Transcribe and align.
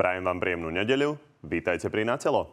Prajem 0.00 0.24
vám 0.24 0.40
príjemnú 0.40 0.72
nedeľu. 0.72 1.20
Vítajte 1.44 1.92
pri 1.92 2.08
Na 2.08 2.16
telo. 2.16 2.48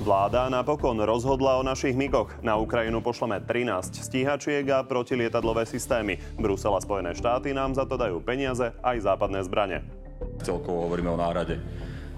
Vláda 0.00 0.48
napokon 0.48 0.96
rozhodla 1.04 1.60
o 1.60 1.62
našich 1.62 1.92
migoch. 1.92 2.32
Na 2.40 2.56
Ukrajinu 2.56 3.04
pošleme 3.04 3.44
13 3.44 3.92
stíhačiek 3.92 4.64
a 4.72 4.80
protilietadlové 4.88 5.68
systémy. 5.68 6.16
Brusel 6.40 6.72
a 6.72 6.80
Spojené 6.80 7.12
štáty 7.12 7.52
nám 7.52 7.76
za 7.76 7.84
to 7.84 8.00
dajú 8.00 8.24
peniaze 8.24 8.72
aj 8.80 9.04
západné 9.04 9.44
zbranie. 9.44 9.84
Celkovo 10.40 10.88
hovoríme 10.88 11.12
o 11.12 11.20
náhrade 11.20 11.60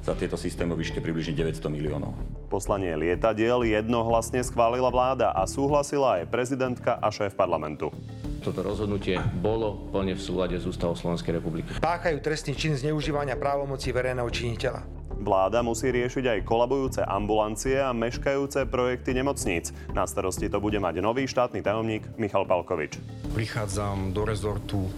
za 0.03 0.13
tieto 0.19 0.35
systémy 0.35 0.75
vyške 0.75 0.99
približne 0.99 1.33
900 1.39 1.71
miliónov. 1.71 2.13
Poslanie 2.51 2.93
lietadiel 2.99 3.65
jednohlasne 3.65 4.43
schválila 4.43 4.91
vláda 4.91 5.31
a 5.31 5.47
súhlasila 5.47 6.21
aj 6.21 6.29
prezidentka 6.29 6.99
a 6.99 7.09
šéf 7.09 7.39
parlamentu. 7.39 7.95
Toto 8.43 8.67
rozhodnutie 8.67 9.23
bolo 9.39 9.87
plne 9.95 10.19
v 10.19 10.23
súlade 10.23 10.59
s 10.59 10.67
ústavou 10.67 10.99
Slovenskej 10.99 11.39
republiky. 11.39 11.79
Páchajú 11.79 12.19
trestný 12.19 12.59
čin 12.59 12.75
zneužívania 12.75 13.39
právomoci 13.39 13.95
verejného 13.95 14.27
činiteľa. 14.27 14.83
Vláda 15.23 15.63
musí 15.63 15.87
riešiť 15.95 16.27
aj 16.27 16.39
kolabujúce 16.43 17.07
ambulancie 17.07 17.79
a 17.79 17.95
meškajúce 17.95 18.67
projekty 18.67 19.15
nemocníc. 19.15 19.71
Na 19.95 20.03
starosti 20.03 20.51
to 20.51 20.59
bude 20.59 20.83
mať 20.83 20.99
nový 20.99 21.31
štátny 21.31 21.63
tajomník 21.63 22.03
Michal 22.19 22.43
Palkovič. 22.43 22.99
Prichádzam 23.31 24.11
do 24.11 24.27
rezortu 24.27 24.91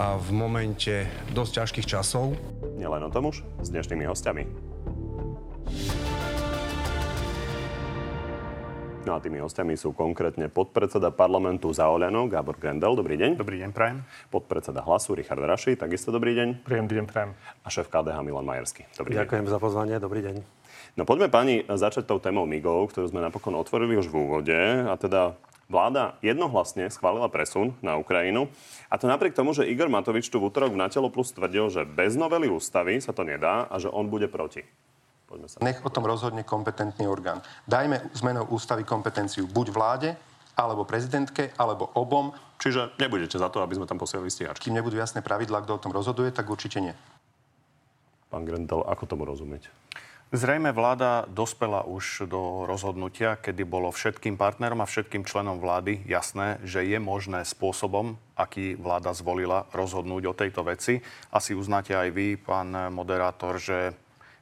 v 0.00 0.28
momente 0.32 1.04
dosť 1.36 1.52
ťažkých 1.60 1.86
časov. 1.88 2.32
Nielen 2.80 3.04
o 3.04 3.10
tom 3.12 3.28
už 3.28 3.44
s 3.60 3.68
dnešnými 3.68 4.08
hostiami. 4.08 4.44
No 9.00 9.16
a 9.16 9.18
tými 9.18 9.40
hostiami 9.40 9.80
sú 9.80 9.96
konkrétne 9.96 10.52
podpredseda 10.52 11.08
parlamentu 11.08 11.72
za 11.72 11.88
Oľano, 11.88 12.28
Gábor 12.28 12.60
Grendel. 12.60 12.92
Dobrý 12.92 13.16
deň. 13.16 13.40
Dobrý 13.40 13.56
deň, 13.64 13.72
prajem. 13.72 14.04
Podpredseda 14.28 14.84
hlasu 14.84 15.16
Richard 15.16 15.40
Raši, 15.40 15.72
takisto 15.72 16.12
dobrý 16.12 16.36
deň. 16.36 16.48
Príjem 16.68 16.84
deň, 16.84 17.04
prajem. 17.08 17.32
A 17.64 17.68
šéf 17.72 17.88
KDH 17.88 18.20
Milan 18.20 18.44
Majersky. 18.44 18.84
Dobrý 19.00 19.16
Ďakujem 19.16 19.48
deň. 19.48 19.52
za 19.52 19.58
pozvanie, 19.58 19.96
dobrý 19.96 20.20
deň. 20.20 20.36
No 21.00 21.08
poďme 21.08 21.32
pani 21.32 21.64
začať 21.64 22.04
tou 22.04 22.20
témou 22.20 22.44
MIGov, 22.44 22.92
ktorú 22.92 23.08
sme 23.08 23.24
napokon 23.24 23.56
otvorili 23.56 23.96
už 23.96 24.12
v 24.12 24.16
úvode. 24.20 24.58
A 24.84 24.94
teda 25.00 25.32
vláda 25.70 26.18
jednohlasne 26.20 26.90
schválila 26.90 27.30
presun 27.30 27.78
na 27.80 27.94
Ukrajinu. 27.94 28.50
A 28.90 28.98
to 28.98 29.06
napriek 29.06 29.38
tomu, 29.38 29.54
že 29.54 29.70
Igor 29.70 29.86
Matovič 29.86 30.26
tu 30.26 30.42
v 30.42 30.50
útorok 30.50 30.74
v 30.74 30.82
Natelo 30.82 31.08
Plus 31.08 31.30
tvrdil, 31.30 31.70
že 31.70 31.86
bez 31.86 32.18
novely 32.18 32.50
ústavy 32.50 32.98
sa 32.98 33.14
to 33.14 33.22
nedá 33.22 33.70
a 33.70 33.78
že 33.78 33.86
on 33.86 34.10
bude 34.10 34.26
proti. 34.26 34.66
Poďme 35.30 35.46
sa. 35.46 35.62
Nech 35.62 35.78
o 35.86 35.94
tom 35.94 36.02
rozhodne 36.02 36.42
kompetentný 36.42 37.06
orgán. 37.06 37.38
Dajme 37.70 38.10
zmenou 38.18 38.50
ústavy 38.50 38.82
kompetenciu 38.82 39.46
buď 39.46 39.66
vláde, 39.70 40.10
alebo 40.58 40.84
prezidentke, 40.84 41.54
alebo 41.56 41.88
obom. 41.94 42.34
Čiže 42.60 42.98
nebudete 43.00 43.38
za 43.40 43.48
to, 43.48 43.64
aby 43.64 43.78
sme 43.78 43.88
tam 43.88 43.96
posielali 43.96 44.28
stíhačky? 44.28 44.68
Kým 44.68 44.76
nebudú 44.76 44.98
jasné 44.98 45.24
pravidlá, 45.24 45.64
kto 45.64 45.78
o 45.78 45.82
tom 45.82 45.94
rozhoduje, 45.94 46.28
tak 46.34 46.50
určite 46.50 46.82
nie. 46.82 46.92
Pán 48.28 48.44
Grendel, 48.44 48.84
ako 48.84 49.08
tomu 49.08 49.24
rozumieť? 49.24 49.70
Zrejme 50.30 50.70
vláda 50.70 51.26
dospela 51.26 51.82
už 51.82 52.30
do 52.30 52.62
rozhodnutia, 52.62 53.34
kedy 53.34 53.66
bolo 53.66 53.90
všetkým 53.90 54.38
partnerom 54.38 54.78
a 54.78 54.86
všetkým 54.86 55.26
členom 55.26 55.58
vlády 55.58 56.06
jasné, 56.06 56.62
že 56.62 56.86
je 56.86 57.02
možné 57.02 57.42
spôsobom, 57.42 58.14
aký 58.38 58.78
vláda 58.78 59.10
zvolila, 59.10 59.66
rozhodnúť 59.74 60.30
o 60.30 60.38
tejto 60.38 60.62
veci. 60.62 61.02
Asi 61.34 61.50
uznáte 61.50 61.98
aj 61.98 62.14
vy, 62.14 62.38
pán 62.38 62.70
moderátor, 62.94 63.58
že 63.58 63.90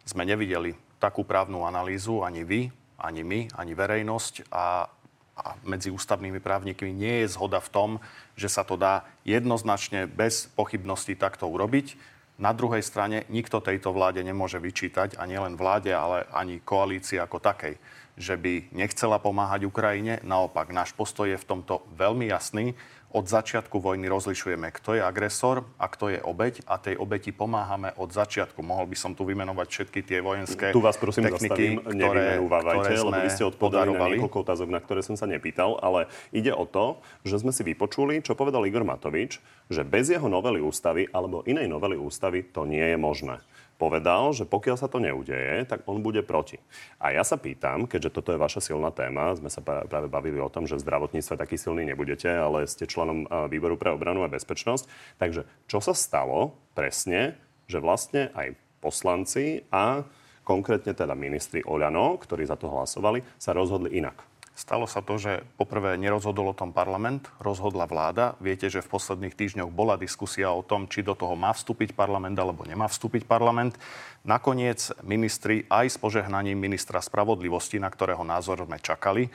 sme 0.05 0.28
nevideli 0.28 0.77
takú 1.00 1.25
právnu 1.25 1.64
analýzu, 1.64 2.20
ani 2.20 2.44
vy, 2.44 2.69
ani 3.00 3.25
my, 3.25 3.41
ani 3.56 3.72
verejnosť 3.72 4.53
a, 4.53 4.92
a 5.41 5.44
medzi 5.64 5.89
ústavnými 5.89 6.44
právnikmi 6.44 6.92
nie 6.92 7.25
je 7.25 7.33
zhoda 7.33 7.64
v 7.64 7.72
tom, 7.72 7.91
že 8.36 8.53
sa 8.53 8.61
to 8.61 8.77
dá 8.77 9.09
jednoznačne 9.25 10.05
bez 10.05 10.53
pochybností 10.53 11.16
takto 11.16 11.49
urobiť. 11.49 12.18
Na 12.38 12.54
druhej 12.54 12.87
strane 12.87 13.26
nikto 13.34 13.59
tejto 13.59 13.91
vláde 13.91 14.22
nemôže 14.22 14.62
vyčítať, 14.62 15.19
a 15.19 15.26
nielen 15.26 15.59
vláde, 15.59 15.91
ale 15.91 16.22
ani 16.31 16.62
koalícii 16.62 17.19
ako 17.19 17.43
takej, 17.43 17.75
že 18.15 18.38
by 18.38 18.71
nechcela 18.71 19.19
pomáhať 19.19 19.66
Ukrajine. 19.66 20.22
Naopak, 20.22 20.71
náš 20.71 20.94
postoj 20.94 21.26
je 21.26 21.38
v 21.38 21.49
tomto 21.50 21.82
veľmi 21.99 22.31
jasný 22.31 22.78
od 23.08 23.24
začiatku 23.24 23.80
vojny 23.80 24.04
rozlišujeme, 24.04 24.69
kto 24.69 25.00
je 25.00 25.02
agresor 25.02 25.64
a 25.80 25.88
kto 25.88 26.12
je 26.12 26.20
obeď 26.20 26.60
a 26.69 26.76
tej 26.76 27.00
obeti 27.00 27.32
pomáhame 27.32 27.96
od 27.96 28.12
začiatku. 28.12 28.60
Mohol 28.60 28.92
by 28.92 28.96
som 29.00 29.12
tu 29.16 29.24
vymenovať 29.24 29.66
všetky 29.69 30.00
tie 30.04 30.19
vojenské 30.20 30.76
Tu 30.76 30.82
vás 30.84 31.00
prosím 31.00 31.32
techniky, 31.32 31.48
zastavím, 31.48 31.74
ktoré, 31.80 32.26
ktoré 32.36 32.92
lebo 33.00 33.20
vy 33.24 33.30
ste 33.32 33.44
odpovedali 33.48 33.91
na 33.96 34.06
niekoľko 34.12 34.38
otázok, 34.44 34.69
na 34.69 34.80
ktoré 34.84 35.00
som 35.00 35.16
sa 35.16 35.24
nepýtal, 35.24 35.80
ale 35.80 36.12
ide 36.36 36.52
o 36.52 36.69
to, 36.69 37.00
že 37.24 37.41
sme 37.41 37.52
si 37.52 37.64
vypočuli, 37.64 38.20
čo 38.20 38.36
povedal 38.36 38.69
Igor 38.69 38.84
Matovič, 38.84 39.40
že 39.72 39.82
bez 39.88 40.12
jeho 40.12 40.28
novely 40.28 40.60
ústavy 40.60 41.08
alebo 41.08 41.40
inej 41.48 41.64
novely 41.64 41.96
ústavy 41.96 42.44
to 42.44 42.69
nie 42.69 42.84
je 42.92 42.98
možné 43.00 43.40
povedal, 43.78 44.34
že 44.34 44.43
pokiaľ 44.43 44.77
sa 44.77 44.91
to 44.91 44.99
neudeje, 44.99 45.62
tak 45.65 45.87
on 45.87 46.03
bude 46.03 46.21
proti. 46.27 46.59
A 46.99 47.15
ja 47.15 47.22
sa 47.22 47.39
pýtam, 47.39 47.87
keďže 47.87 48.11
toto 48.11 48.34
je 48.34 48.43
vaša 48.43 48.59
silná 48.59 48.91
téma, 48.91 49.39
sme 49.39 49.47
sa 49.49 49.62
práve 49.62 50.11
bavili 50.11 50.43
o 50.43 50.50
tom, 50.50 50.66
že 50.66 50.75
v 50.75 50.83
zdravotníctve 50.83 51.39
taký 51.39 51.55
silný 51.55 51.87
nebudete, 51.87 52.27
ale 52.27 52.67
ste 52.67 52.91
členom 52.91 53.31
výboru 53.47 53.78
pre 53.78 53.94
obranu 53.94 54.27
a 54.27 54.33
bezpečnosť. 54.34 55.17
Takže 55.22 55.47
čo 55.71 55.78
sa 55.78 55.94
stalo 55.94 56.59
presne, 56.75 57.38
že 57.71 57.78
vlastne 57.78 58.34
aj 58.34 58.59
poslanci 58.83 59.62
a 59.71 60.03
konkrétne 60.43 60.97
teda 60.97 61.15
ministri 61.15 61.62
Oľano, 61.62 62.19
ktorí 62.19 62.43
za 62.49 62.59
to 62.59 62.67
hlasovali, 62.67 63.22
sa 63.38 63.55
rozhodli 63.55 63.94
inak? 63.94 64.38
Stalo 64.58 64.91
sa 64.91 65.06
to, 65.06 65.22
že 65.22 65.46
poprvé 65.54 65.94
nerozhodol 65.94 66.50
o 66.50 66.58
tom 66.58 66.74
parlament, 66.74 67.30
rozhodla 67.38 67.86
vláda. 67.86 68.34
Viete, 68.42 68.66
že 68.66 68.82
v 68.82 68.91
posledných 68.91 69.38
týždňoch 69.38 69.70
bola 69.70 69.94
diskusia 69.94 70.50
o 70.50 70.66
tom, 70.66 70.91
či 70.91 71.06
do 71.06 71.14
toho 71.14 71.38
má 71.38 71.54
vstúpiť 71.54 71.94
parlament 71.94 72.34
alebo 72.34 72.66
nemá 72.66 72.91
vstúpiť 72.91 73.22
parlament. 73.22 73.78
Nakoniec 74.26 74.91
ministri 75.06 75.62
aj 75.70 75.94
s 75.94 75.96
požehnaním 76.02 76.58
ministra 76.58 76.98
spravodlivosti, 76.98 77.78
na 77.78 77.86
ktorého 77.86 78.26
názor 78.26 78.66
sme 78.66 78.82
čakali, 78.82 79.30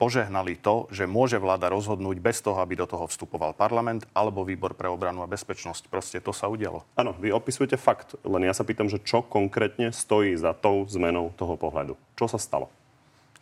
požehnali 0.00 0.56
to, 0.56 0.88
že 0.88 1.04
môže 1.04 1.36
vláda 1.36 1.68
rozhodnúť 1.68 2.16
bez 2.24 2.40
toho, 2.40 2.56
aby 2.64 2.72
do 2.72 2.88
toho 2.88 3.04
vstupoval 3.04 3.52
parlament 3.52 4.08
alebo 4.16 4.40
výbor 4.40 4.72
pre 4.72 4.88
obranu 4.88 5.20
a 5.20 5.28
bezpečnosť. 5.28 5.92
Proste 5.92 6.24
to 6.24 6.32
sa 6.32 6.48
udialo. 6.48 6.80
Áno, 6.96 7.12
vy 7.20 7.28
opisujete 7.28 7.76
fakt, 7.76 8.16
len 8.24 8.48
ja 8.48 8.56
sa 8.56 8.64
pýtam, 8.64 8.88
že 8.88 9.04
čo 9.04 9.20
konkrétne 9.20 9.92
stojí 9.92 10.32
za 10.40 10.56
tou 10.56 10.88
zmenou 10.88 11.28
toho 11.36 11.60
pohľadu. 11.60 11.92
Čo 12.16 12.24
sa 12.24 12.40
stalo? 12.40 12.72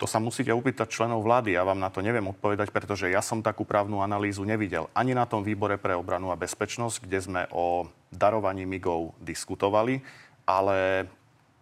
To 0.01 0.09
sa 0.09 0.17
musíte 0.17 0.49
upýtať 0.49 0.89
členov 0.89 1.21
vlády. 1.21 1.53
Ja 1.53 1.69
vám 1.69 1.77
na 1.77 1.93
to 1.93 2.01
neviem 2.01 2.25
odpovedať, 2.25 2.73
pretože 2.73 3.13
ja 3.13 3.21
som 3.21 3.45
takú 3.45 3.69
právnu 3.69 4.01
analýzu 4.01 4.49
nevidel. 4.49 4.89
Ani 4.97 5.13
na 5.13 5.29
tom 5.29 5.45
výbore 5.45 5.77
pre 5.77 5.93
obranu 5.93 6.33
a 6.33 6.41
bezpečnosť, 6.41 7.05
kde 7.05 7.19
sme 7.21 7.43
o 7.53 7.85
darovaní 8.09 8.65
migov 8.65 9.13
diskutovali, 9.21 10.01
ale 10.49 11.05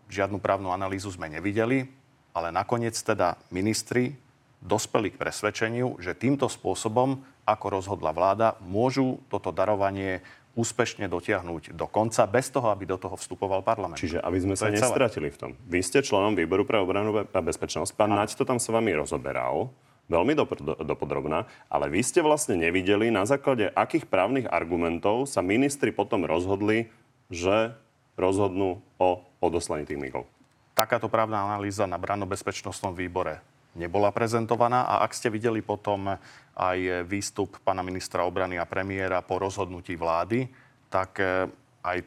žiadnu 0.06 0.38
právnu 0.38 0.70
analýzu 0.70 1.10
sme 1.10 1.26
nevideli. 1.26 1.90
Ale 2.30 2.54
nakoniec 2.54 2.94
teda 2.94 3.34
ministri 3.50 4.14
dospeli 4.62 5.10
k 5.10 5.18
presvedčeniu, 5.18 5.98
že 5.98 6.14
týmto 6.14 6.46
spôsobom, 6.46 7.18
ako 7.42 7.66
rozhodla 7.74 8.14
vláda, 8.14 8.54
môžu 8.62 9.18
toto 9.26 9.50
darovanie 9.50 10.22
úspešne 10.58 11.06
dotiahnuť 11.06 11.78
do 11.78 11.86
konca, 11.86 12.26
bez 12.26 12.50
toho, 12.50 12.74
aby 12.74 12.82
do 12.82 12.98
toho 12.98 13.14
vstupoval 13.14 13.62
parlament. 13.62 14.02
Čiže 14.02 14.18
aby 14.18 14.38
sme 14.42 14.58
to 14.58 14.66
sa 14.66 14.74
nestratili 14.74 15.30
v 15.30 15.38
tom. 15.38 15.50
Vy 15.70 15.86
ste 15.86 16.02
členom 16.02 16.34
výboru 16.34 16.66
pre 16.66 16.82
obranu 16.82 17.14
a 17.14 17.38
bezpečnosť. 17.38 17.94
Pán 17.94 18.10
Naď 18.10 18.34
to 18.34 18.42
tam 18.42 18.58
s 18.58 18.66
vami 18.66 18.90
rozoberal 18.98 19.70
veľmi 20.08 20.34
dopodrobná, 20.82 21.44
ale 21.68 21.86
vy 21.92 22.00
ste 22.00 22.24
vlastne 22.24 22.56
nevideli, 22.56 23.12
na 23.12 23.28
základe 23.28 23.68
akých 23.70 24.08
právnych 24.08 24.48
argumentov 24.48 25.28
sa 25.28 25.44
ministri 25.44 25.92
potom 25.92 26.24
rozhodli, 26.24 26.88
že 27.28 27.76
rozhodnú 28.16 28.80
o 28.96 29.20
odoslaní 29.38 29.84
tých 29.84 30.00
migov. 30.00 30.24
Takáto 30.72 31.12
právna 31.12 31.44
analýza 31.44 31.84
na 31.84 32.00
brannobezpečnostnom 32.00 32.96
výbore 32.96 33.44
nebola 33.76 34.10
prezentovaná 34.10 34.82
a 34.88 35.04
ak 35.06 35.12
ste 35.12 35.28
videli 35.28 35.60
potom 35.62 36.16
aj 36.58 37.06
výstup 37.06 37.62
pána 37.62 37.86
ministra 37.86 38.26
obrany 38.26 38.58
a 38.58 38.66
premiéra 38.66 39.22
po 39.22 39.38
rozhodnutí 39.38 39.94
vlády, 39.94 40.50
tak 40.90 41.22
eh, 41.22 41.46
aj 41.86 42.02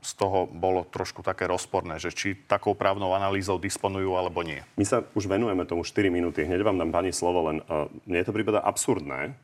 z 0.00 0.12
toho 0.16 0.48
bolo 0.48 0.88
trošku 0.88 1.20
také 1.20 1.44
rozporné, 1.44 2.00
že 2.00 2.08
či 2.08 2.32
takou 2.32 2.72
právnou 2.72 3.12
analýzou 3.12 3.60
disponujú 3.60 4.16
alebo 4.16 4.40
nie. 4.40 4.64
My 4.80 4.88
sa 4.88 5.04
už 5.12 5.28
venujeme 5.28 5.68
tomu 5.68 5.84
4 5.84 6.08
minúty, 6.08 6.40
hneď 6.48 6.64
vám 6.64 6.80
dám 6.80 6.88
pani 6.88 7.12
slovo, 7.12 7.52
len 7.52 7.60
uh, 7.68 7.84
mne 8.08 8.24
to 8.24 8.32
prípada 8.32 8.64
absurdné. 8.64 9.36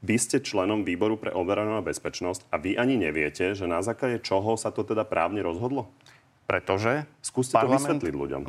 Vy 0.00 0.16
ste 0.16 0.40
členom 0.40 0.86
výboru 0.86 1.20
pre 1.20 1.28
obranu 1.28 1.76
a 1.76 1.84
bezpečnosť 1.84 2.48
a 2.48 2.56
vy 2.56 2.80
ani 2.80 2.96
neviete, 2.96 3.52
že 3.52 3.68
na 3.68 3.84
základe 3.84 4.24
čoho 4.24 4.56
sa 4.56 4.72
to 4.72 4.80
teda 4.80 5.04
právne 5.04 5.44
rozhodlo? 5.44 5.92
Pretože 6.48 7.04
Skúste 7.20 7.60
parlament... 7.60 8.00
to 8.00 8.08
vysvetliť 8.08 8.14
ľuďom 8.16 8.42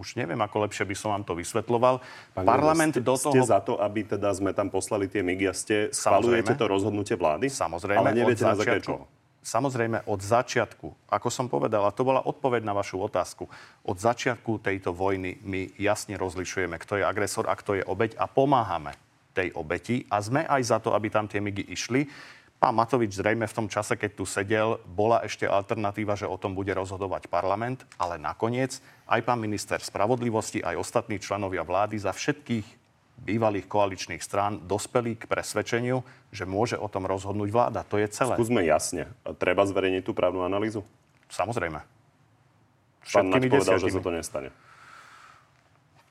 už 0.00 0.16
neviem, 0.16 0.40
ako 0.40 0.64
lepšie 0.64 0.88
by 0.88 0.96
som 0.96 1.12
vám 1.12 1.28
to 1.28 1.36
vysvetloval. 1.36 2.00
Pán 2.32 2.48
Parlament 2.48 2.96
ste, 2.96 3.04
do 3.04 3.12
toho... 3.20 3.36
Ste 3.36 3.44
za 3.44 3.60
to, 3.60 3.76
aby 3.76 4.08
teda 4.08 4.32
sme 4.32 4.56
tam 4.56 4.72
poslali 4.72 5.12
tie 5.12 5.20
migy 5.20 5.44
a 5.44 5.52
ste 5.52 5.92
schvalujete 5.92 6.56
to 6.56 6.64
rozhodnutie 6.64 7.20
vlády? 7.20 7.52
Samozrejme. 7.52 8.00
Ale 8.00 8.16
neviete 8.16 8.48
na 8.48 8.56
základe 8.56 8.80
čoho? 8.80 9.04
samozrejme 9.40 10.04
od 10.04 10.20
začiatku, 10.20 11.08
ako 11.08 11.28
som 11.32 11.48
povedal, 11.48 11.88
a 11.88 11.94
to 11.96 12.04
bola 12.04 12.20
odpoveď 12.20 12.60
na 12.60 12.76
vašu 12.76 13.00
otázku, 13.00 13.48
od 13.84 13.96
začiatku 13.96 14.60
tejto 14.60 14.92
vojny 14.92 15.40
my 15.40 15.72
jasne 15.80 16.20
rozlišujeme, 16.20 16.76
kto 16.76 17.00
je 17.00 17.04
agresor 17.08 17.48
a 17.48 17.56
kto 17.56 17.80
je 17.80 17.84
obeď 17.84 18.20
a 18.20 18.28
pomáhame 18.28 18.92
tej 19.32 19.54
obeti 19.56 20.04
a 20.12 20.20
sme 20.20 20.44
aj 20.44 20.62
za 20.66 20.78
to, 20.82 20.92
aby 20.92 21.08
tam 21.08 21.24
tie 21.30 21.40
migy 21.40 21.64
išli. 21.72 22.04
Pán 22.60 22.76
Matovič 22.76 23.16
zrejme 23.16 23.48
v 23.48 23.56
tom 23.56 23.72
čase, 23.72 23.96
keď 23.96 24.10
tu 24.20 24.28
sedel, 24.28 24.76
bola 24.84 25.24
ešte 25.24 25.48
alternatíva, 25.48 26.12
že 26.12 26.28
o 26.28 26.36
tom 26.36 26.52
bude 26.52 26.76
rozhodovať 26.76 27.32
parlament, 27.32 27.88
ale 27.96 28.20
nakoniec 28.20 28.84
aj 29.08 29.24
pán 29.24 29.40
minister 29.40 29.80
spravodlivosti, 29.80 30.60
aj 30.60 30.76
ostatní 30.76 31.16
členovia 31.16 31.64
vlády 31.64 31.96
za 31.96 32.12
všetkých 32.12 32.66
bývalých 33.24 33.64
koaličných 33.64 34.20
strán 34.20 34.68
dospeli 34.68 35.16
k 35.16 35.24
presvedčeniu, 35.24 36.04
že 36.28 36.44
môže 36.44 36.76
o 36.76 36.84
tom 36.92 37.08
rozhodnúť 37.08 37.48
vláda. 37.48 37.80
To 37.88 37.96
je 37.96 38.12
celé. 38.12 38.36
Skúsme 38.36 38.60
jasne. 38.60 39.08
Treba 39.40 39.64
zverejniť 39.64 40.04
tú 40.04 40.12
právnu 40.12 40.44
analýzu? 40.44 40.84
Samozrejme. 41.32 41.80
Pán 43.08 43.26
Naď 43.32 43.48
povedal, 43.48 43.80
že 43.80 43.88
sa 43.88 44.04
to 44.04 44.12
nestane. 44.12 44.48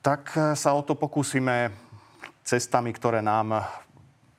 Tak 0.02 0.34
sa 0.57 0.74
o 0.74 0.81
to 0.81 0.98
pokúsime 0.98 1.69
cestami, 2.42 2.90
ktoré 2.90 3.22
nám 3.22 3.62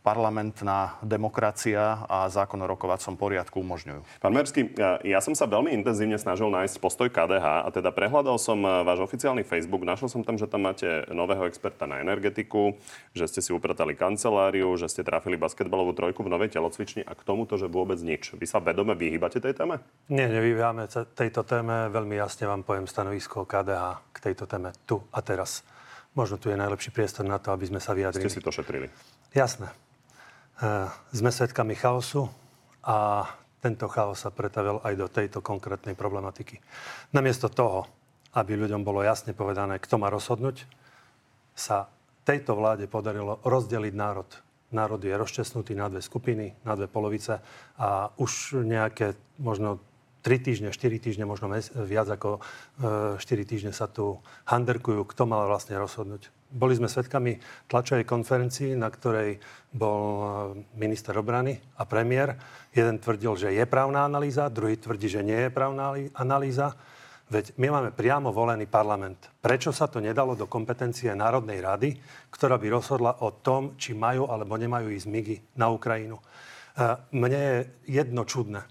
parlamentná 0.00 0.96
demokracia 1.04 2.08
a 2.08 2.24
zákon 2.32 2.56
o 2.64 2.66
rokovacom 2.66 3.20
poriadku 3.20 3.60
umožňujú. 3.60 4.00
Pán 4.24 4.32
Mersky, 4.32 4.72
ja 5.04 5.20
som 5.20 5.36
sa 5.36 5.44
veľmi 5.44 5.76
intenzívne 5.76 6.16
snažil 6.16 6.48
nájsť 6.48 6.80
postoj 6.80 7.12
KDH 7.12 7.64
a 7.64 7.68
teda 7.68 7.92
prehľadal 7.92 8.40
som 8.40 8.64
e, 8.64 8.80
váš 8.80 9.04
oficiálny 9.04 9.44
Facebook, 9.44 9.84
našiel 9.84 10.08
som 10.08 10.24
tam, 10.24 10.40
že 10.40 10.48
tam 10.48 10.64
máte 10.64 11.04
nového 11.12 11.44
experta 11.44 11.84
na 11.84 12.00
energetiku, 12.00 12.80
že 13.12 13.28
ste 13.28 13.44
si 13.44 13.52
upratali 13.52 13.92
kanceláriu, 13.92 14.72
že 14.80 14.88
ste 14.88 15.04
trafili 15.04 15.36
basketbalovú 15.36 15.92
trojku 15.92 16.24
v 16.24 16.32
novej 16.32 16.48
telocvični 16.56 17.04
a 17.04 17.12
k 17.12 17.20
tomuto, 17.20 17.60
že 17.60 17.68
vôbec 17.68 18.00
nič. 18.00 18.32
Vy 18.32 18.48
sa 18.48 18.64
vedome 18.64 18.96
vyhýbate 18.96 19.36
tej 19.36 19.52
téme? 19.52 19.84
Nie, 20.08 20.32
nevyhýbame 20.32 20.88
tejto 21.12 21.44
téme. 21.44 21.92
Veľmi 21.92 22.16
jasne 22.16 22.48
vám 22.48 22.64
poviem 22.64 22.88
stanovisko 22.88 23.44
KDH 23.44 24.16
k 24.16 24.18
tejto 24.32 24.48
téme 24.48 24.72
tu 24.88 25.04
a 25.12 25.20
teraz. 25.20 25.60
Možno 26.16 26.42
tu 26.42 26.50
je 26.50 26.58
najlepší 26.58 26.90
priestor 26.90 27.22
na 27.22 27.38
to, 27.38 27.54
aby 27.54 27.70
sme 27.70 27.78
sa 27.78 27.94
vyjadrili. 27.94 28.26
Ste 28.26 28.42
si 28.42 28.42
to 28.42 28.50
šetrili? 28.50 28.90
Jasné. 29.30 29.70
Eh, 30.60 30.88
sme 31.16 31.32
svedkami 31.32 31.72
chaosu 31.72 32.28
a 32.84 33.24
tento 33.64 33.88
chaos 33.88 34.20
sa 34.20 34.28
pretavil 34.28 34.76
aj 34.84 34.92
do 34.92 35.08
tejto 35.08 35.40
konkrétnej 35.40 35.96
problematiky. 35.96 36.60
Namiesto 37.16 37.48
toho, 37.48 37.88
aby 38.36 38.60
ľuďom 38.60 38.84
bolo 38.84 39.00
jasne 39.00 39.32
povedané, 39.32 39.80
kto 39.80 39.96
má 39.96 40.12
rozhodnúť, 40.12 40.68
sa 41.56 41.88
tejto 42.28 42.60
vláde 42.60 42.92
podarilo 42.92 43.40
rozdeliť 43.40 43.94
národ. 43.96 44.28
Národ 44.76 45.00
je 45.00 45.16
rozčesnutý 45.16 45.72
na 45.72 45.88
dve 45.88 46.04
skupiny, 46.04 46.52
na 46.60 46.76
dve 46.76 46.92
polovice 46.92 47.40
a 47.80 48.12
už 48.20 48.60
nejaké 48.60 49.16
možno 49.40 49.80
3 50.20 50.44
týždne, 50.44 50.68
4 50.76 51.00
týždne, 51.00 51.24
možno 51.24 51.48
viac 51.88 52.12
ako 52.12 52.44
4 53.16 53.16
eh, 53.16 53.48
týždne 53.48 53.72
sa 53.72 53.88
tu 53.88 54.20
handerkujú, 54.44 55.08
kto 55.08 55.24
mal 55.24 55.48
vlastne 55.48 55.80
rozhodnúť. 55.80 56.28
Boli 56.50 56.74
sme 56.74 56.90
svedkami 56.90 57.38
tlačovej 57.70 58.02
konferencii, 58.02 58.74
na 58.74 58.90
ktorej 58.90 59.38
bol 59.70 60.02
e, 60.02 60.26
minister 60.74 61.14
obrany 61.14 61.54
a 61.78 61.86
premiér. 61.86 62.34
Jeden 62.74 62.98
tvrdil, 62.98 63.38
že 63.38 63.48
je 63.54 63.64
právna 63.70 64.02
analýza, 64.02 64.50
druhý 64.50 64.74
tvrdí, 64.74 65.06
že 65.06 65.22
nie 65.22 65.46
je 65.46 65.50
právna 65.54 65.94
analýza. 66.18 66.74
Veď 67.30 67.54
my 67.62 67.70
máme 67.70 67.90
priamo 67.94 68.34
volený 68.34 68.66
parlament. 68.66 69.30
Prečo 69.38 69.70
sa 69.70 69.86
to 69.86 70.02
nedalo 70.02 70.34
do 70.34 70.50
kompetencie 70.50 71.14
Národnej 71.14 71.62
rady, 71.62 71.94
ktorá 72.34 72.58
by 72.58 72.66
rozhodla 72.66 73.22
o 73.22 73.30
tom, 73.38 73.78
či 73.78 73.94
majú 73.94 74.26
alebo 74.26 74.58
nemajú 74.58 74.90
ísť 74.90 75.06
migy 75.06 75.36
na 75.54 75.70
Ukrajinu? 75.70 76.18
E, 76.18 76.24
mne 77.14 77.38
je 77.38 77.58
jedno 77.86 78.26
čudné, 78.26 78.66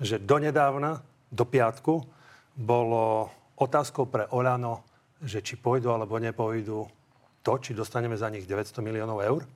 že 0.00 0.16
donedávna, 0.16 1.04
do 1.28 1.44
piatku, 1.44 2.08
bolo 2.56 3.28
otázkou 3.60 4.08
pre 4.08 4.24
Olano, 4.32 4.88
že 5.22 5.44
či 5.44 5.60
pôjdu 5.60 5.92
alebo 5.92 6.16
nepôjdu 6.16 6.97
to, 7.48 7.56
či 7.56 7.72
dostaneme 7.72 8.12
za 8.20 8.28
nich 8.28 8.44
900 8.44 8.84
miliónov 8.84 9.24
eur? 9.24 9.48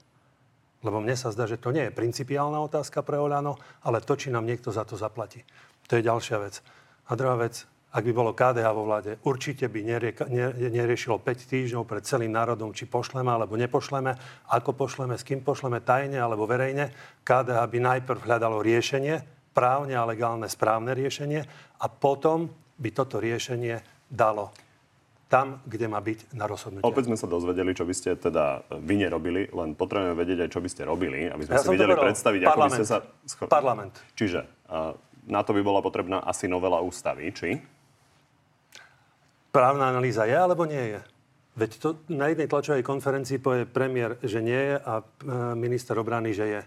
Lebo 0.81 0.97
mne 1.05 1.13
sa 1.13 1.29
zdá, 1.29 1.45
že 1.45 1.61
to 1.61 1.77
nie 1.77 1.85
je 1.85 1.93
principiálna 1.93 2.57
otázka 2.65 3.05
pre 3.05 3.21
Oľano, 3.21 3.61
ale 3.85 4.01
to, 4.01 4.17
či 4.17 4.33
nám 4.33 4.49
niekto 4.49 4.73
za 4.73 4.89
to 4.89 4.97
zaplatí. 4.97 5.45
To 5.93 6.01
je 6.01 6.09
ďalšia 6.09 6.41
vec. 6.41 6.65
A 7.07 7.13
druhá 7.13 7.37
vec, 7.37 7.69
ak 7.93 8.09
by 8.09 8.13
bolo 8.17 8.33
KDH 8.33 8.67
vo 8.73 8.89
vláde, 8.89 9.21
určite 9.29 9.69
by 9.69 9.85
neriešilo 10.73 11.21
5 11.21 11.53
týždňov 11.53 11.85
pred 11.85 12.01
celým 12.09 12.33
národom, 12.33 12.73
či 12.73 12.89
pošleme 12.89 13.29
alebo 13.29 13.61
nepošleme, 13.61 14.17
ako 14.49 14.73
pošleme, 14.73 15.13
s 15.21 15.29
kým 15.29 15.45
pošleme, 15.45 15.85
tajne 15.85 16.17
alebo 16.17 16.49
verejne. 16.49 16.89
KDH 17.21 17.61
by 17.69 17.79
najprv 17.79 18.25
hľadalo 18.25 18.65
riešenie, 18.65 19.21
právne 19.53 20.01
a 20.01 20.09
legálne 20.09 20.49
správne 20.49 20.97
riešenie 20.97 21.45
a 21.77 21.87
potom 21.93 22.49
by 22.81 22.89
toto 22.97 23.21
riešenie 23.21 24.09
dalo 24.09 24.57
tam, 25.33 25.65
kde 25.65 25.89
má 25.89 25.97
byť 26.05 26.37
na 26.37 26.45
rozhodnutie. 26.45 26.85
Opäť 26.85 27.09
sme 27.09 27.17
sa 27.17 27.25
dozvedeli, 27.25 27.73
čo 27.73 27.89
by 27.89 27.95
ste 27.97 28.21
teda 28.21 28.69
vy 28.69 29.01
nerobili, 29.01 29.49
len 29.49 29.73
potrebujeme 29.73 30.13
vedieť 30.13 30.45
aj, 30.45 30.51
čo 30.53 30.61
by 30.61 30.69
ste 30.69 30.83
robili, 30.85 31.25
aby 31.25 31.49
sme 31.49 31.57
ja 31.57 31.65
si 31.65 31.73
vedeli 31.73 31.97
predstaviť, 31.97 32.41
parlament. 32.45 32.53
ako 32.53 32.69
by 32.69 32.77
ste 32.77 32.85
sa... 32.85 32.99
Scho- 33.25 33.49
parlament. 33.49 33.95
Čiže 34.13 34.45
na 35.25 35.41
to 35.41 35.57
by 35.57 35.65
bola 35.65 35.81
potrebná 35.81 36.21
asi 36.21 36.53
novela 36.53 36.85
ústavy, 36.85 37.33
či? 37.33 37.57
Právna 39.49 39.89
analýza 39.89 40.29
je 40.29 40.37
alebo 40.37 40.69
nie 40.69 41.01
je? 41.01 41.01
Veď 41.57 41.71
to 41.81 41.89
na 42.13 42.29
jednej 42.29 42.49
tlačovej 42.49 42.85
konferencii 42.85 43.41
povie 43.41 43.65
premiér, 43.65 44.21
že 44.25 44.41
nie 44.41 44.57
je 44.57 44.77
a 44.81 45.01
e, 45.01 45.05
minister 45.53 45.93
obrany, 46.01 46.33
že 46.33 46.49
je. 46.49 46.63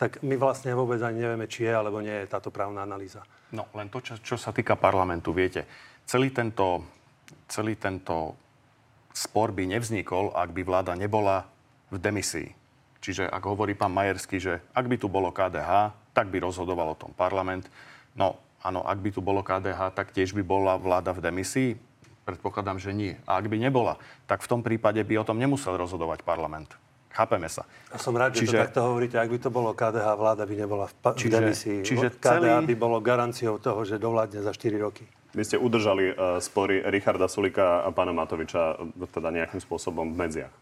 Tak 0.00 0.24
my 0.24 0.40
vlastne 0.40 0.72
vôbec 0.72 0.96
ani 1.04 1.20
nevieme, 1.20 1.44
či 1.44 1.68
je 1.68 1.72
alebo 1.76 2.00
nie 2.00 2.24
je 2.24 2.28
táto 2.28 2.48
právna 2.48 2.84
analýza. 2.84 3.20
No 3.52 3.68
len 3.76 3.92
to, 3.92 4.00
čo, 4.00 4.16
čo 4.16 4.40
sa 4.40 4.48
týka 4.48 4.80
parlamentu, 4.80 5.36
viete, 5.36 5.68
celý 6.08 6.32
tento 6.32 6.99
celý 7.50 7.74
tento 7.76 8.34
spor 9.10 9.50
by 9.50 9.66
nevznikol, 9.66 10.32
ak 10.34 10.54
by 10.54 10.62
vláda 10.62 10.94
nebola 10.94 11.46
v 11.90 11.98
demisii. 11.98 12.48
Čiže 13.00 13.26
ak 13.26 13.42
hovorí 13.48 13.72
pán 13.72 13.90
Majerský, 13.96 14.36
že 14.36 14.60
ak 14.76 14.86
by 14.86 14.96
tu 15.00 15.08
bolo 15.08 15.32
KDH, 15.32 15.96
tak 16.12 16.28
by 16.28 16.44
rozhodoval 16.44 16.92
o 16.92 17.00
tom 17.00 17.10
parlament. 17.16 17.66
No 18.12 18.36
áno, 18.60 18.84
ak 18.84 19.00
by 19.00 19.10
tu 19.10 19.20
bolo 19.24 19.40
KDH, 19.40 19.96
tak 19.96 20.12
tiež 20.12 20.36
by 20.36 20.42
bola 20.44 20.76
vláda 20.76 21.16
v 21.16 21.24
demisii. 21.24 21.70
Predpokladám, 22.28 22.76
že 22.76 22.92
nie. 22.92 23.16
A 23.24 23.40
ak 23.40 23.48
by 23.48 23.56
nebola, 23.56 23.96
tak 24.28 24.44
v 24.44 24.50
tom 24.52 24.60
prípade 24.60 25.00
by 25.00 25.14
o 25.18 25.24
tom 25.24 25.40
nemusel 25.40 25.74
rozhodovať 25.80 26.22
parlament. 26.22 26.76
Chápeme 27.10 27.50
sa. 27.50 27.66
Ja 27.90 27.98
som 27.98 28.14
rád, 28.14 28.38
čiže, 28.38 28.54
že 28.54 28.58
to 28.62 28.64
takto 28.70 28.80
hovoríte. 28.86 29.18
Ak 29.18 29.26
by 29.26 29.38
to 29.42 29.50
bolo 29.50 29.74
KDH, 29.74 30.06
vláda 30.14 30.46
by 30.46 30.54
nebola 30.54 30.86
v, 30.86 30.94
pa- 30.94 31.16
čiže, 31.18 31.26
v 31.26 31.34
demisii. 31.42 31.78
Čiže 31.82 32.06
KDH 32.22 32.62
celý... 32.62 32.70
by 32.70 32.74
bolo 32.78 32.96
garanciou 33.02 33.58
toho, 33.58 33.82
že 33.82 33.98
dovládne 33.98 34.46
za 34.46 34.52
4 34.54 34.78
roky. 34.78 35.10
Vy 35.30 35.42
ste 35.46 35.56
udržali 35.62 36.10
uh, 36.10 36.42
spory 36.42 36.82
Richarda 36.90 37.30
Sulika 37.30 37.86
a 37.86 37.94
pána 37.94 38.10
Matoviča 38.10 38.82
e, 38.98 39.06
teda 39.06 39.30
nejakým 39.30 39.62
spôsobom 39.62 40.10
v 40.10 40.18
medziach. 40.26 40.54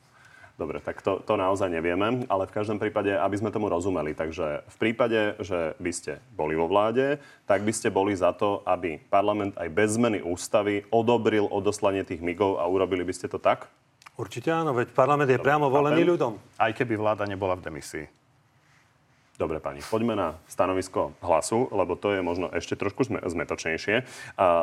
Dobre, 0.58 0.82
tak 0.82 0.98
to, 1.06 1.22
to 1.22 1.38
naozaj 1.38 1.70
nevieme, 1.70 2.26
ale 2.26 2.50
v 2.50 2.54
každom 2.58 2.82
prípade, 2.82 3.14
aby 3.14 3.38
sme 3.38 3.54
tomu 3.54 3.70
rozumeli, 3.70 4.10
takže 4.10 4.66
v 4.66 4.76
prípade, 4.82 5.38
že 5.38 5.78
by 5.78 5.92
ste 5.94 6.12
boli 6.34 6.58
vo 6.58 6.66
vláde, 6.66 7.22
tak 7.46 7.62
by 7.62 7.70
ste 7.70 7.94
boli 7.94 8.10
za 8.18 8.34
to, 8.34 8.66
aby 8.66 8.98
parlament 9.06 9.54
aj 9.54 9.70
bez 9.70 9.94
zmeny 9.94 10.18
ústavy 10.18 10.82
odobril 10.90 11.46
odoslanie 11.46 12.02
tých 12.02 12.18
migov 12.18 12.58
a 12.58 12.66
urobili 12.66 13.06
by 13.06 13.14
ste 13.14 13.30
to 13.30 13.38
tak? 13.38 13.70
Určite 14.18 14.50
áno, 14.50 14.74
veď 14.74 14.90
parlament 14.90 15.30
je 15.30 15.38
Dobre, 15.38 15.46
priamo 15.46 15.70
volený 15.70 16.02
ľudom. 16.02 16.42
Aj 16.58 16.74
keby 16.74 16.98
vláda 16.98 17.22
nebola 17.22 17.54
v 17.54 17.62
demisii. 17.62 18.04
Dobre, 19.38 19.62
pani, 19.62 19.78
poďme 19.86 20.18
na 20.18 20.28
stanovisko 20.50 21.14
hlasu, 21.22 21.70
lebo 21.70 21.94
to 21.94 22.10
je 22.10 22.26
možno 22.26 22.50
ešte 22.50 22.74
trošku 22.74 23.06
zmetočnejšie. 23.06 24.02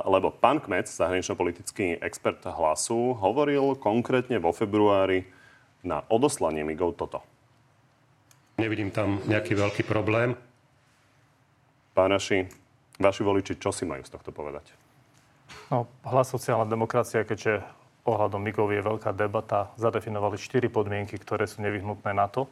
Lebo 0.04 0.36
pán 0.36 0.60
Kmec, 0.60 0.92
zahranično-politický 0.92 2.04
expert 2.04 2.44
hlasu, 2.44 3.16
hovoril 3.16 3.80
konkrétne 3.80 4.36
vo 4.36 4.52
februári 4.52 5.32
na 5.80 6.04
odoslanie 6.12 6.68
migov 6.68 7.00
toto. 7.00 7.24
Nevidím 8.60 8.92
tam 8.92 9.24
nejaký 9.24 9.56
veľký 9.56 9.88
problém. 9.88 10.36
Pán 11.96 12.12
Raši, 12.12 12.44
vaši 13.00 13.24
voliči, 13.24 13.56
čo 13.56 13.72
si 13.72 13.88
majú 13.88 14.04
z 14.04 14.12
tohto 14.12 14.36
povedať? 14.36 14.76
No, 15.72 15.88
hlas 16.04 16.28
sociálna 16.28 16.68
demokracia, 16.68 17.24
keďže 17.24 17.64
ohľadom 18.04 18.44
migov 18.44 18.68
je 18.76 18.84
veľká 18.84 19.16
debata, 19.16 19.72
zadefinovali 19.80 20.36
štyri 20.36 20.68
podmienky, 20.68 21.16
ktoré 21.16 21.48
sú 21.48 21.64
nevyhnutné 21.64 22.12
na 22.12 22.28
to, 22.28 22.52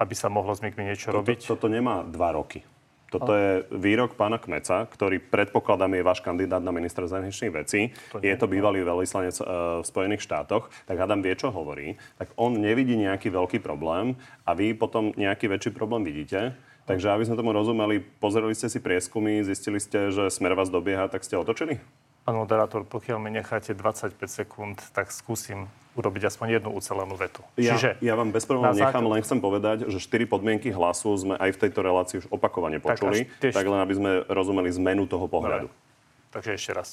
aby 0.00 0.14
sa 0.16 0.32
mohlo 0.32 0.56
s 0.56 0.64
MIGmi 0.64 0.88
niečo 0.88 1.12
toto, 1.12 1.20
robiť? 1.20 1.40
Toto 1.44 1.66
nemá 1.68 2.00
dva 2.08 2.32
roky. 2.32 2.64
Toto 3.10 3.34
je 3.34 3.66
výrok 3.74 4.14
pána 4.14 4.38
Kmeca, 4.38 4.86
ktorý 4.86 5.18
predpokladám 5.18 5.98
je 5.98 6.06
váš 6.06 6.22
kandidát 6.22 6.62
na 6.62 6.70
ministra 6.70 7.10
zahraničných 7.10 7.50
vecí. 7.50 7.90
To 8.14 8.22
je 8.22 8.30
to 8.38 8.46
bývalý 8.46 8.86
veľvyslanec 8.86 9.34
uh, 9.42 9.82
v 9.82 9.84
Spojených 9.84 10.22
štátoch. 10.22 10.70
Tak 10.86 10.94
Adam 10.94 11.18
vie, 11.18 11.34
čo 11.34 11.50
hovorí. 11.50 11.98
Tak 12.22 12.38
on 12.38 12.54
nevidí 12.54 12.94
nejaký 12.94 13.34
veľký 13.34 13.58
problém 13.58 14.14
a 14.46 14.54
vy 14.54 14.78
potom 14.78 15.10
nejaký 15.18 15.50
väčší 15.50 15.74
problém 15.74 16.06
vidíte. 16.06 16.54
Takže 16.86 17.10
aby 17.10 17.26
sme 17.26 17.38
tomu 17.38 17.50
rozumeli, 17.50 17.98
pozreli 17.98 18.54
ste 18.54 18.70
si 18.70 18.78
prieskumy, 18.78 19.42
zistili 19.42 19.82
ste, 19.82 20.14
že 20.14 20.30
smer 20.30 20.54
vás 20.54 20.70
dobieha, 20.70 21.10
tak 21.10 21.26
ste 21.26 21.34
otočili? 21.34 21.82
Pán 22.22 22.38
moderátor, 22.38 22.86
pokiaľ 22.86 23.18
mi 23.18 23.30
necháte 23.34 23.74
25 23.74 24.14
sekúnd, 24.26 24.78
tak 24.94 25.10
skúsim 25.10 25.66
urobiť 25.98 26.30
aspoň 26.30 26.62
jednu 26.62 26.70
ucelenú 26.70 27.18
vetu. 27.18 27.42
Ja, 27.58 27.74
Čiže 27.74 27.98
ja 27.98 28.14
vám 28.14 28.30
bez 28.30 28.46
problémov 28.46 28.78
nechám, 28.78 29.02
základ... 29.02 29.12
len 29.18 29.20
chcem 29.26 29.40
povedať, 29.42 29.76
že 29.90 29.98
štyri 29.98 30.24
podmienky 30.24 30.70
hlasu 30.70 31.10
sme 31.18 31.34
aj 31.34 31.50
v 31.50 31.58
tejto 31.66 31.80
relácii 31.82 32.16
už 32.22 32.26
opakovane 32.30 32.78
počuli, 32.78 33.26
tak, 33.42 33.58
tak 33.58 33.66
len 33.66 33.80
aby 33.82 33.94
sme 33.98 34.10
rozumeli 34.30 34.70
zmenu 34.78 35.10
toho 35.10 35.26
pohľadu. 35.26 35.66
Dobre. 35.66 36.30
Takže 36.30 36.50
ešte 36.54 36.72
raz. 36.72 36.88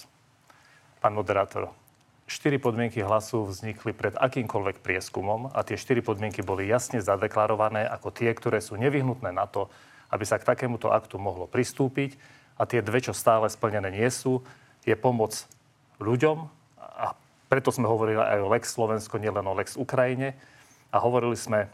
Pán 0.97 1.13
moderátor, 1.13 1.69
štyri 2.25 2.57
podmienky 2.57 3.05
hlasu 3.05 3.45
vznikli 3.45 3.93
pred 3.93 4.17
akýmkoľvek 4.17 4.81
prieskumom 4.81 5.53
a 5.53 5.61
tie 5.61 5.77
štyri 5.77 6.01
podmienky 6.01 6.41
boli 6.41 6.65
jasne 6.65 6.97
zadeklarované 6.97 7.85
ako 7.85 8.09
tie, 8.09 8.33
ktoré 8.33 8.65
sú 8.65 8.81
nevyhnutné 8.81 9.29
na 9.29 9.45
to, 9.45 9.69
aby 10.09 10.25
sa 10.25 10.41
k 10.41 10.47
takémuto 10.47 10.89
aktu 10.89 11.21
mohlo 11.21 11.45
pristúpiť. 11.45 12.17
A 12.57 12.65
tie 12.65 12.81
dve, 12.81 13.05
čo 13.05 13.13
stále 13.13 13.45
splnené 13.53 13.93
nie 13.93 14.09
sú, 14.09 14.41
je 14.81 14.97
pomoc 14.97 15.45
ľuďom 16.01 16.49
a 16.81 17.13
preto 17.47 17.71
sme 17.71 17.87
hovorili 17.87 18.19
aj 18.19 18.39
o 18.43 18.51
Lex 18.51 18.75
Slovensko, 18.75 19.19
nielen 19.19 19.43
o 19.47 19.55
Lex 19.55 19.79
Ukrajine. 19.79 20.35
A 20.91 20.99
hovorili 20.99 21.35
sme 21.35 21.67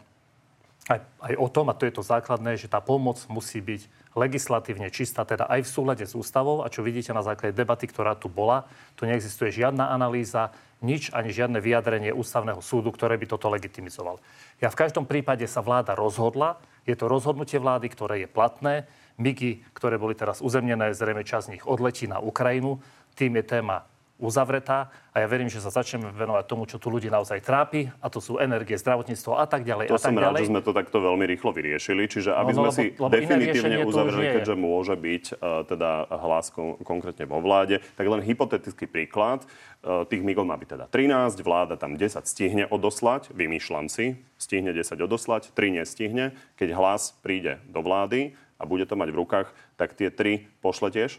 aj, 0.90 1.00
aj 1.00 1.34
o 1.38 1.48
tom, 1.48 1.70
a 1.70 1.76
to 1.76 1.86
je 1.88 1.94
to 1.94 2.02
základné, 2.04 2.60
že 2.60 2.70
tá 2.70 2.78
pomoc 2.78 3.18
musí 3.26 3.58
byť 3.58 3.88
legislatívne 4.14 4.92
čistá, 4.94 5.26
teda 5.26 5.50
aj 5.50 5.66
v 5.66 5.72
súlade 5.72 6.04
s 6.06 6.14
ústavou. 6.14 6.62
A 6.62 6.70
čo 6.70 6.86
vidíte 6.86 7.10
na 7.10 7.24
základe 7.24 7.56
debaty, 7.56 7.90
ktorá 7.90 8.14
tu 8.14 8.30
bola, 8.30 8.68
tu 8.94 9.08
neexistuje 9.08 9.50
žiadna 9.50 9.90
analýza, 9.90 10.54
nič 10.84 11.10
ani 11.10 11.32
žiadne 11.32 11.58
vyjadrenie 11.58 12.12
ústavného 12.12 12.60
súdu, 12.60 12.92
ktoré 12.92 13.16
by 13.16 13.26
toto 13.26 13.48
legitimizoval. 13.48 14.20
Ja 14.60 14.68
v 14.68 14.78
každom 14.78 15.08
prípade 15.08 15.48
sa 15.48 15.64
vláda 15.64 15.96
rozhodla, 15.96 16.60
je 16.84 16.92
to 16.94 17.08
rozhodnutie 17.08 17.56
vlády, 17.56 17.88
ktoré 17.88 18.14
je 18.22 18.28
platné. 18.28 18.84
MIGy, 19.16 19.64
ktoré 19.72 19.96
boli 19.96 20.12
teraz 20.12 20.42
uzemnené, 20.42 20.92
zrejme 20.92 21.24
čas 21.24 21.46
z 21.48 21.56
nich 21.56 21.64
odletí 21.64 22.04
na 22.04 22.20
Ukrajinu. 22.20 22.82
Tým 23.14 23.38
je 23.40 23.44
téma 23.46 23.86
uzavretá 24.14 24.94
a 25.10 25.22
ja 25.22 25.26
verím, 25.26 25.50
že 25.50 25.58
sa 25.58 25.74
začneme 25.74 26.14
venovať 26.14 26.44
tomu, 26.46 26.70
čo 26.70 26.78
tu 26.78 26.86
ľudí 26.86 27.10
naozaj 27.10 27.42
trápi 27.42 27.90
a 27.98 28.06
to 28.06 28.22
sú 28.22 28.38
energie, 28.38 28.78
zdravotníctvo 28.78 29.34
a 29.34 29.46
tak 29.50 29.66
ďalej. 29.66 29.90
To 29.90 29.98
a 29.98 30.02
tak 30.02 30.06
som 30.10 30.14
ďalej. 30.14 30.38
rád, 30.38 30.42
že 30.46 30.50
sme 30.54 30.62
to 30.62 30.70
takto 30.70 30.98
veľmi 31.02 31.24
rýchlo 31.26 31.50
vyriešili, 31.50 32.06
čiže 32.06 32.30
aby 32.30 32.54
no, 32.54 32.62
no, 32.62 32.70
sme 32.70 32.70
lebo, 32.70 32.78
si 32.78 32.86
lebo 32.94 33.10
definitívne 33.10 33.76
uzavreli, 33.82 34.26
keďže 34.38 34.54
môže 34.54 34.94
byť 34.94 35.24
uh, 35.34 35.66
teda 35.66 35.90
hlas 36.14 36.46
kon- 36.54 36.78
konkrétne 36.86 37.26
vo 37.26 37.42
vláde, 37.42 37.82
tak 37.98 38.06
len 38.06 38.22
hypotetický 38.22 38.86
príklad. 38.86 39.42
Uh, 39.82 40.06
tých 40.06 40.22
migov 40.22 40.46
má 40.46 40.54
byť 40.54 40.68
teda 40.78 40.86
13, 40.88 41.42
vláda 41.42 41.74
tam 41.74 41.98
10 41.98 42.22
stihne 42.24 42.64
odoslať, 42.70 43.34
vymýšľam 43.34 43.90
si, 43.90 44.22
stihne 44.38 44.70
10 44.70 44.94
odoslať, 45.02 45.50
3 45.58 45.82
nestihne. 45.82 46.38
Keď 46.54 46.70
hlas 46.70 47.18
príde 47.18 47.58
do 47.66 47.82
vlády 47.82 48.38
a 48.56 48.64
bude 48.64 48.86
to 48.86 48.94
mať 48.94 49.10
v 49.10 49.18
rukách, 49.18 49.48
tak 49.74 49.98
tie 49.98 50.08
3 50.08 50.46
pošle 50.62 50.94
tiež? 50.94 51.18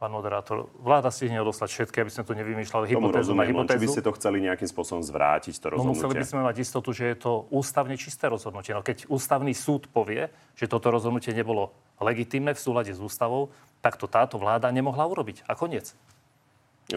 Pán 0.00 0.16
moderátor, 0.16 0.72
vláda 0.80 1.12
si 1.12 1.28
hneď 1.28 1.44
odoslať 1.44 1.68
všetky, 1.68 2.00
aby 2.00 2.08
sme 2.08 2.24
tu 2.24 2.32
nevymýšľali 2.32 2.88
hypotézu 2.88 3.36
na 3.36 3.44
hypotézu. 3.44 3.76
Či 3.76 3.84
by 3.84 3.92
ste 3.92 4.02
to 4.08 4.16
chceli 4.16 4.40
nejakým 4.40 4.64
spôsobom 4.64 5.04
zvrátiť, 5.04 5.60
to 5.60 5.76
rozhodnutie? 5.76 5.92
No 5.92 6.08
museli 6.08 6.14
by 6.16 6.24
sme 6.24 6.40
mať 6.40 6.56
istotu, 6.64 6.88
že 6.96 7.04
je 7.12 7.16
to 7.20 7.44
ústavne 7.52 7.92
čisté 8.00 8.32
rozhodnutie. 8.32 8.72
No 8.72 8.80
keď 8.80 9.04
ústavný 9.12 9.52
súd 9.52 9.92
povie, 9.92 10.32
že 10.56 10.72
toto 10.72 10.88
rozhodnutie 10.88 11.36
nebolo 11.36 11.76
legitimné 12.00 12.56
v 12.56 12.60
súlade 12.64 12.96
s 12.96 12.96
ústavou, 12.96 13.52
tak 13.84 14.00
to 14.00 14.08
táto 14.08 14.40
vláda 14.40 14.72
nemohla 14.72 15.04
urobiť. 15.04 15.44
A 15.44 15.52
koniec. 15.52 15.92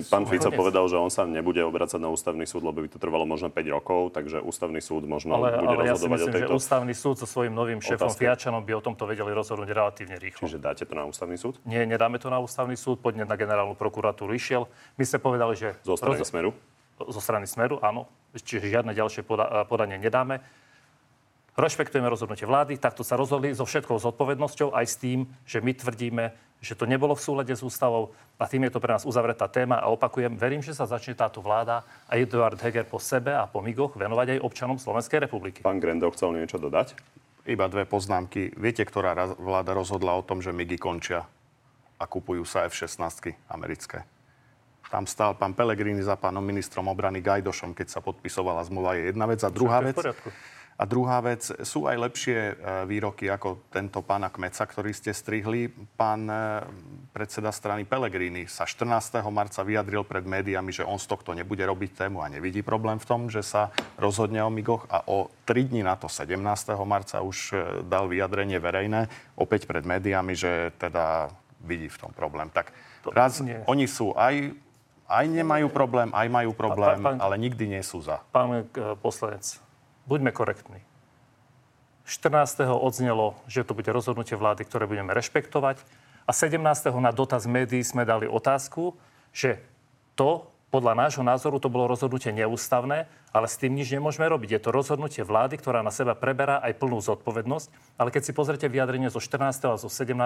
Pán 0.02 0.26
Fico 0.26 0.50
povedal, 0.50 0.90
že 0.90 0.98
on 0.98 1.14
sa 1.14 1.30
nebude 1.30 1.62
obracať 1.62 2.02
na 2.02 2.10
ústavný 2.10 2.48
súd, 2.50 2.66
lebo 2.66 2.82
by 2.82 2.90
to 2.90 2.98
trvalo 2.98 3.30
možno 3.30 3.54
5 3.54 3.76
rokov, 3.76 4.16
takže 4.18 4.42
ústavný 4.42 4.82
súd 4.82 5.06
možno 5.06 5.38
ale, 5.38 5.54
bude 5.62 5.70
ale 5.70 5.82
rozhodovať 5.94 5.94
ja 5.94 5.96
si 5.96 6.08
myslím, 6.10 6.32
o 6.32 6.34
tejto... 6.34 6.52
že 6.54 6.58
ústavný 6.58 6.94
súd 6.98 7.16
so 7.22 7.28
svojím 7.30 7.54
novým 7.54 7.80
šéfom 7.84 8.10
otázke. 8.10 8.26
Fiačanom 8.26 8.64
by 8.66 8.74
o 8.74 8.82
tomto 8.82 9.04
vedeli 9.06 9.30
rozhodnúť 9.30 9.70
relatívne 9.70 10.18
rýchlo. 10.18 10.42
Čiže 10.50 10.58
dáte 10.58 10.84
to 10.90 10.94
na 10.98 11.06
ústavný 11.06 11.38
súd? 11.38 11.62
Nie, 11.70 11.86
nedáme 11.86 12.18
to 12.18 12.34
na 12.34 12.42
ústavný 12.42 12.74
súd, 12.74 12.98
podne 13.04 13.28
na 13.28 13.38
generálnu 13.38 13.78
prokuratúru 13.78 14.34
išiel. 14.34 14.66
My 14.98 15.04
ste 15.06 15.22
povedali, 15.22 15.54
že... 15.54 15.78
Zo 15.86 15.94
strany 15.94 16.18
roz... 16.18 16.30
Smeru? 16.32 16.50
Zo 16.98 17.22
strany 17.22 17.46
Smeru, 17.46 17.78
áno. 17.84 18.08
Čiže 18.34 18.70
žiadne 18.70 18.98
ďalšie 18.98 19.22
poda- 19.22 19.68
podanie 19.70 20.02
nedáme. 20.02 20.42
Rešpektujeme 21.54 22.10
rozhodnutie 22.10 22.50
vlády, 22.50 22.82
takto 22.82 23.06
sa 23.06 23.14
rozhodli 23.14 23.54
so 23.54 23.62
všetkou 23.62 24.02
zodpovednosťou, 24.02 24.74
aj 24.74 24.86
s 24.90 24.98
tým, 24.98 25.30
že 25.46 25.62
my 25.62 25.78
tvrdíme, 25.78 26.34
že 26.58 26.74
to 26.74 26.90
nebolo 26.90 27.14
v 27.14 27.22
súlade 27.22 27.54
s 27.54 27.62
ústavou 27.62 28.10
a 28.42 28.50
tým 28.50 28.66
je 28.66 28.74
to 28.74 28.82
pre 28.82 28.98
nás 28.98 29.06
uzavretá 29.06 29.46
téma 29.46 29.78
a 29.78 29.94
opakujem, 29.94 30.34
verím, 30.34 30.66
že 30.66 30.74
sa 30.74 30.90
začne 30.90 31.14
táto 31.14 31.46
vláda 31.46 31.86
a 32.10 32.18
Eduard 32.18 32.58
Heger 32.58 32.90
po 32.90 32.98
sebe 32.98 33.38
a 33.38 33.46
po 33.46 33.62
migoch 33.62 33.94
venovať 33.94 34.34
aj 34.34 34.40
občanom 34.42 34.82
Slovenskej 34.82 35.30
republiky. 35.30 35.62
Pán 35.62 35.78
Grendo 35.78 36.10
chcel 36.10 36.34
niečo 36.34 36.58
dodať? 36.58 36.98
Iba 37.46 37.70
dve 37.70 37.86
poznámky. 37.86 38.50
Viete, 38.58 38.82
ktorá 38.82 39.14
vláda 39.38 39.78
rozhodla 39.78 40.18
o 40.18 40.26
tom, 40.26 40.42
že 40.42 40.50
migy 40.50 40.82
končia 40.82 41.30
a 42.02 42.10
kupujú 42.10 42.50
sa 42.50 42.66
F-16 42.66 43.38
americké? 43.46 44.10
Tam 44.90 45.06
stál 45.06 45.38
pán 45.38 45.54
Pelegrini 45.58 46.02
za 46.02 46.14
pánom 46.18 46.42
ministrom 46.42 46.86
obrany 46.86 47.22
Gajdošom, 47.22 47.74
keď 47.78 47.88
sa 47.94 48.00
podpisovala 48.02 48.62
zmluva, 48.66 48.94
je 48.94 49.10
jedna 49.10 49.26
vec. 49.26 49.42
A 49.42 49.50
druhá 49.50 49.82
vec, 49.82 49.98
a 50.74 50.84
druhá 50.89 51.22
vec, 51.22 51.46
sú 51.62 51.86
aj 51.86 51.98
lepšie 52.01 52.38
e, 52.38 52.53
výroky 52.89 53.30
ako 53.30 53.70
tento 53.70 54.01
pána 54.01 54.34
Kmeca, 54.34 54.65
ktorý 54.65 54.89
ste 54.89 55.13
strihli. 55.13 55.70
Pán 55.70 56.25
e, 56.25 56.65
predseda 57.13 57.53
strany 57.53 57.86
Pelegrini 57.86 58.50
sa 58.50 58.65
14. 58.65 59.22
marca 59.30 59.62
vyjadril 59.62 60.01
pred 60.01 60.25
médiami, 60.25 60.74
že 60.74 60.82
on 60.82 60.98
z 60.98 61.06
tohto 61.06 61.38
nebude 61.38 61.62
robiť 61.62 62.06
tému 62.06 62.25
a 62.25 62.27
nevidí 62.34 62.65
problém 62.65 62.98
v 62.98 63.06
tom, 63.06 63.22
že 63.30 63.46
sa 63.46 63.70
rozhodne 64.01 64.42
o 64.42 64.50
migoch 64.50 64.89
a 64.89 65.06
o 65.06 65.30
3 65.46 65.70
dní 65.70 65.86
na 65.86 65.94
to 65.94 66.10
17. 66.10 66.42
marca 66.89 67.22
už 67.22 67.38
e, 67.53 67.56
dal 67.86 68.10
vyjadrenie 68.10 68.58
verejné 68.58 69.13
opäť 69.38 69.70
pred 69.70 69.86
médiami, 69.86 70.34
že 70.34 70.74
teda 70.82 71.30
vidí 71.62 71.86
v 71.86 72.01
tom 72.01 72.12
problém. 72.18 72.50
Tak 72.50 72.74
raz, 73.13 73.46
nie. 73.46 73.62
oni 73.70 73.86
sú 73.86 74.18
aj 74.18 74.58
aj 75.03 75.25
nemajú 75.30 75.68
problém, 75.70 76.10
aj 76.15 76.27
majú 76.32 76.51
problém, 76.56 76.98
pán, 76.98 77.20
ale 77.22 77.36
nikdy 77.38 77.77
nie 77.77 77.84
sú 77.86 78.01
za. 78.01 78.24
Pán 78.34 78.65
poslanec, 79.03 79.62
buďme 80.08 80.32
korektní. 80.32 80.80
14. 82.04 82.68
odznelo, 82.68 83.40
že 83.48 83.64
to 83.64 83.74
bude 83.74 83.88
rozhodnutie 83.88 84.36
vlády, 84.36 84.68
ktoré 84.68 84.88
budeme 84.88 85.16
rešpektovať. 85.16 85.80
A 86.28 86.32
17. 86.32 86.60
na 87.00 87.12
dotaz 87.12 87.48
médií 87.48 87.84
sme 87.84 88.04
dali 88.04 88.28
otázku, 88.28 88.96
že 89.32 89.60
to, 90.16 90.53
podľa 90.74 90.98
nášho 90.98 91.22
názoru 91.22 91.62
to 91.62 91.70
bolo 91.70 91.86
rozhodnutie 91.86 92.34
neústavné, 92.34 93.06
ale 93.30 93.46
s 93.46 93.62
tým 93.62 93.77
nič 93.77 93.94
nemôžeme 93.94 94.25
robiť. 94.25 94.58
Je 94.58 94.62
to 94.65 94.74
rozhodnutie 94.74 95.22
vlády, 95.22 95.62
ktorá 95.62 95.86
na 95.86 95.94
seba 95.94 96.18
preberá 96.18 96.58
aj 96.65 96.82
plnú 96.82 96.98
zodpovednosť. 96.98 97.94
Ale 98.01 98.10
keď 98.10 98.22
si 98.25 98.34
pozrite 98.34 98.65
vyjadrenie 98.65 99.13
zo 99.13 99.22
14. 99.22 99.53
a 99.70 99.77
zo 99.77 99.86
17. 99.86 100.18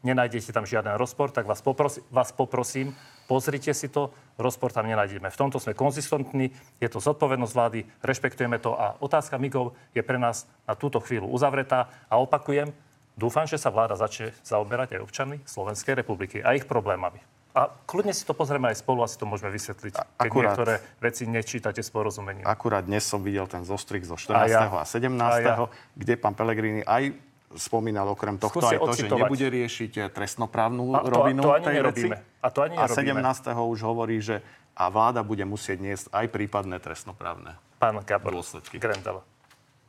nenájdete 0.00 0.56
tam 0.56 0.64
žiaden 0.64 0.96
rozpor, 0.96 1.36
tak 1.36 1.44
vás, 1.44 1.60
poprosi, 1.60 2.00
vás 2.08 2.32
poprosím, 2.32 2.96
pozrite 3.28 3.76
si 3.76 3.92
to, 3.92 4.08
rozpor 4.40 4.72
tam 4.72 4.88
nenájdeme. 4.88 5.28
V 5.28 5.36
tomto 5.36 5.60
sme 5.60 5.76
konzistentní, 5.76 6.56
je 6.80 6.88
to 6.88 7.04
zodpovednosť 7.04 7.52
vlády, 7.52 7.84
rešpektujeme 8.00 8.56
to 8.64 8.72
a 8.72 8.96
otázka 9.04 9.36
migov 9.36 9.76
je 9.92 10.00
pre 10.00 10.16
nás 10.16 10.48
na 10.64 10.72
túto 10.72 10.96
chvíľu 10.96 11.28
uzavretá 11.28 11.92
a 12.08 12.16
opakujem, 12.24 12.72
dúfam, 13.20 13.44
že 13.44 13.60
sa 13.60 13.68
vláda 13.68 14.00
začne 14.00 14.32
zaoberať 14.48 14.96
aj 14.96 15.04
občanmi 15.04 15.36
Slovenskej 15.44 16.00
republiky 16.00 16.40
a 16.40 16.56
ich 16.56 16.64
problémami. 16.64 17.33
A 17.54 17.70
kľudne 17.86 18.10
si 18.10 18.26
to 18.26 18.34
pozrieme 18.34 18.66
aj 18.66 18.82
spolu 18.82 19.06
a 19.06 19.08
si 19.08 19.14
to 19.14 19.30
môžeme 19.30 19.46
vysvetliť, 19.54 19.94
keď 19.94 20.26
akurát, 20.26 20.58
niektoré 20.58 20.74
veci 20.98 21.22
nečítate 21.30 21.86
s 21.86 21.90
porozumením. 21.94 22.42
Akurát 22.42 22.82
dnes 22.82 23.06
som 23.06 23.22
videl 23.22 23.46
ten 23.46 23.62
zostrih 23.62 24.02
zo 24.02 24.18
14. 24.18 24.34
a, 24.34 24.42
ja, 24.50 24.66
a 24.66 24.82
17., 24.82 25.14
a 25.14 25.38
ja. 25.38 25.54
kde 25.94 26.14
pán 26.18 26.34
Pelegrini 26.34 26.82
aj 26.82 27.14
spomínal 27.54 28.10
okrem 28.10 28.42
tohto 28.42 28.58
Skúste 28.58 28.74
aj 28.74 28.82
to, 28.82 28.90
ocitovať. 28.90 29.06
že 29.14 29.22
nebude 29.22 29.46
riešiť 29.46 29.92
eh, 29.94 30.10
trestnoprávnu 30.10 30.82
a 30.98 31.00
to, 31.06 31.10
rovinu 31.14 31.40
to 31.46 31.50
ani 31.54 31.64
tej 31.64 31.74
nerobíme. 31.78 32.16
veci. 32.18 32.42
A 32.42 32.48
to 32.50 32.58
ani 32.66 32.74
nerobíme. 32.74 33.22
A 33.22 33.54
17. 33.54 33.70
už 33.70 33.80
hovorí, 33.86 34.16
že 34.18 34.36
a 34.74 34.90
vláda 34.90 35.22
bude 35.22 35.46
musieť 35.46 35.78
niesť 35.78 36.06
aj 36.10 36.26
prípadné 36.34 36.82
trestnoprávne 36.82 37.54
Pán 37.78 38.02
Gabor, 38.02 38.34
dôsledky. 38.34 38.82
Grendel, 38.82 39.22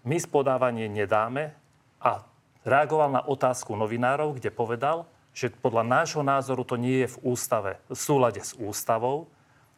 my 0.05 0.17
spodávanie 0.21 0.85
nedáme 0.85 1.57
a 1.97 2.21
reagoval 2.61 3.09
na 3.09 3.21
otázku 3.25 3.73
novinárov, 3.73 4.37
kde 4.37 4.53
povedal, 4.53 5.09
že 5.35 5.51
podľa 5.51 5.83
nášho 5.83 6.23
názoru 6.23 6.63
to 6.63 6.79
nie 6.79 7.03
je 7.03 7.11
v 7.11 7.35
ústave, 7.35 7.83
v 7.91 7.99
súlade 7.99 8.39
s 8.39 8.55
ústavou, 8.55 9.27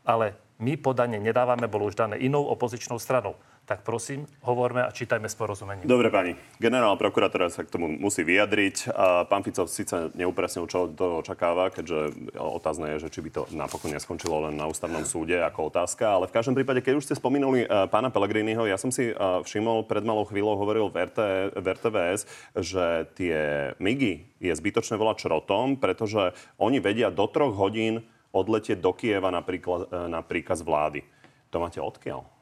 ale 0.05 0.37
my 0.61 0.77
podanie 0.77 1.17
nedávame, 1.17 1.65
bolo 1.65 1.89
už 1.89 1.97
dané 1.97 2.21
inou 2.21 2.45
opozičnou 2.45 3.01
stranou 3.01 3.33
tak 3.67 3.83
prosím, 3.83 4.23
hovorme 4.47 4.79
a 4.79 4.95
čítajme 4.95 5.27
s 5.27 5.35
porozumením. 5.35 5.83
Dobre, 5.83 6.07
pani. 6.07 6.39
Generálna 6.55 6.95
prokurátora 6.95 7.51
sa 7.51 7.67
k 7.67 7.75
tomu 7.75 7.91
musí 7.91 8.23
vyjadriť. 8.23 8.95
A 8.95 9.27
pán 9.27 9.43
Fico 9.43 9.67
síce 9.67 10.07
neupresnil, 10.15 10.71
čo 10.71 10.87
to 10.87 11.19
očakáva, 11.19 11.67
keďže 11.67 12.15
otázne 12.39 12.95
je, 12.95 13.03
že 13.03 13.11
či 13.11 13.19
by 13.19 13.29
to 13.35 13.41
napokon 13.51 13.91
neskončilo 13.91 14.47
len 14.47 14.55
na 14.55 14.71
ústavnom 14.71 15.03
súde 15.03 15.43
ako 15.43 15.67
otázka. 15.67 16.15
Ale 16.15 16.31
v 16.31 16.35
každom 16.39 16.55
prípade, 16.55 16.79
keď 16.79 16.95
už 16.95 17.11
ste 17.11 17.19
spomenuli 17.19 17.67
uh, 17.67 17.91
pána 17.91 18.07
Pellegriniho, 18.07 18.63
ja 18.63 18.79
som 18.79 18.87
si 18.87 19.11
uh, 19.11 19.43
všimol, 19.43 19.83
pred 19.83 20.07
malou 20.07 20.23
chvíľou 20.23 20.55
hovoril 20.55 20.87
v 20.87 21.67
RTVS, 21.67 22.23
že 22.55 23.11
tie 23.19 23.37
MIGy 23.83 24.39
je 24.39 24.53
zbytočné 24.55 24.95
volať 24.95 25.27
črotom, 25.27 25.75
pretože 25.75 26.31
oni 26.55 26.79
vedia 26.79 27.11
do 27.11 27.27
troch 27.27 27.51
hodín 27.51 28.07
odletieť 28.31 28.79
do 28.79 28.93
Kieva 28.93 29.33
napríklad, 29.33 29.89
e, 29.89 30.07
na 30.11 30.21
príkaz 30.21 30.61
vlády. 30.61 31.01
To 31.49 31.63
máte 31.63 31.81
odkiaľ? 31.81 32.36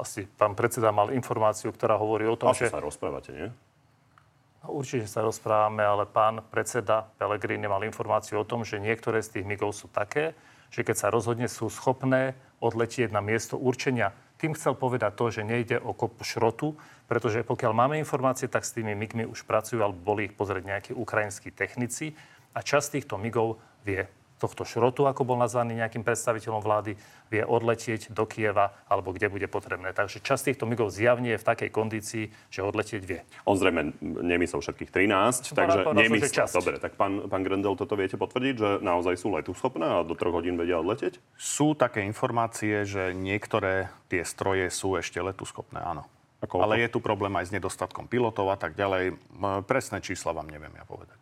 Asi 0.00 0.24
pán 0.26 0.56
predseda 0.56 0.90
mal 0.90 1.12
informáciu, 1.12 1.70
ktorá 1.70 2.00
hovorí 2.00 2.24
o 2.26 2.34
tom, 2.34 2.50
Asi 2.50 2.66
že... 2.66 2.72
sa 2.72 2.80
rozprávate, 2.80 3.30
nie? 3.36 3.48
No, 4.60 4.76
určite 4.76 5.08
sa 5.08 5.24
rozprávame, 5.24 5.80
ale 5.80 6.04
pán 6.04 6.44
predseda 6.52 7.08
Pelegrini 7.16 7.64
mal 7.64 7.80
informáciu 7.84 8.44
o 8.44 8.48
tom, 8.48 8.64
že 8.64 8.80
niektoré 8.80 9.24
z 9.24 9.40
tých 9.40 9.48
migov 9.48 9.72
sú 9.72 9.88
také, 9.88 10.36
že 10.68 10.84
keď 10.84 10.96
sa 10.96 11.08
rozhodne, 11.08 11.48
sú 11.48 11.72
schopné 11.72 12.36
odletieť 12.60 13.08
na 13.08 13.24
miesto 13.24 13.56
určenia. 13.56 14.12
tým 14.36 14.56
chcel 14.56 14.76
povedať 14.76 15.12
to, 15.16 15.32
že 15.32 15.44
nejde 15.44 15.76
o 15.80 15.92
kopu 15.92 16.24
šrotu, 16.24 16.76
pretože 17.08 17.44
pokiaľ 17.44 17.72
máme 17.72 17.96
informácie, 18.00 18.48
tak 18.48 18.64
s 18.64 18.72
tými 18.76 18.92
MIGmi 18.96 19.24
už 19.28 19.44
pracujú, 19.44 19.80
alebo 19.80 20.12
boli 20.12 20.28
ich 20.28 20.36
pozrieť 20.36 20.64
nejakí 20.64 20.92
ukrajinskí 20.96 21.52
technici 21.52 22.16
a 22.56 22.60
časť 22.60 23.00
týchto 23.00 23.16
MIGov 23.16 23.60
vie 23.84 24.04
tohto 24.40 24.64
šrotu, 24.64 25.04
ako 25.04 25.28
bol 25.28 25.36
nazvaný 25.36 25.76
nejakým 25.76 26.00
predstaviteľom 26.00 26.64
vlády, 26.64 26.96
vie 27.28 27.44
odletieť 27.44 28.08
do 28.08 28.24
Kieva 28.24 28.72
alebo 28.88 29.12
kde 29.12 29.28
bude 29.28 29.44
potrebné. 29.52 29.92
Takže 29.92 30.24
časť 30.24 30.50
týchto 30.50 30.64
migov 30.64 30.88
zjavne 30.88 31.36
je 31.36 31.38
v 31.38 31.44
takej 31.44 31.68
kondícii, 31.68 32.24
že 32.48 32.64
odletieť 32.64 33.02
vie. 33.04 33.20
On 33.44 33.54
zrejme 33.54 33.92
nemyslel 34.00 34.64
všetkých 34.64 34.88
13, 34.88 35.52
takže 35.52 35.78
nemyslel. 35.92 36.48
Dobre, 36.48 36.80
tak 36.80 36.96
pán, 36.96 37.28
pán 37.28 37.44
Grendel, 37.44 37.76
toto 37.76 38.00
viete 38.00 38.16
potvrdiť, 38.16 38.54
že 38.56 38.68
naozaj 38.80 39.20
sú 39.20 39.28
letu 39.36 39.52
schopné 39.52 39.84
a 39.84 40.00
do 40.00 40.16
troch 40.16 40.32
hodín 40.32 40.56
vedia 40.56 40.80
odletieť? 40.80 41.20
Sú 41.36 41.76
také 41.76 42.08
informácie, 42.08 42.88
že 42.88 43.12
niektoré 43.12 43.92
tie 44.08 44.24
stroje 44.24 44.72
sú 44.72 44.96
ešte 44.96 45.20
letu 45.20 45.44
schopné, 45.44 45.84
áno. 45.84 46.08
Ale 46.40 46.80
je 46.80 46.88
tu 46.88 47.04
problém 47.04 47.36
aj 47.36 47.52
s 47.52 47.54
nedostatkom 47.54 48.08
pilotov 48.08 48.48
a 48.48 48.56
tak 48.56 48.72
ďalej. 48.72 49.12
Presné 49.68 50.00
čísla 50.00 50.32
vám 50.32 50.48
neviem 50.48 50.72
ja 50.72 50.88
povedať. 50.88 51.19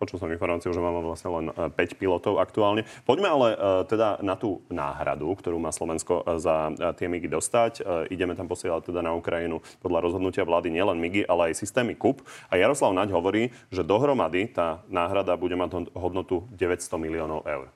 Počul 0.00 0.16
som 0.16 0.32
informáciu, 0.32 0.72
že 0.72 0.80
máme 0.80 1.04
vlastne 1.04 1.28
len 1.28 1.46
5 1.52 1.76
e, 1.76 1.92
pilotov 1.92 2.40
aktuálne. 2.40 2.88
Poďme 3.04 3.28
ale 3.28 3.48
e, 3.52 3.56
teda 3.84 4.16
na 4.24 4.32
tú 4.32 4.64
náhradu, 4.72 5.28
ktorú 5.36 5.60
má 5.60 5.68
Slovensko 5.76 6.24
e, 6.24 6.40
za 6.40 6.72
tie 6.96 7.04
MIGy 7.04 7.28
dostať. 7.28 7.84
Ideme 8.08 8.32
tam 8.32 8.48
posielať 8.48 8.88
teda 8.88 9.04
na 9.04 9.12
Ukrajinu 9.12 9.60
podľa 9.84 10.08
rozhodnutia 10.08 10.48
vlády 10.48 10.72
nielen 10.72 10.96
MIGy, 10.96 11.28
ale 11.28 11.52
aj 11.52 11.60
systémy 11.60 12.00
KUP. 12.00 12.24
A 12.48 12.56
Jaroslav 12.56 12.96
Naď 12.96 13.12
hovorí, 13.12 13.52
že 13.68 13.84
dohromady 13.84 14.48
tá 14.48 14.80
náhrada 14.88 15.36
bude 15.36 15.52
mať 15.52 15.92
hodnotu 15.92 16.48
900 16.56 16.96
miliónov 16.96 17.44
eur. 17.44 17.68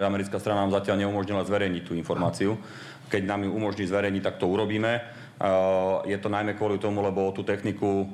Americká 0.00 0.40
strana 0.40 0.64
nám 0.64 0.80
zatiaľ 0.80 1.04
neumožnila 1.04 1.44
zverejniť 1.44 1.82
tú 1.84 1.92
informáciu. 1.92 2.56
Keď 3.12 3.20
nám 3.28 3.44
ju 3.44 3.52
umožní 3.52 3.84
zverejniť, 3.84 4.22
tak 4.24 4.40
to 4.40 4.48
urobíme. 4.48 5.04
Je 6.08 6.16
to 6.20 6.32
najmä 6.32 6.56
kvôli 6.56 6.80
tomu, 6.80 7.04
lebo 7.04 7.32
tú 7.32 7.44
techniku, 7.44 8.08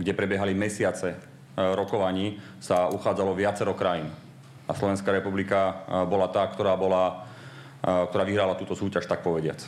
kde 0.00 0.12
prebiehali 0.16 0.56
mesiace 0.56 1.30
rokovaní 1.56 2.38
sa 2.62 2.88
uchádzalo 2.90 3.34
viacero 3.34 3.74
krajín. 3.74 4.10
A 4.70 4.72
Slovenská 4.72 5.10
republika 5.10 5.82
e, 5.82 6.06
bola 6.06 6.30
tá, 6.30 6.46
ktorá, 6.46 6.78
bola, 6.78 7.26
e, 7.82 8.06
ktorá 8.06 8.22
vyhrala 8.22 8.54
túto 8.54 8.78
súťaž, 8.78 9.10
tak 9.10 9.26
povediac. 9.26 9.58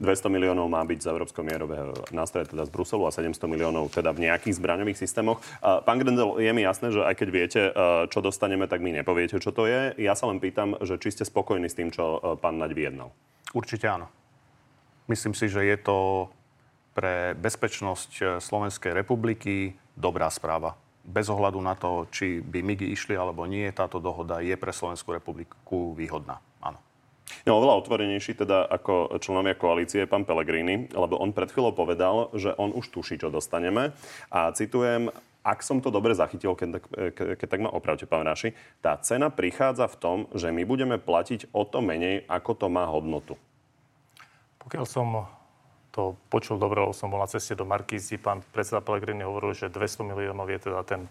200 0.00 0.32
miliónov 0.32 0.64
má 0.70 0.80
byť 0.80 0.96
z 1.04 1.10
Európskeho 1.12 1.44
mierového 1.44 1.92
nástroja, 2.08 2.48
teda 2.48 2.64
z 2.64 2.72
Bruselu 2.72 3.04
a 3.04 3.12
700 3.12 3.36
miliónov 3.44 3.92
teda 3.92 4.16
v 4.16 4.24
nejakých 4.24 4.56
zbraňových 4.56 4.96
systémoch. 4.96 5.44
Pán 5.60 6.00
Grendel, 6.00 6.40
je 6.40 6.48
mi 6.56 6.64
jasné, 6.64 6.88
že 6.88 7.04
aj 7.04 7.14
keď 7.20 7.28
viete, 7.28 7.60
čo 8.08 8.24
dostaneme, 8.24 8.64
tak 8.64 8.80
mi 8.80 8.96
nepoviete, 8.96 9.36
čo 9.36 9.52
to 9.52 9.68
je. 9.68 9.92
Ja 10.00 10.16
sa 10.16 10.32
len 10.32 10.40
pýtam, 10.40 10.72
že 10.80 10.96
či 10.96 11.12
ste 11.12 11.28
spokojní 11.28 11.68
s 11.68 11.76
tým, 11.76 11.92
čo 11.92 12.16
pán 12.40 12.56
Naď 12.56 12.72
vyjednal. 12.72 13.12
Určite 13.52 13.92
áno. 13.92 14.08
Myslím 15.04 15.36
si, 15.36 15.52
že 15.52 15.68
je 15.68 15.76
to 15.76 16.32
pre 16.96 17.36
bezpečnosť 17.36 18.40
Slovenskej 18.40 18.96
republiky 18.96 19.76
dobrá 20.00 20.32
správa. 20.32 20.74
Bez 21.04 21.28
ohľadu 21.28 21.60
na 21.60 21.76
to, 21.76 22.08
či 22.08 22.40
by 22.40 22.64
MIGI 22.64 22.92
išli 22.92 23.14
alebo 23.16 23.44
nie, 23.44 23.68
táto 23.72 24.00
dohoda 24.00 24.40
je 24.40 24.56
pre 24.56 24.72
Slovenskú 24.72 25.12
republiku 25.12 25.92
výhodná. 25.96 26.40
Áno. 26.60 26.80
No, 27.46 27.62
oveľa 27.62 27.78
otvorenejší 27.86 28.36
teda 28.36 28.66
ako 28.68 29.16
členovia 29.22 29.54
koalície 29.54 30.04
pán 30.04 30.26
Pellegrini, 30.26 30.90
lebo 30.90 31.16
on 31.16 31.30
pred 31.30 31.48
chvíľou 31.48 31.72
povedal, 31.72 32.28
že 32.34 32.52
on 32.58 32.74
už 32.74 32.90
tuší, 32.90 33.22
čo 33.22 33.30
dostaneme. 33.30 33.94
A 34.28 34.50
citujem, 34.52 35.08
ak 35.40 35.64
som 35.64 35.80
to 35.80 35.88
dobre 35.88 36.12
zachytil, 36.12 36.52
keď 36.52 36.68
tak, 36.80 36.84
ke, 37.16 37.24
keď 37.40 37.48
tak 37.48 37.60
ma 37.64 37.70
opravte, 37.72 38.04
pán 38.04 38.26
Raši, 38.26 38.52
tá 38.84 38.98
cena 39.00 39.32
prichádza 39.32 39.88
v 39.88 39.96
tom, 39.96 40.18
že 40.36 40.52
my 40.52 40.68
budeme 40.68 41.00
platiť 41.00 41.48
o 41.56 41.64
to 41.64 41.80
menej, 41.80 42.28
ako 42.28 42.52
to 42.60 42.66
má 42.68 42.84
hodnotu. 42.84 43.40
Pokiaľ 44.60 44.84
som 44.84 45.24
to 45.90 46.14
počul 46.30 46.56
dobre, 46.56 46.82
lebo 46.82 46.94
som 46.94 47.10
bol 47.10 47.18
na 47.18 47.30
ceste 47.30 47.58
do 47.58 47.66
Markízy. 47.66 48.18
Pán 48.18 48.46
predseda 48.54 48.78
Pellegrini 48.82 49.26
hovoril, 49.26 49.54
že 49.54 49.66
200 49.66 50.06
miliónov 50.06 50.46
je 50.50 50.58
teda 50.70 50.80
ten 50.86 51.10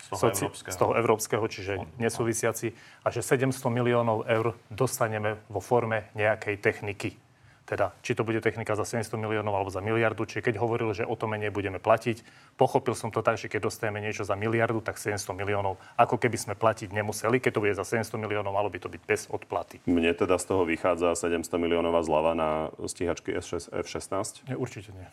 z 0.00 0.06
toho, 0.16 0.20
soci, 0.32 0.42
európskeho. 0.48 0.72
z 0.72 0.76
toho 0.80 0.92
európskeho, 0.96 1.44
čiže 1.44 1.72
nesúvisiaci, 2.00 2.72
a 3.04 3.12
že 3.12 3.20
700 3.20 3.52
miliónov 3.68 4.24
eur 4.24 4.56
dostaneme 4.72 5.36
vo 5.52 5.60
forme 5.60 6.08
nejakej 6.16 6.56
techniky 6.56 7.29
teda 7.70 7.94
či 8.02 8.18
to 8.18 8.26
bude 8.26 8.42
technika 8.42 8.74
za 8.74 8.82
700 8.82 9.14
miliónov 9.14 9.54
alebo 9.54 9.70
za 9.70 9.78
miliardu. 9.78 10.26
Čiže 10.26 10.50
keď 10.50 10.54
hovoril, 10.58 10.90
že 10.90 11.06
o 11.06 11.14
to 11.14 11.30
menej 11.30 11.54
budeme 11.54 11.78
platiť, 11.78 12.26
pochopil 12.58 12.98
som 12.98 13.14
to 13.14 13.22
tak, 13.22 13.38
že 13.38 13.46
keď 13.46 13.70
dostaneme 13.70 14.02
niečo 14.02 14.26
za 14.26 14.34
miliardu, 14.34 14.82
tak 14.82 14.98
700 14.98 15.30
miliónov, 15.38 15.78
ako 15.94 16.18
keby 16.18 16.34
sme 16.34 16.54
platiť 16.58 16.90
nemuseli. 16.90 17.38
Keď 17.38 17.52
to 17.54 17.62
bude 17.62 17.78
za 17.78 17.86
700 17.86 18.18
miliónov, 18.18 18.50
malo 18.50 18.66
by 18.66 18.82
to 18.82 18.90
byť 18.90 19.02
bez 19.06 19.30
odplaty. 19.30 19.78
Mne 19.86 20.10
teda 20.18 20.34
z 20.34 20.44
toho 20.50 20.66
vychádza 20.66 21.14
700 21.14 21.46
miliónová 21.62 22.02
zľava 22.02 22.34
na 22.34 22.50
stíhačky 22.82 23.38
F-16? 23.38 24.50
Nie, 24.50 24.58
určite 24.58 24.90
nie. 24.90 25.06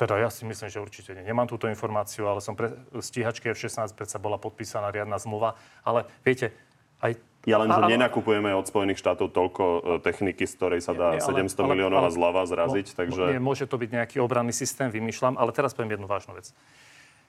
Teda 0.00 0.16
ja 0.16 0.32
si 0.32 0.48
myslím, 0.48 0.72
že 0.72 0.80
určite 0.80 1.12
nie. 1.12 1.28
Nemám 1.28 1.44
túto 1.44 1.68
informáciu, 1.68 2.24
ale 2.24 2.40
som 2.40 2.56
pre 2.56 2.72
stíhačky 2.96 3.52
F-16 3.52 3.92
predsa 3.92 4.16
bola 4.16 4.40
podpísaná 4.40 4.88
riadna 4.88 5.20
zmluva. 5.20 5.60
Ale 5.84 6.08
viete, 6.24 6.56
aj 7.04 7.20
ja 7.42 7.58
len, 7.58 7.68
že 7.74 7.82
nenakupujeme 7.98 8.54
od 8.54 8.66
Spojených 8.70 9.02
štátov 9.02 9.34
toľko 9.34 9.64
e, 9.64 9.80
techniky, 9.98 10.46
z 10.46 10.54
ktorej 10.54 10.80
sa 10.80 10.94
dá 10.94 11.18
nie, 11.18 11.22
ale, 11.22 11.50
700 11.50 11.72
miliónová 11.74 12.08
zľava 12.14 12.46
zraziť, 12.46 12.94
no, 12.94 12.96
takže... 13.02 13.22
Nie, 13.34 13.42
môže 13.42 13.66
to 13.66 13.74
byť 13.82 13.90
nejaký 13.90 14.16
obranný 14.22 14.54
systém, 14.54 14.94
vymýšľam, 14.94 15.34
ale 15.34 15.50
teraz 15.50 15.74
poviem 15.74 15.98
jednu 15.98 16.06
vážnu 16.06 16.38
vec. 16.38 16.54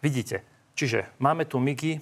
Vidíte, 0.05 0.45
čiže 0.77 1.09
máme 1.17 1.49
tu 1.49 1.57
MIGI, 1.57 1.97
e, 1.97 2.01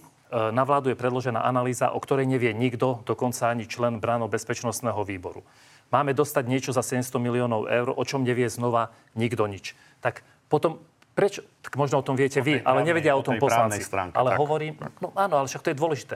na 0.52 0.68
vládu 0.68 0.92
je 0.92 1.00
predložená 1.00 1.40
analýza, 1.40 1.96
o 1.96 2.00
ktorej 2.04 2.28
nevie 2.28 2.52
nikto, 2.52 3.00
dokonca 3.08 3.48
ani 3.48 3.64
člen 3.64 4.04
bráno 4.04 4.28
bezpečnostného 4.28 5.00
výboru. 5.08 5.48
Máme 5.92 6.12
dostať 6.12 6.44
niečo 6.52 6.72
za 6.76 6.84
700 6.84 7.16
miliónov 7.16 7.72
eur, 7.72 7.96
o 7.96 8.04
čom 8.04 8.28
nevie 8.28 8.52
znova 8.52 8.92
nikto 9.16 9.48
nič. 9.48 9.76
Tak 10.04 10.24
potom 10.52 10.84
prečo, 11.16 11.44
tak 11.64 11.76
možno 11.76 12.00
o 12.00 12.04
tom 12.04 12.16
viete 12.16 12.40
vy, 12.40 12.64
ale 12.64 12.84
nevedia 12.88 13.16
o 13.16 13.24
tom 13.24 13.36
poslanci. 13.40 13.84
Stránke, 13.84 14.16
ale 14.16 14.36
tak, 14.36 14.40
hovorím, 14.40 14.74
tak. 14.80 14.96
no 15.04 15.12
áno, 15.16 15.44
ale 15.44 15.48
však 15.52 15.64
to 15.64 15.72
je 15.72 15.78
dôležité. 15.78 16.16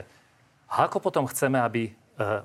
A 0.69 0.89
ako 0.89 0.97
potom 0.97 1.29
chceme, 1.29 1.61
aby 1.61 1.89
e, 1.89 1.91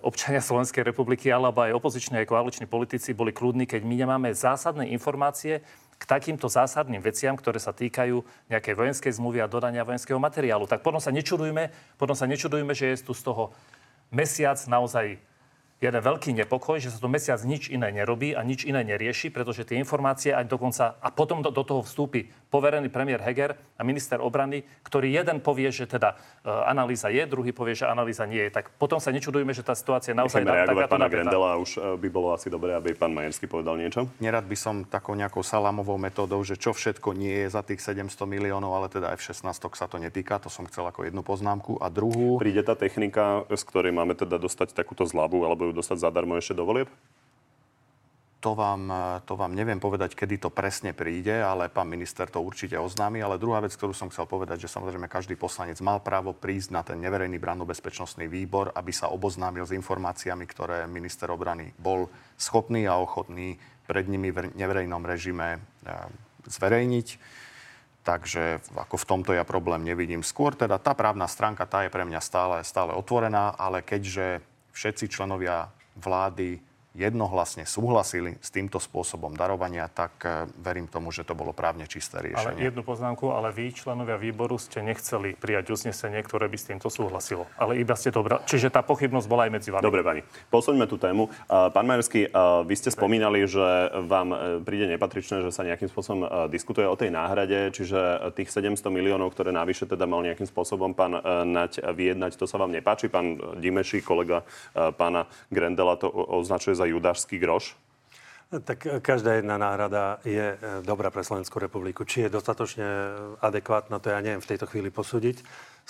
občania 0.04 0.44
Slovenskej 0.44 0.84
republiky 0.84 1.32
alebo 1.32 1.64
aj 1.64 1.72
opoziční 1.72 2.20
aj 2.20 2.28
koaliční 2.28 2.66
politici 2.68 3.16
boli 3.16 3.32
kľudní, 3.32 3.64
keď 3.64 3.80
my 3.84 3.94
nemáme 3.96 4.28
zásadné 4.36 4.92
informácie 4.92 5.64
k 6.00 6.04
takýmto 6.08 6.48
zásadným 6.48 7.04
veciam, 7.04 7.36
ktoré 7.36 7.60
sa 7.60 7.76
týkajú 7.76 8.24
nejakej 8.48 8.74
vojenskej 8.76 9.12
zmluvy 9.20 9.44
a 9.44 9.52
dodania 9.52 9.84
vojenského 9.84 10.16
materiálu. 10.16 10.64
Tak 10.64 10.80
potom 10.80 10.96
sa 10.96 11.12
nečudujme, 11.12 11.68
potom 12.00 12.16
sa 12.16 12.24
nečudujme, 12.24 12.72
že 12.72 12.96
je 12.96 13.04
tu 13.04 13.12
z 13.12 13.20
toho 13.20 13.52
mesiac 14.08 14.56
naozaj 14.64 15.20
jeden 15.80 16.00
veľký 16.04 16.36
nepokoj, 16.44 16.76
že 16.76 16.92
sa 16.92 17.00
to 17.00 17.08
mesiac 17.08 17.40
nič 17.40 17.72
iné 17.72 17.88
nerobí 17.88 18.36
a 18.36 18.44
nič 18.44 18.68
iné 18.68 18.84
nerieši, 18.84 19.32
pretože 19.32 19.64
tie 19.64 19.80
informácie 19.80 20.32
aj 20.32 20.44
dokonca... 20.48 21.00
A 21.00 21.08
potom 21.08 21.40
do, 21.40 21.48
do 21.48 21.64
toho 21.64 21.80
vstúpi 21.80 22.28
poverený 22.50 22.90
premiér 22.90 23.22
Heger 23.22 23.54
a 23.78 23.82
minister 23.86 24.18
obrany, 24.18 24.66
ktorý 24.82 25.14
jeden 25.14 25.38
povie, 25.38 25.70
že 25.70 25.86
teda 25.86 26.18
e, 26.42 26.50
analýza 26.50 27.08
je, 27.08 27.22
druhý 27.24 27.54
povie, 27.54 27.78
že 27.78 27.86
analýza 27.86 28.26
nie 28.26 28.42
je. 28.50 28.60
Tak 28.60 28.74
potom 28.76 28.98
sa 28.98 29.14
nečudujme, 29.14 29.54
že 29.54 29.62
tá 29.62 29.78
situácia 29.78 30.12
naozaj... 30.12 30.42
Nechajme 30.42 30.58
reagovať 30.66 30.84
pána 30.90 31.08
Grendela, 31.08 31.56
už 31.62 31.70
e, 31.78 31.96
by 31.96 32.08
bolo 32.10 32.34
asi 32.34 32.50
dobré, 32.50 32.74
aby 32.74 32.92
pán 32.92 33.14
Majerský 33.14 33.46
povedal 33.46 33.78
niečo. 33.78 34.10
Nerad 34.18 34.44
by 34.44 34.58
som 34.58 34.82
takou 34.82 35.14
nejakou 35.14 35.46
salámovou 35.46 35.96
metódou, 35.96 36.42
že 36.42 36.58
čo 36.58 36.74
všetko 36.74 37.14
nie 37.14 37.46
je 37.46 37.48
za 37.54 37.62
tých 37.62 37.80
700 37.80 38.10
miliónov, 38.26 38.74
ale 38.74 38.90
teda 38.90 39.14
F-16 39.14 39.46
sa 39.54 39.86
to 39.86 39.96
netýka, 40.02 40.42
to 40.42 40.50
som 40.50 40.66
chcel 40.66 40.90
ako 40.90 41.06
jednu 41.06 41.22
poznámku. 41.22 41.78
A 41.78 41.86
druhú... 41.86 42.42
Príde 42.42 42.66
tá 42.66 42.74
technika, 42.74 43.46
z 43.46 43.62
ktorej 43.62 43.94
máme 43.94 44.18
teda 44.18 44.42
dostať 44.42 44.74
takúto 44.74 45.06
zľavu, 45.06 45.46
alebo 45.46 45.70
ju 45.70 45.72
dostať 45.78 46.02
zadarmo 46.02 46.34
ešte 46.34 46.58
do 46.58 46.66
volieb? 46.66 46.90
To 48.40 48.56
vám, 48.56 48.88
to 49.28 49.36
vám 49.36 49.52
neviem 49.52 49.76
povedať, 49.76 50.16
kedy 50.16 50.40
to 50.40 50.48
presne 50.48 50.96
príde, 50.96 51.44
ale 51.44 51.68
pán 51.68 51.92
minister 51.92 52.24
to 52.24 52.40
určite 52.40 52.72
oznámi. 52.72 53.20
Ale 53.20 53.36
druhá 53.36 53.60
vec, 53.60 53.76
ktorú 53.76 53.92
som 53.92 54.08
chcel 54.08 54.24
povedať, 54.24 54.64
že 54.64 54.72
samozrejme 54.72 55.12
každý 55.12 55.36
poslanec 55.36 55.76
mal 55.84 56.00
právo 56.00 56.32
prísť 56.32 56.68
na 56.72 56.80
ten 56.80 56.96
neverejný 57.04 57.36
brannobezpečnostný 57.36 58.32
výbor, 58.32 58.72
aby 58.72 58.96
sa 58.96 59.12
oboznámil 59.12 59.68
s 59.68 59.76
informáciami, 59.76 60.48
ktoré 60.48 60.88
minister 60.88 61.28
obrany 61.28 61.76
bol 61.76 62.08
schopný 62.40 62.88
a 62.88 62.96
ochotný 62.96 63.60
pred 63.84 64.08
nimi 64.08 64.32
v 64.32 64.56
neverejnom 64.56 65.04
režime 65.04 65.60
e, 65.84 65.90
zverejniť. 66.48 67.08
Takže 68.08 68.64
ako 68.72 68.96
v 68.96 69.08
tomto 69.10 69.30
ja 69.36 69.44
problém 69.44 69.84
nevidím. 69.84 70.24
Skôr 70.24 70.56
teda 70.56 70.80
tá 70.80 70.96
právna 70.96 71.28
stránka, 71.28 71.68
tá 71.68 71.84
je 71.84 71.92
pre 71.92 72.08
mňa 72.08 72.20
stále, 72.24 72.56
stále 72.64 72.96
otvorená, 72.96 73.52
ale 73.60 73.84
keďže 73.84 74.40
všetci 74.72 75.12
členovia 75.12 75.68
vlády 76.00 76.69
jednohlasne 76.90 77.62
súhlasili 77.70 78.34
s 78.42 78.50
týmto 78.50 78.82
spôsobom 78.82 79.30
darovania, 79.38 79.86
tak 79.86 80.12
e, 80.26 80.50
verím 80.58 80.90
tomu, 80.90 81.14
že 81.14 81.22
to 81.22 81.38
bolo 81.38 81.54
právne 81.54 81.86
čisté 81.86 82.18
riešenie. 82.18 82.58
Ale 82.58 82.66
jednu 82.66 82.82
poznámku, 82.82 83.30
ale 83.30 83.54
vy, 83.54 83.70
členovia 83.70 84.18
výboru, 84.18 84.58
ste 84.58 84.82
nechceli 84.82 85.38
prijať 85.38 85.70
uznesenie, 85.70 86.18
ktoré 86.26 86.50
by 86.50 86.58
s 86.58 86.66
týmto 86.66 86.90
súhlasilo. 86.90 87.46
Ale 87.54 87.78
iba 87.78 87.94
ste 87.94 88.10
to 88.10 88.26
bra... 88.26 88.42
Čiže 88.42 88.74
tá 88.74 88.82
pochybnosť 88.82 89.26
bola 89.30 89.46
aj 89.46 89.52
medzi 89.54 89.70
vami. 89.70 89.86
Dobre, 89.86 90.02
pani. 90.02 90.20
Posuňme 90.50 90.90
tú 90.90 90.98
tému. 90.98 91.30
Pán 91.46 91.86
Majerský, 91.86 92.26
vy 92.66 92.74
ste 92.74 92.90
spomínali, 92.90 93.46
že 93.46 93.62
vám 94.10 94.28
e, 94.34 94.36
príde 94.66 94.90
nepatričné, 94.90 95.46
že 95.46 95.54
sa 95.54 95.62
nejakým 95.62 95.86
spôsobom 95.86 96.26
e, 96.26 96.28
diskutuje 96.50 96.90
o 96.90 96.98
tej 96.98 97.14
náhrade, 97.14 97.70
čiže 97.70 98.34
tých 98.34 98.50
700 98.50 98.90
miliónov, 98.90 99.30
ktoré 99.30 99.54
navyše 99.54 99.86
teda 99.86 100.10
mal 100.10 100.26
nejakým 100.26 100.46
spôsobom 100.46 100.90
pán 100.90 101.22
Nať 101.40 101.82
vyjednať, 101.82 102.34
to 102.34 102.46
sa 102.48 102.58
vám 102.58 102.72
nepáči. 102.74 103.06
Pán 103.10 103.38
Dimeši, 103.58 104.02
kolega 104.02 104.42
pána 104.72 105.26
Grendela, 105.52 105.98
to 105.98 106.08
označuje 106.10 106.74
za 106.80 106.88
judášský 106.90 107.38
groš? 107.38 107.78
Tak 108.50 108.82
každá 109.06 109.38
jedna 109.38 109.62
náhrada 109.62 110.18
je 110.26 110.58
e, 110.58 110.82
dobrá 110.82 111.14
pre 111.14 111.22
Slovenskú 111.22 111.62
republiku. 111.62 112.02
Či 112.02 112.26
je 112.26 112.34
dostatočne 112.34 112.82
adekvátna, 113.38 114.02
to 114.02 114.10
ja 114.10 114.18
neviem 114.18 114.42
v 114.42 114.50
tejto 114.50 114.66
chvíli 114.66 114.90
posúdiť. 114.90 115.38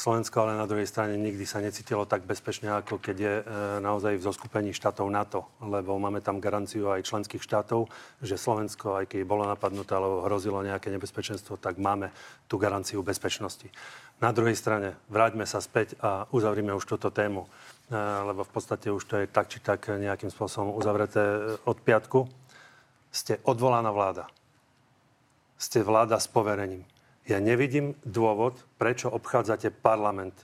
Slovensko 0.01 0.45
ale 0.45 0.57
na 0.57 0.65
druhej 0.65 0.89
strane 0.89 1.21
nikdy 1.21 1.45
sa 1.45 1.61
necítilo 1.61 2.09
tak 2.09 2.25
bezpečne, 2.25 2.73
ako 2.73 3.01
keď 3.01 3.17
je 3.17 3.35
e, 3.41 3.45
naozaj 3.85 4.17
v 4.17 4.27
zoskupení 4.29 4.73
štátov 4.73 5.09
NATO, 5.13 5.49
lebo 5.61 5.97
máme 5.97 6.25
tam 6.25 6.41
garanciu 6.41 6.89
aj 6.89 7.05
členských 7.05 7.45
štátov, 7.45 7.89
že 8.25 8.41
Slovensko, 8.41 8.97
aj 8.97 9.13
keď 9.13 9.29
bolo 9.29 9.45
napadnuté 9.45 9.97
alebo 9.97 10.25
hrozilo 10.25 10.65
nejaké 10.65 10.89
nebezpečenstvo, 10.93 11.61
tak 11.61 11.77
máme 11.77 12.13
tú 12.49 12.57
garanciu 12.57 13.05
bezpečnosti. 13.05 13.69
Na 14.21 14.37
druhej 14.37 14.57
strane, 14.57 14.97
vráťme 15.09 15.45
sa 15.45 15.65
späť 15.65 15.97
a 16.01 16.29
uzavrime 16.33 16.77
už 16.77 16.85
túto 16.85 17.13
tému, 17.13 17.45
e, 17.45 17.49
lebo 17.91 18.47
v 18.47 18.53
podstate 18.55 18.87
už 18.87 19.03
to 19.05 19.15
je 19.19 19.27
tak 19.27 19.51
či 19.51 19.59
tak 19.59 19.91
nejakým 19.91 20.31
spôsobom 20.31 20.79
uzavreté 20.79 21.59
od 21.67 21.79
piatku 21.83 22.31
ste 23.11 23.43
odvolaná 23.43 23.91
vláda. 23.91 24.31
Ste 25.59 25.83
vláda 25.83 26.17
s 26.17 26.31
poverením. 26.31 26.87
Ja 27.27 27.43
nevidím 27.43 27.99
dôvod, 28.07 28.57
prečo 28.81 29.11
obchádzate 29.13 29.75
parlament. 29.75 30.35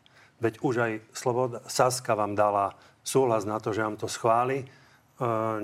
Veď 0.43 0.61
už 0.61 0.75
aj 0.77 0.93
Sloboda 1.17 1.59
Saska 1.65 2.13
vám 2.13 2.37
dala 2.37 2.77
súhlas 3.01 3.49
na 3.49 3.57
to, 3.63 3.73
že 3.73 3.87
vám 3.87 3.97
to 3.97 4.11
schváli. 4.11 4.61
E, 4.61 4.67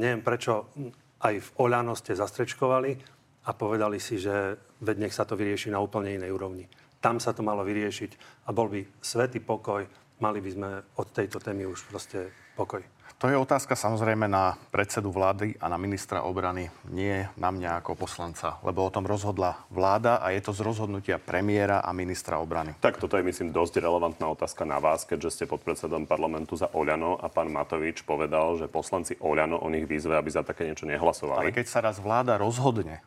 neviem, 0.01 0.25
prečo 0.25 0.73
aj 1.21 1.35
v 1.37 1.49
Oľano 1.61 1.93
ste 1.93 2.17
zastrečkovali 2.17 2.97
a 3.45 3.51
povedali 3.53 4.01
si, 4.01 4.17
že 4.17 4.57
veď 4.81 4.97
nech 5.07 5.15
sa 5.15 5.29
to 5.29 5.37
vyrieši 5.37 5.69
na 5.69 5.83
úplne 5.83 6.17
inej 6.17 6.33
úrovni. 6.33 6.65
Tam 7.03 7.19
sa 7.19 7.35
to 7.35 7.43
malo 7.43 7.67
vyriešiť 7.67 8.47
a 8.49 8.55
bol 8.55 8.71
by 8.71 8.81
svetý 9.03 9.43
pokoj. 9.43 9.85
Mali 10.23 10.39
by 10.39 10.51
sme 10.55 10.69
od 11.03 11.09
tejto 11.11 11.43
témy 11.43 11.67
už 11.67 11.83
proste 11.91 12.31
pokoj. 12.55 12.79
To 13.19 13.27
je 13.31 13.39
otázka 13.39 13.75
samozrejme 13.75 14.31
na 14.31 14.55
predsedu 14.71 15.11
vlády 15.11 15.55
a 15.59 15.67
na 15.71 15.79
ministra 15.79 16.23
obrany, 16.23 16.71
nie 16.91 17.27
na 17.39 17.51
mňa 17.51 17.83
ako 17.83 17.95
poslanca, 17.95 18.59
lebo 18.63 18.87
o 18.87 18.91
tom 18.91 19.03
rozhodla 19.03 19.63
vláda 19.71 20.23
a 20.23 20.31
je 20.31 20.43
to 20.43 20.55
z 20.55 20.63
rozhodnutia 20.63 21.23
premiéra 21.23 21.83
a 21.83 21.91
ministra 21.91 22.39
obrany. 22.39 22.75
Tak 22.79 23.03
toto 23.03 23.19
je, 23.19 23.27
myslím, 23.27 23.55
dosť 23.55 23.83
relevantná 23.83 24.27
otázka 24.31 24.63
na 24.63 24.79
vás, 24.83 25.07
keďže 25.07 25.43
ste 25.43 25.45
pod 25.51 25.63
predsedom 25.63 26.07
parlamentu 26.07 26.55
za 26.55 26.71
Oľano 26.71 27.19
a 27.19 27.27
pán 27.27 27.51
Matovič 27.51 28.03
povedal, 28.07 28.59
že 28.59 28.71
poslanci 28.71 29.19
Oľano 29.19 29.59
o 29.59 29.71
nich 29.71 29.87
výzve, 29.87 30.15
aby 30.15 30.31
za 30.31 30.47
také 30.47 30.67
niečo 30.67 30.87
nehlasovali. 30.87 31.51
Ale 31.51 31.55
keď 31.55 31.67
sa 31.67 31.83
raz 31.83 32.03
vláda 32.03 32.39
rozhodne 32.39 33.03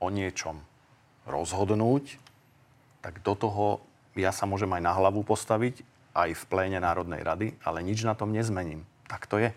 o 0.00 0.08
niečom 0.08 0.60
rozhodnúť, 1.28 2.16
tak 3.04 3.20
do 3.20 3.32
toho 3.32 3.80
ja 4.12 4.28
sa 4.28 4.44
môžem 4.44 4.68
aj 4.76 4.82
na 4.84 4.92
hlavu 4.92 5.24
postaviť, 5.24 5.91
aj 6.12 6.36
v 6.36 6.42
pléne 6.48 6.78
Národnej 6.80 7.20
rady, 7.24 7.56
ale 7.64 7.84
nič 7.84 8.04
na 8.04 8.12
tom 8.16 8.32
nezmením. 8.32 8.84
Tak 9.08 9.28
to 9.28 9.40
je. 9.40 9.50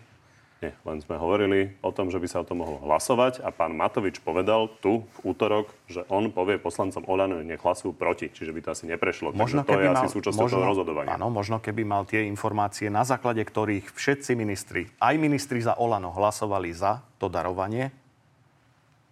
Nie, 0.64 0.72
len 0.88 1.04
sme 1.04 1.20
hovorili 1.20 1.76
o 1.84 1.92
tom, 1.92 2.08
že 2.08 2.16
by 2.16 2.26
sa 2.32 2.40
o 2.40 2.48
tom 2.48 2.64
mohlo 2.64 2.80
hlasovať 2.80 3.44
a 3.44 3.52
pán 3.52 3.76
Matovič 3.76 4.24
povedal 4.24 4.72
tu 4.80 5.04
v 5.20 5.36
útorok, 5.36 5.68
že 5.84 6.08
on 6.08 6.32
povie 6.32 6.56
poslancom 6.56 7.04
Olano, 7.04 7.44
nech 7.44 7.60
hlasujú 7.60 7.92
proti, 7.92 8.32
čiže 8.32 8.56
by 8.56 8.60
to 8.64 8.68
asi 8.72 8.88
neprešlo. 8.88 9.36
Možno, 9.36 9.60
Takže 9.60 9.68
to 9.68 9.80
je 9.84 9.88
mal, 9.92 9.96
asi 10.00 10.08
súčasťou 10.08 10.48
možno, 10.48 10.56
toho 10.56 10.70
rozhodovania. 10.72 11.12
Áno, 11.12 11.28
možno 11.28 11.60
keby 11.60 11.84
mal 11.84 12.08
tie 12.08 12.24
informácie, 12.24 12.88
na 12.88 13.04
základe 13.04 13.44
ktorých 13.44 13.92
všetci 13.92 14.32
ministri, 14.32 14.88
aj 14.96 15.14
ministri 15.20 15.60
za 15.60 15.76
Olano 15.76 16.08
hlasovali 16.16 16.72
za 16.72 17.04
to 17.20 17.28
darovanie, 17.28 17.92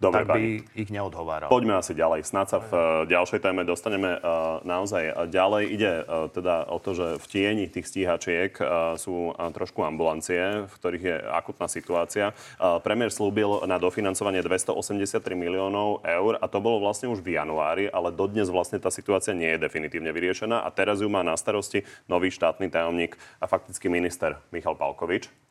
Dobre, 0.05 0.21
tak 0.21 0.27
by 0.29 0.33
pani. 0.37 0.77
ich 0.77 0.89
neodhováral. 0.93 1.49
Poďme 1.49 1.81
asi 1.81 1.97
ďalej. 1.97 2.21
Snáď 2.29 2.47
sa 2.47 2.59
v 2.61 2.69
uh, 2.71 2.81
ďalšej 3.09 3.39
téme 3.41 3.65
dostaneme 3.65 4.21
uh, 4.21 4.61
naozaj 4.61 5.29
ďalej. 5.33 5.63
Ide 5.73 5.93
teda 6.31 6.69
o 6.69 6.77
to, 6.77 6.93
že 6.93 7.07
v 7.17 7.25
tieni 7.25 7.65
tých 7.65 7.89
stíhačiek 7.89 8.53
sú 8.99 9.33
trošku 9.35 9.81
ambulancie, 9.81 10.67
v 10.67 10.73
ktorých 10.73 11.03
je 11.03 11.15
akutná 11.31 11.67
situácia. 11.71 12.35
Premiér 12.59 13.09
slúbil 13.09 13.63
na 13.65 13.79
dofinancovanie 13.81 14.43
283 14.43 15.21
miliónov 15.33 16.03
eur 16.05 16.37
a 16.39 16.45
to 16.45 16.59
bolo 16.61 16.83
vlastne 16.83 17.09
už 17.09 17.23
v 17.23 17.39
januári, 17.39 17.85
ale 17.89 18.13
dodnes 18.13 18.51
vlastne 18.51 18.77
tá 18.77 18.91
situácia 18.91 19.33
nie 19.33 19.55
je 19.55 19.63
definitívne 19.65 20.11
vyriešená 20.11 20.63
a 20.63 20.69
teraz 20.71 21.01
ju 21.01 21.09
má 21.09 21.23
na 21.25 21.35
starosti 21.35 21.83
nový 22.05 22.29
štátny 22.31 22.69
tajomník 22.69 23.17
a 23.41 23.45
fakticky 23.47 23.87
minister 23.87 24.37
Michal 24.51 24.77
Palkovič. 24.77 25.44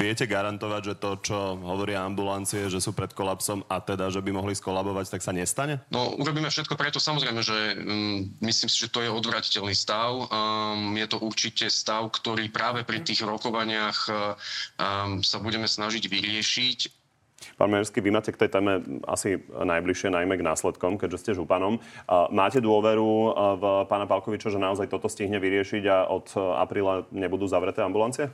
Viete 0.00 0.24
garantovať, 0.24 0.82
že 0.82 0.94
to, 0.96 1.10
čo 1.20 1.60
hovoria 1.60 2.00
ambulancie, 2.08 2.72
že 2.72 2.80
sú 2.80 2.96
pred 2.96 3.12
kolapsom 3.12 3.68
a 3.68 3.84
teda, 3.84 4.08
že 4.08 4.24
by 4.24 4.32
mohli 4.32 4.56
skolabovať, 4.56 5.12
tak 5.12 5.20
sa 5.20 5.36
nestane? 5.36 5.84
No, 5.92 6.16
urobíme 6.16 6.48
všetko 6.48 6.72
preto. 6.72 6.96
Samozrejme, 6.96 7.44
že 7.44 7.76
um, 7.76 8.32
myslím 8.40 8.72
si, 8.72 8.80
že 8.80 8.88
to 8.88 9.04
je 9.04 9.12
odvratiteľný 9.12 9.76
stav. 9.76 10.24
Um, 10.32 10.96
je 10.96 11.04
to 11.04 11.20
určite 11.20 11.68
stav, 11.68 12.08
ktorý 12.16 12.48
práve 12.48 12.80
pri 12.88 13.04
tých 13.04 13.20
rokovaniach 13.28 14.08
um, 14.08 15.20
sa 15.20 15.36
budeme 15.36 15.68
snažiť 15.68 16.08
vyriešiť. 16.08 16.78
Pán 17.60 17.68
Mersky, 17.68 18.00
vy 18.00 18.08
máte 18.08 18.32
k 18.32 18.40
tej 18.40 18.56
téme 18.56 18.80
asi 19.04 19.36
najbližšie, 19.52 20.12
najmä 20.12 20.40
k 20.40 20.44
následkom, 20.44 20.96
keďže 20.96 21.20
ste 21.20 21.36
županom. 21.36 21.76
Máte 22.32 22.60
dôveru 22.60 23.36
v 23.56 23.64
pána 23.88 24.04
Palkoviča, 24.08 24.52
že 24.52 24.60
naozaj 24.60 24.88
toto 24.88 25.08
stihne 25.08 25.36
vyriešiť 25.40 25.84
a 25.88 26.08
od 26.08 26.32
apríla 26.36 27.08
nebudú 27.12 27.48
zavreté 27.48 27.80
ambulancie? 27.84 28.32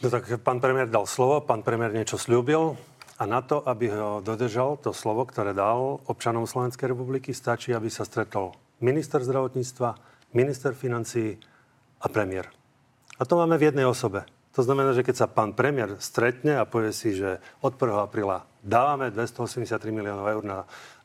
No 0.00 0.08
tak 0.08 0.32
pán 0.40 0.64
premiér 0.64 0.88
dal 0.88 1.04
slovo, 1.04 1.44
pán 1.44 1.60
premiér 1.60 1.92
niečo 1.92 2.16
slúbil 2.16 2.72
a 3.20 3.28
na 3.28 3.44
to, 3.44 3.60
aby 3.68 3.92
ho 3.92 4.24
dodržal, 4.24 4.80
to 4.80 4.96
slovo, 4.96 5.28
ktoré 5.28 5.52
dal 5.52 6.00
občanom 6.08 6.48
Slovenskej 6.48 6.96
republiky, 6.96 7.36
stačí, 7.36 7.76
aby 7.76 7.92
sa 7.92 8.08
stretol 8.08 8.56
minister 8.80 9.20
zdravotníctva, 9.20 10.00
minister 10.32 10.72
financí 10.72 11.36
a 12.00 12.08
premiér. 12.08 12.48
A 13.20 13.28
to 13.28 13.36
máme 13.36 13.60
v 13.60 13.68
jednej 13.68 13.84
osobe. 13.84 14.24
To 14.56 14.64
znamená, 14.64 14.96
že 14.96 15.04
keď 15.04 15.16
sa 15.20 15.28
pán 15.28 15.52
premiér 15.52 16.00
stretne 16.00 16.56
a 16.56 16.64
povie 16.64 16.96
si, 16.96 17.12
že 17.12 17.36
od 17.60 17.76
1. 17.76 18.00
apríla 18.00 18.48
dávame 18.64 19.12
283 19.12 19.68
miliónov 19.92 20.26
eur 20.32 20.44
na 20.48 20.58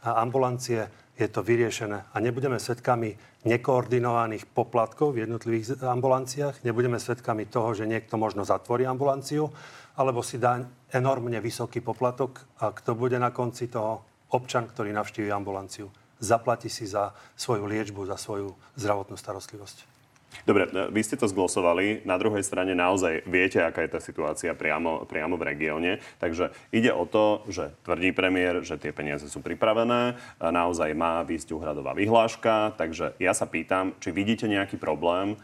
ambulancie, 0.07 0.87
je 1.15 1.27
to 1.31 1.39
vyriešené. 1.39 2.11
A 2.11 2.17
nebudeme 2.19 2.59
svetkami 2.59 3.15
nekoordinovaných 3.47 4.51
poplatkov 4.51 5.15
v 5.15 5.23
jednotlivých 5.23 5.79
ambulanciách, 5.79 6.61
nebudeme 6.67 6.99
svetkami 6.99 7.47
toho, 7.47 7.71
že 7.71 7.87
niekto 7.87 8.19
možno 8.19 8.43
zatvorí 8.43 8.83
ambulanciu, 8.83 9.47
alebo 9.95 10.19
si 10.19 10.35
dá 10.35 10.59
enormne 10.91 11.39
vysoký 11.39 11.79
poplatok 11.79 12.43
a 12.59 12.75
kto 12.75 12.99
bude 12.99 13.15
na 13.15 13.31
konci 13.31 13.71
toho 13.71 14.03
občan, 14.35 14.67
ktorý 14.67 14.91
navštíví 14.91 15.31
ambulanciu. 15.31 15.87
Zaplatí 16.19 16.67
si 16.67 16.83
za 16.83 17.15
svoju 17.39 17.63
liečbu, 17.63 18.03
za 18.03 18.19
svoju 18.19 18.51
zdravotnú 18.75 19.15
starostlivosť. 19.15 19.94
Dobre, 20.43 20.67
vy 20.67 21.01
ste 21.01 21.15
to 21.15 21.31
zglosovali. 21.31 22.03
Na 22.03 22.19
druhej 22.19 22.43
strane 22.43 22.75
naozaj 22.75 23.23
viete, 23.23 23.63
aká 23.63 23.87
je 23.87 23.95
tá 23.95 24.03
situácia 24.03 24.51
priamo, 24.51 25.07
priamo 25.07 25.39
v 25.39 25.55
regióne. 25.55 25.91
Takže 26.19 26.51
ide 26.75 26.91
o 26.91 27.07
to, 27.07 27.47
že 27.47 27.71
tvrdí 27.87 28.11
premiér, 28.11 28.59
že 28.67 28.75
tie 28.75 28.91
peniaze 28.91 29.31
sú 29.31 29.39
pripravené. 29.39 30.19
Naozaj 30.43 30.91
má 30.91 31.23
výsť 31.23 31.55
úhradová 31.55 31.95
vyhláška. 31.95 32.75
Takže 32.75 33.15
ja 33.23 33.31
sa 33.31 33.47
pýtam, 33.47 33.95
či 34.03 34.11
vidíte 34.11 34.51
nejaký 34.51 34.75
problém 34.75 35.39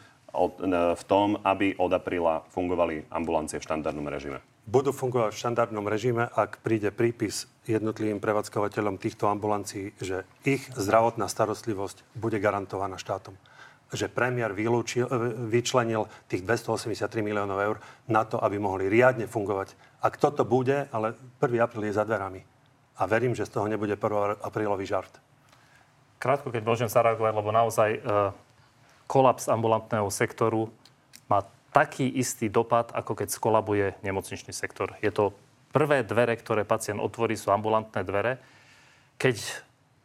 v 0.71 1.04
tom, 1.12 1.39
aby 1.43 1.75
od 1.75 1.91
apríla 1.91 2.47
fungovali 2.51 3.08
ambulancie 3.12 3.60
v 3.60 3.67
štandardnom 3.67 4.08
režime? 4.08 4.39
Budú 4.63 4.95
fungovať 4.95 5.36
v 5.36 5.41
štandardnom 5.41 5.84
režime, 5.89 6.30
ak 6.32 6.63
príde 6.63 6.93
prípis 6.93 7.49
jednotlivým 7.67 8.23
prevádzkovateľom 8.23 8.95
týchto 9.01 9.27
ambulancií, 9.27 9.91
že 9.99 10.23
ich 10.47 10.63
zdravotná 10.71 11.27
starostlivosť 11.27 12.06
bude 12.15 12.39
garantovaná 12.39 12.95
štátom 12.95 13.36
že 13.91 14.08
premiér 14.08 14.56
vylúčil, 14.56 15.06
e, 15.06 15.12
vyčlenil 15.51 16.08
tých 16.32 16.47
283 16.47 17.19
miliónov 17.19 17.60
eur 17.60 17.77
na 18.08 18.23
to, 18.23 18.39
aby 18.39 18.56
mohli 18.56 18.88
riadne 18.88 19.27
fungovať. 19.27 19.75
Ak 19.99 20.15
toto 20.15 20.47
bude, 20.47 20.88
ale 20.95 21.13
1. 21.43 21.60
apríl 21.60 21.91
je 21.91 21.99
za 21.99 22.08
dverami. 22.08 22.41
A 22.97 23.04
verím, 23.06 23.36
že 23.36 23.45
z 23.45 23.60
toho 23.60 23.67
nebude 23.67 23.99
1. 23.99 24.39
aprílový 24.39 24.88
žart. 24.88 25.12
Krátko, 26.21 26.54
keď 26.54 26.63
môžem 26.63 26.89
zareagovať, 26.89 27.34
lebo 27.36 27.49
naozaj 27.51 27.89
e, 27.97 27.99
kolaps 29.12 29.51
ambulantného 29.51 30.08
sektoru 30.08 30.71
má 31.27 31.43
taký 31.75 32.08
istý 32.08 32.47
dopad, 32.47 32.91
ako 32.95 33.15
keď 33.15 33.27
skolabuje 33.32 33.95
nemocničný 34.04 34.56
sektor. 34.56 34.95
Je 35.04 35.12
to 35.12 35.36
prvé 35.71 36.04
dvere, 36.04 36.36
ktoré 36.36 36.67
pacient 36.67 36.99
otvorí, 36.99 37.39
sú 37.39 37.51
ambulantné 37.51 38.04
dvere. 38.04 38.39
Keď 39.15 39.36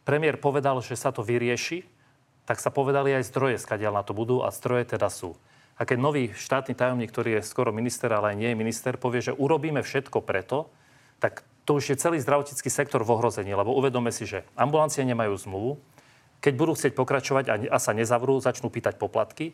premiér 0.07 0.39
povedal, 0.39 0.79
že 0.79 0.95
sa 0.95 1.11
to 1.11 1.23
vyrieši, 1.23 1.83
tak 2.47 2.63
sa 2.63 2.71
povedali 2.71 3.11
aj 3.11 3.27
zdroje, 3.27 3.59
skadiaľ 3.59 3.99
na 3.99 4.03
to 4.07 4.15
budú 4.15 4.39
a 4.39 4.55
zdroje 4.55 4.95
teda 4.95 5.11
sú. 5.11 5.35
A 5.77 5.85
keď 5.85 5.97
nový 5.99 6.23
štátny 6.31 6.73
tajomník, 6.73 7.11
ktorý 7.11 7.37
je 7.37 7.45
skoro 7.45 7.75
minister, 7.75 8.09
ale 8.09 8.33
aj 8.33 8.39
nie 8.39 8.49
je 8.55 8.57
minister, 8.57 8.95
povie, 8.95 9.21
že 9.21 9.35
urobíme 9.35 9.83
všetko 9.83 10.23
preto, 10.25 10.71
tak 11.19 11.45
to 11.67 11.77
už 11.77 11.93
je 11.93 12.01
celý 12.01 12.17
zdravotnícky 12.23 12.71
sektor 12.71 13.03
v 13.03 13.13
ohrození, 13.13 13.51
lebo 13.51 13.75
uvedome 13.75 14.09
si, 14.15 14.23
že 14.23 14.47
ambulancie 14.55 15.03
nemajú 15.03 15.35
zmluvu, 15.35 15.71
keď 16.39 16.53
budú 16.55 16.71
chcieť 16.73 16.93
pokračovať 16.95 17.45
a, 17.67 17.77
sa 17.77 17.91
nezavrú, 17.91 18.39
začnú 18.39 18.71
pýtať 18.71 18.95
poplatky, 18.95 19.51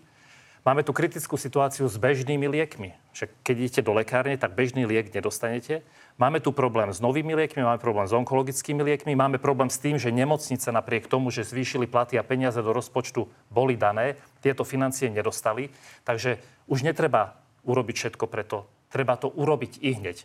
Máme 0.63 0.79
tu 0.87 0.95
kritickú 0.95 1.35
situáciu 1.35 1.91
s 1.91 1.99
bežnými 1.99 2.47
liekmi. 2.47 2.95
Že 3.11 3.35
keď 3.43 3.55
idete 3.59 3.81
do 3.83 3.91
lekárne, 3.91 4.39
tak 4.39 4.55
bežný 4.55 4.87
liek 4.87 5.11
nedostanete. 5.11 5.83
Máme 6.15 6.39
tu 6.39 6.55
problém 6.55 6.87
s 6.87 7.03
novými 7.03 7.35
liekmi, 7.35 7.67
máme 7.67 7.83
problém 7.83 8.07
s 8.07 8.15
onkologickými 8.15 8.79
liekmi, 8.79 9.11
máme 9.11 9.43
problém 9.43 9.67
s 9.67 9.75
tým, 9.83 9.99
že 9.99 10.15
nemocnice 10.15 10.71
napriek 10.71 11.11
tomu, 11.11 11.35
že 11.35 11.43
zvýšili 11.43 11.83
platy 11.83 12.15
a 12.15 12.23
peniaze 12.23 12.63
do 12.63 12.71
rozpočtu 12.71 13.27
boli 13.51 13.75
dané, 13.75 14.15
tieto 14.39 14.63
financie 14.63 15.11
nedostali. 15.11 15.67
Takže 16.07 16.39
už 16.71 16.87
netreba 16.87 17.43
urobiť 17.67 17.95
všetko 17.99 18.25
preto. 18.31 18.63
Treba 18.87 19.19
to 19.19 19.27
urobiť 19.35 19.83
i 19.83 19.99
hneď. 19.99 20.23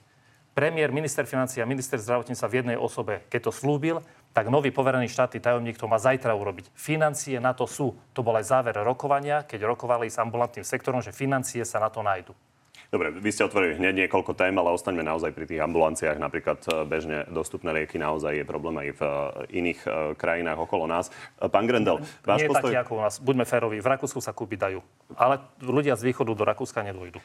premiér, 0.58 0.90
minister 0.90 1.22
financí 1.22 1.62
a 1.62 1.70
minister 1.70 2.02
zdravotníctva 2.02 2.50
v 2.50 2.56
jednej 2.58 2.78
osobe, 2.78 3.22
keď 3.30 3.46
to 3.46 3.52
slúbil, 3.54 4.02
tak 4.38 4.54
nový 4.54 4.70
poverený 4.70 5.10
štátny 5.10 5.42
tajomník 5.42 5.82
to 5.82 5.90
má 5.90 5.98
zajtra 5.98 6.30
urobiť. 6.30 6.70
Financie 6.78 7.42
na 7.42 7.58
to 7.58 7.66
sú. 7.66 7.98
To 8.14 8.22
bol 8.22 8.38
aj 8.38 8.46
záver 8.46 8.78
rokovania, 8.86 9.42
keď 9.42 9.66
rokovali 9.66 10.06
s 10.06 10.14
ambulantným 10.22 10.62
sektorom, 10.62 11.02
že 11.02 11.10
financie 11.10 11.66
sa 11.66 11.82
na 11.82 11.90
to 11.90 12.06
nájdu. 12.06 12.30
Dobre, 12.88 13.10
vy 13.12 13.34
ste 13.34 13.44
otvorili 13.44 13.76
hneď 13.76 14.06
niekoľko 14.06 14.32
tém, 14.38 14.54
ale 14.54 14.72
ostaňme 14.72 15.02
naozaj 15.02 15.34
pri 15.34 15.44
tých 15.44 15.60
ambulanciách. 15.60 16.16
Napríklad 16.22 16.62
e, 16.64 16.88
bežne 16.88 17.26
dostupné 17.28 17.74
lieky 17.74 17.98
naozaj 17.98 18.40
je 18.40 18.44
problém 18.48 18.78
aj 18.80 18.88
v 18.96 19.02
e, 19.02 19.10
iných 19.60 19.80
e, 19.84 19.88
krajinách 20.16 20.56
okolo 20.56 20.86
nás. 20.88 21.10
Pán 21.36 21.68
Grendel, 21.68 22.00
váš 22.24 22.46
Nie 22.46 22.48
postoj... 22.48 22.70
taký 22.70 22.78
ako 22.78 22.92
u 22.94 23.02
nás. 23.04 23.14
Buďme 23.20 23.44
féroví. 23.44 23.82
V 23.82 23.88
Rakúsku 23.92 24.22
sa 24.22 24.32
kúpiť 24.32 24.58
dajú. 24.70 24.80
Ale 25.18 25.42
ľudia 25.60 25.98
z 25.98 26.08
východu 26.08 26.32
do 26.32 26.44
Rakúska 26.46 26.80
nedôjdu. 26.80 27.20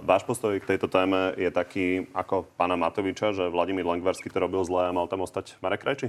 Váš 0.00 0.22
postoj 0.24 0.56
k 0.56 0.70
tejto 0.70 0.86
téme 0.86 1.34
je 1.36 1.50
taký 1.52 2.08
ako 2.16 2.48
pána 2.56 2.78
Matoviča, 2.78 3.36
že 3.36 3.52
Vladimír 3.52 3.84
Langvarský 3.84 4.32
to 4.32 4.38
robil 4.40 4.64
zle 4.64 4.88
a 4.88 4.94
mal 4.94 5.04
tam 5.04 5.20
ostať 5.20 5.60
Marek 5.60 5.84
Krajči? 5.84 6.08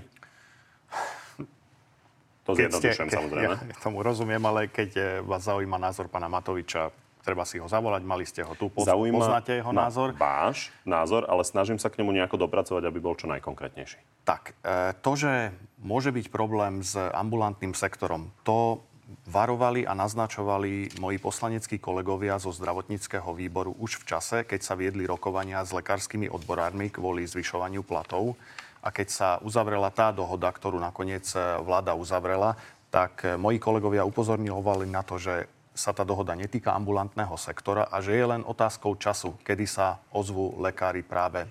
To 2.46 2.54
zjednodušujem, 2.54 3.10
samozrejme. 3.10 3.56
Ja 3.58 3.80
tomu 3.82 4.06
rozumiem, 4.06 4.44
ale 4.46 4.70
keď 4.70 5.22
vás 5.26 5.50
zaujíma 5.50 5.82
názor 5.82 6.06
pána 6.14 6.30
Matoviča, 6.30 6.94
treba 7.26 7.42
si 7.42 7.58
ho 7.58 7.66
zavolať, 7.66 8.06
mali 8.06 8.22
ste 8.22 8.46
ho 8.46 8.54
tu, 8.54 8.70
poz, 8.70 8.86
Zaujíma 8.86 9.18
poznáte 9.18 9.58
jeho 9.58 9.74
názor. 9.74 10.14
Váš 10.14 10.70
názor, 10.86 11.26
ale 11.26 11.42
snažím 11.42 11.82
sa 11.82 11.90
k 11.90 11.98
nemu 12.06 12.14
nejako 12.14 12.46
dopracovať, 12.46 12.86
aby 12.86 13.00
bol 13.02 13.18
čo 13.18 13.26
najkonkrétnejší. 13.26 13.98
Tak, 14.30 14.54
e, 14.62 14.94
to, 15.02 15.12
že 15.18 15.50
môže 15.82 16.14
byť 16.14 16.30
problém 16.30 16.86
s 16.86 16.94
ambulantným 16.94 17.74
sektorom, 17.74 18.30
to 18.46 18.86
varovali 19.26 19.86
a 19.86 19.98
naznačovali 19.98 21.02
moji 21.02 21.18
poslaneckí 21.18 21.78
kolegovia 21.82 22.38
zo 22.38 22.54
zdravotníckého 22.54 23.34
výboru 23.34 23.74
už 23.78 24.02
v 24.02 24.18
čase, 24.18 24.38
keď 24.46 24.62
sa 24.62 24.78
viedli 24.78 25.06
rokovania 25.10 25.66
s 25.66 25.74
lekárskymi 25.74 26.30
odborármi 26.30 26.94
kvôli 26.94 27.26
zvyšovaniu 27.26 27.82
platov. 27.82 28.38
A 28.86 28.94
keď 28.94 29.08
sa 29.10 29.30
uzavrela 29.42 29.90
tá 29.90 30.14
dohoda, 30.14 30.54
ktorú 30.54 30.78
nakoniec 30.78 31.26
e, 31.34 31.42
vláda 31.66 31.98
uzavrela, 31.98 32.54
tak 32.94 33.26
e, 33.26 33.34
moji 33.34 33.58
kolegovia 33.58 34.06
upozorňovali 34.06 34.86
na 34.86 35.02
to, 35.02 35.18
že 35.18 35.50
sa 35.74 35.90
tá 35.90 36.06
dohoda 36.06 36.38
netýka 36.38 36.72
ambulantného 36.78 37.34
sektora 37.36 37.90
a 37.90 37.98
že 38.00 38.14
je 38.14 38.26
len 38.30 38.46
otázkou 38.46 38.96
času, 38.96 39.42
kedy 39.42 39.66
sa 39.66 39.98
ozvú 40.14 40.62
lekári 40.62 41.02
práve 41.02 41.44
e, 41.44 41.50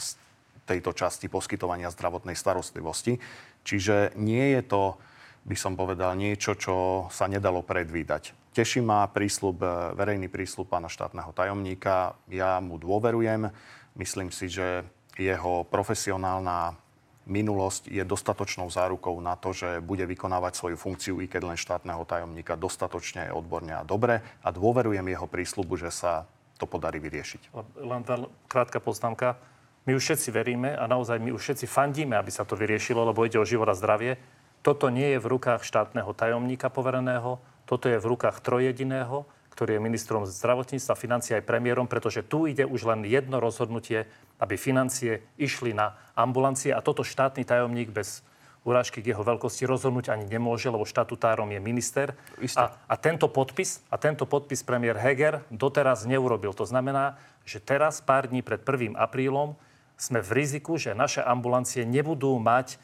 z 0.00 0.16
tejto 0.64 0.96
časti 0.96 1.28
poskytovania 1.28 1.92
zdravotnej 1.92 2.34
starostlivosti. 2.34 3.20
Čiže 3.60 4.16
nie 4.16 4.56
je 4.56 4.62
to, 4.64 4.96
by 5.44 5.56
som 5.60 5.76
povedal, 5.76 6.16
niečo, 6.16 6.56
čo 6.56 7.06
sa 7.12 7.28
nedalo 7.28 7.60
predvídať. 7.60 8.32
Teší 8.56 8.80
ma 8.80 9.04
prísľub, 9.04 9.62
verejný 9.94 10.26
prísľub 10.32 10.66
pána 10.66 10.90
štátneho 10.90 11.30
tajomníka. 11.36 12.18
Ja 12.32 12.58
mu 12.58 12.80
dôverujem. 12.80 13.52
Myslím 13.94 14.34
si, 14.34 14.50
že 14.50 14.82
jeho 15.20 15.68
profesionálna 15.68 16.80
minulosť 17.28 17.92
je 17.92 18.02
dostatočnou 18.02 18.72
zárukou 18.72 19.14
na 19.20 19.36
to, 19.36 19.52
že 19.52 19.84
bude 19.84 20.02
vykonávať 20.08 20.56
svoju 20.56 20.76
funkciu, 20.80 21.20
i 21.20 21.28
keď 21.28 21.54
len 21.54 21.58
štátneho 21.60 22.02
tajomníka, 22.08 22.56
dostatočne 22.56 23.30
odborne 23.30 23.76
a 23.76 23.86
dobre 23.86 24.24
a 24.40 24.48
dôverujem 24.50 25.04
jeho 25.04 25.28
prísľubu, 25.28 25.78
že 25.78 25.92
sa 25.92 26.24
to 26.58 26.64
podarí 26.66 26.98
vyriešiť. 26.98 27.54
Len 27.80 28.02
tá 28.02 28.26
krátka 28.50 28.82
poznámka. 28.82 29.38
My 29.88 29.96
už 29.96 30.12
všetci 30.12 30.28
veríme 30.28 30.76
a 30.76 30.84
naozaj 30.84 31.16
my 31.16 31.32
už 31.32 31.40
všetci 31.40 31.64
fandíme, 31.64 32.12
aby 32.18 32.28
sa 32.28 32.44
to 32.44 32.58
vyriešilo, 32.58 33.00
lebo 33.00 33.24
ide 33.24 33.40
o 33.40 33.48
život 33.48 33.64
a 33.70 33.78
zdravie. 33.78 34.20
Toto 34.60 34.92
nie 34.92 35.16
je 35.16 35.22
v 35.22 35.30
rukách 35.38 35.64
štátneho 35.64 36.12
tajomníka 36.12 36.68
povereného, 36.68 37.40
toto 37.64 37.88
je 37.88 37.96
v 37.96 38.06
rukách 38.12 38.44
trojediného, 38.44 39.24
ktorý 39.60 39.76
je 39.76 39.86
ministrom 39.92 40.24
zdravotníctva, 40.24 40.96
financie 40.96 41.36
aj 41.36 41.44
premiérom, 41.44 41.84
pretože 41.84 42.24
tu 42.24 42.48
ide 42.48 42.64
už 42.64 42.88
len 42.88 43.04
jedno 43.04 43.44
rozhodnutie, 43.44 44.08
aby 44.40 44.56
financie 44.56 45.20
išli 45.36 45.76
na 45.76 46.00
ambulancie 46.16 46.72
a 46.72 46.80
toto 46.80 47.04
štátny 47.04 47.44
tajomník 47.44 47.92
bez 47.92 48.24
urážky 48.64 49.04
k 49.04 49.12
jeho 49.12 49.20
veľkosti 49.20 49.68
rozhodnúť 49.68 50.16
ani 50.16 50.24
nemôže, 50.24 50.72
lebo 50.72 50.88
štatutárom 50.88 51.52
je 51.52 51.60
minister. 51.60 52.16
A, 52.56 52.72
a, 52.72 52.94
tento 52.96 53.28
podpis, 53.28 53.84
a 53.92 54.00
tento 54.00 54.24
podpis 54.24 54.64
premiér 54.64 54.96
Heger 54.96 55.44
doteraz 55.52 56.08
neurobil. 56.08 56.56
To 56.56 56.64
znamená, 56.64 57.20
že 57.44 57.60
teraz, 57.60 58.00
pár 58.00 58.32
dní 58.32 58.40
pred 58.40 58.64
1. 58.64 58.96
aprílom, 58.96 59.60
sme 60.00 60.24
v 60.24 60.40
riziku, 60.40 60.80
že 60.80 60.96
naše 60.96 61.20
ambulancie 61.20 61.84
nebudú 61.84 62.32
mať 62.40 62.80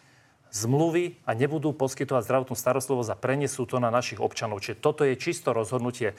zmluvy 0.53 1.25
a 1.25 1.33
nebudú 1.33 1.73
poskytovať 1.73 2.29
zdravotnú 2.29 2.53
starostlivosť 2.53 3.11
a 3.13 3.17
prenesú 3.17 3.65
to 3.65 3.81
na 3.81 3.89
našich 3.89 4.21
občanov. 4.21 4.61
Čiže 4.61 4.85
toto 4.85 5.09
je 5.09 5.17
čisto 5.17 5.57
rozhodnutie 5.57 6.13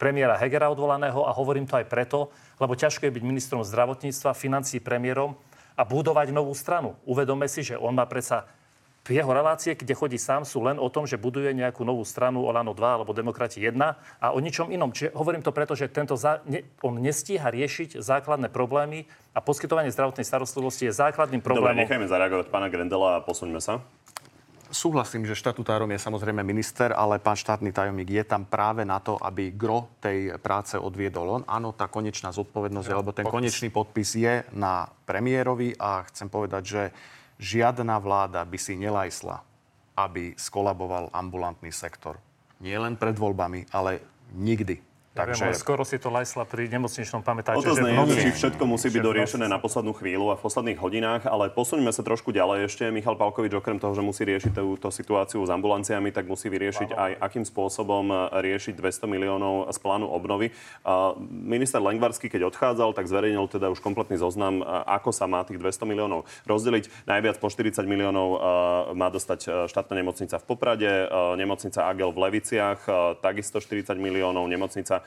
premiéra 0.00 0.40
Hegera 0.40 0.72
odvolaného 0.72 1.28
a 1.28 1.36
hovorím 1.36 1.68
to 1.68 1.76
aj 1.76 1.84
preto, 1.84 2.32
lebo 2.56 2.72
ťažko 2.72 3.04
je 3.04 3.14
byť 3.20 3.24
ministrom 3.28 3.60
zdravotníctva, 3.60 4.32
financí 4.32 4.80
premiérom 4.80 5.36
a 5.76 5.84
budovať 5.84 6.32
novú 6.32 6.56
stranu. 6.56 6.96
Uvedome 7.04 7.44
si, 7.44 7.60
že 7.60 7.76
on 7.76 7.92
má 7.92 8.08
predsa 8.08 8.48
jeho 9.10 9.32
relácie, 9.32 9.74
kde 9.74 9.96
chodí 9.96 10.18
sám, 10.20 10.46
sú 10.46 10.62
len 10.62 10.78
o 10.78 10.86
tom, 10.86 11.02
že 11.02 11.18
buduje 11.18 11.50
nejakú 11.50 11.82
novú 11.82 12.06
stranu 12.06 12.46
Olano 12.46 12.70
2 12.76 13.00
alebo 13.00 13.10
Demokrati 13.10 13.58
1 13.58 13.74
a 14.22 14.26
o 14.30 14.38
ničom 14.38 14.70
inom. 14.70 14.94
Čiže 14.94 15.16
hovorím 15.18 15.42
to 15.42 15.50
preto, 15.50 15.74
že 15.74 15.90
tento 15.90 16.14
za, 16.14 16.44
ne, 16.46 16.62
on 16.84 17.00
nestíha 17.00 17.48
riešiť 17.50 17.98
základné 17.98 18.52
problémy 18.54 19.08
a 19.34 19.42
poskytovanie 19.42 19.90
zdravotnej 19.90 20.22
starostlivosti 20.22 20.86
je 20.86 20.92
základným 20.94 21.42
problémom. 21.42 21.74
Dobre, 21.74 21.82
nechajme 21.88 22.06
zareagovať 22.06 22.46
pána 22.54 22.68
Grendela 22.70 23.18
a 23.18 23.24
posuňme 23.24 23.58
sa. 23.58 23.82
Súhlasím, 24.70 25.26
že 25.26 25.34
štatutárom 25.34 25.90
je 25.90 25.98
samozrejme 25.98 26.46
minister, 26.46 26.94
ale 26.94 27.18
pán 27.18 27.34
štátny 27.34 27.74
tajomník 27.74 28.22
je 28.22 28.24
tam 28.24 28.46
práve 28.46 28.86
na 28.86 29.02
to, 29.02 29.18
aby 29.18 29.50
gro 29.50 29.90
tej 29.98 30.38
práce 30.38 30.78
odviedol 30.78 31.26
on. 31.26 31.42
Áno, 31.50 31.74
tá 31.74 31.90
konečná 31.90 32.30
zodpovednosť, 32.30 32.88
ja, 32.88 32.94
alebo 32.94 33.10
ten 33.10 33.26
podpis. 33.26 33.34
konečný 33.34 33.68
podpis 33.74 34.10
je 34.14 34.46
na 34.54 34.86
premiérovi 35.06 35.74
a 35.74 36.06
chcem 36.06 36.30
povedať, 36.30 36.62
že 36.62 36.82
žiadna 37.42 37.98
vláda 37.98 38.46
by 38.46 38.58
si 38.58 38.78
nelajsla, 38.78 39.42
aby 39.98 40.38
skolaboval 40.38 41.10
ambulantný 41.10 41.74
sektor. 41.74 42.16
Nie 42.62 42.78
len 42.78 42.94
pred 42.94 43.18
voľbami, 43.18 43.74
ale 43.74 43.98
nikdy. 44.36 44.89
Takže... 45.20 45.52
Neviem, 45.52 45.60
skoro 45.60 45.84
si 45.84 46.00
to 46.00 46.08
lajsla 46.08 46.48
pri 46.48 46.72
nemocničnom 46.72 47.20
pamätáte. 47.20 47.60
O 47.60 47.64
to 47.64 47.76
znie, 47.76 47.92
či 48.16 48.32
všetko 48.32 48.64
musí 48.64 48.88
byť 48.88 49.02
doriešené 49.04 49.44
na 49.52 49.60
poslednú 49.60 49.92
chvíľu 49.92 50.32
a 50.32 50.40
v 50.40 50.42
posledných 50.48 50.80
hodinách, 50.80 51.28
ale 51.28 51.52
posuňme 51.52 51.92
sa 51.92 52.00
trošku 52.00 52.32
ďalej 52.32 52.72
ešte. 52.72 52.88
Michal 52.88 53.20
Palkovič 53.20 53.52
okrem 53.52 53.76
toho, 53.76 53.92
že 53.92 54.00
musí 54.00 54.24
riešiť 54.24 54.56
túto 54.56 54.88
situáciu 54.88 55.44
s 55.44 55.50
ambulanciami, 55.52 56.08
tak 56.08 56.24
musí 56.24 56.48
vyriešiť 56.48 56.96
aj 56.96 57.10
akým 57.20 57.44
spôsobom 57.44 58.32
riešiť 58.32 58.72
200 58.80 59.04
miliónov 59.12 59.68
z 59.68 59.78
plánu 59.84 60.08
obnovy. 60.08 60.56
Minister 61.28 61.84
Lengvarský, 61.84 62.32
keď 62.32 62.48
odchádzal, 62.48 62.96
tak 62.96 63.04
zverejnil 63.04 63.44
teda 63.52 63.68
už 63.68 63.84
kompletný 63.84 64.16
zoznam, 64.16 64.64
ako 64.64 65.12
sa 65.12 65.28
má 65.28 65.44
tých 65.44 65.60
200 65.60 65.84
miliónov 65.84 66.24
rozdeliť. 66.48 67.04
Najviac 67.04 67.36
po 67.36 67.52
40 67.52 67.84
miliónov 67.84 68.28
má 68.96 69.12
dostať 69.12 69.68
štátna 69.68 70.00
nemocnica 70.00 70.40
v 70.40 70.44
Poprade, 70.48 70.90
nemocnica 71.36 71.84
Agel 71.84 72.08
v 72.08 72.18
Leviciach, 72.24 72.80
takisto 73.20 73.60
40 73.60 74.00
miliónov, 74.00 74.48
nemocnica 74.48 75.02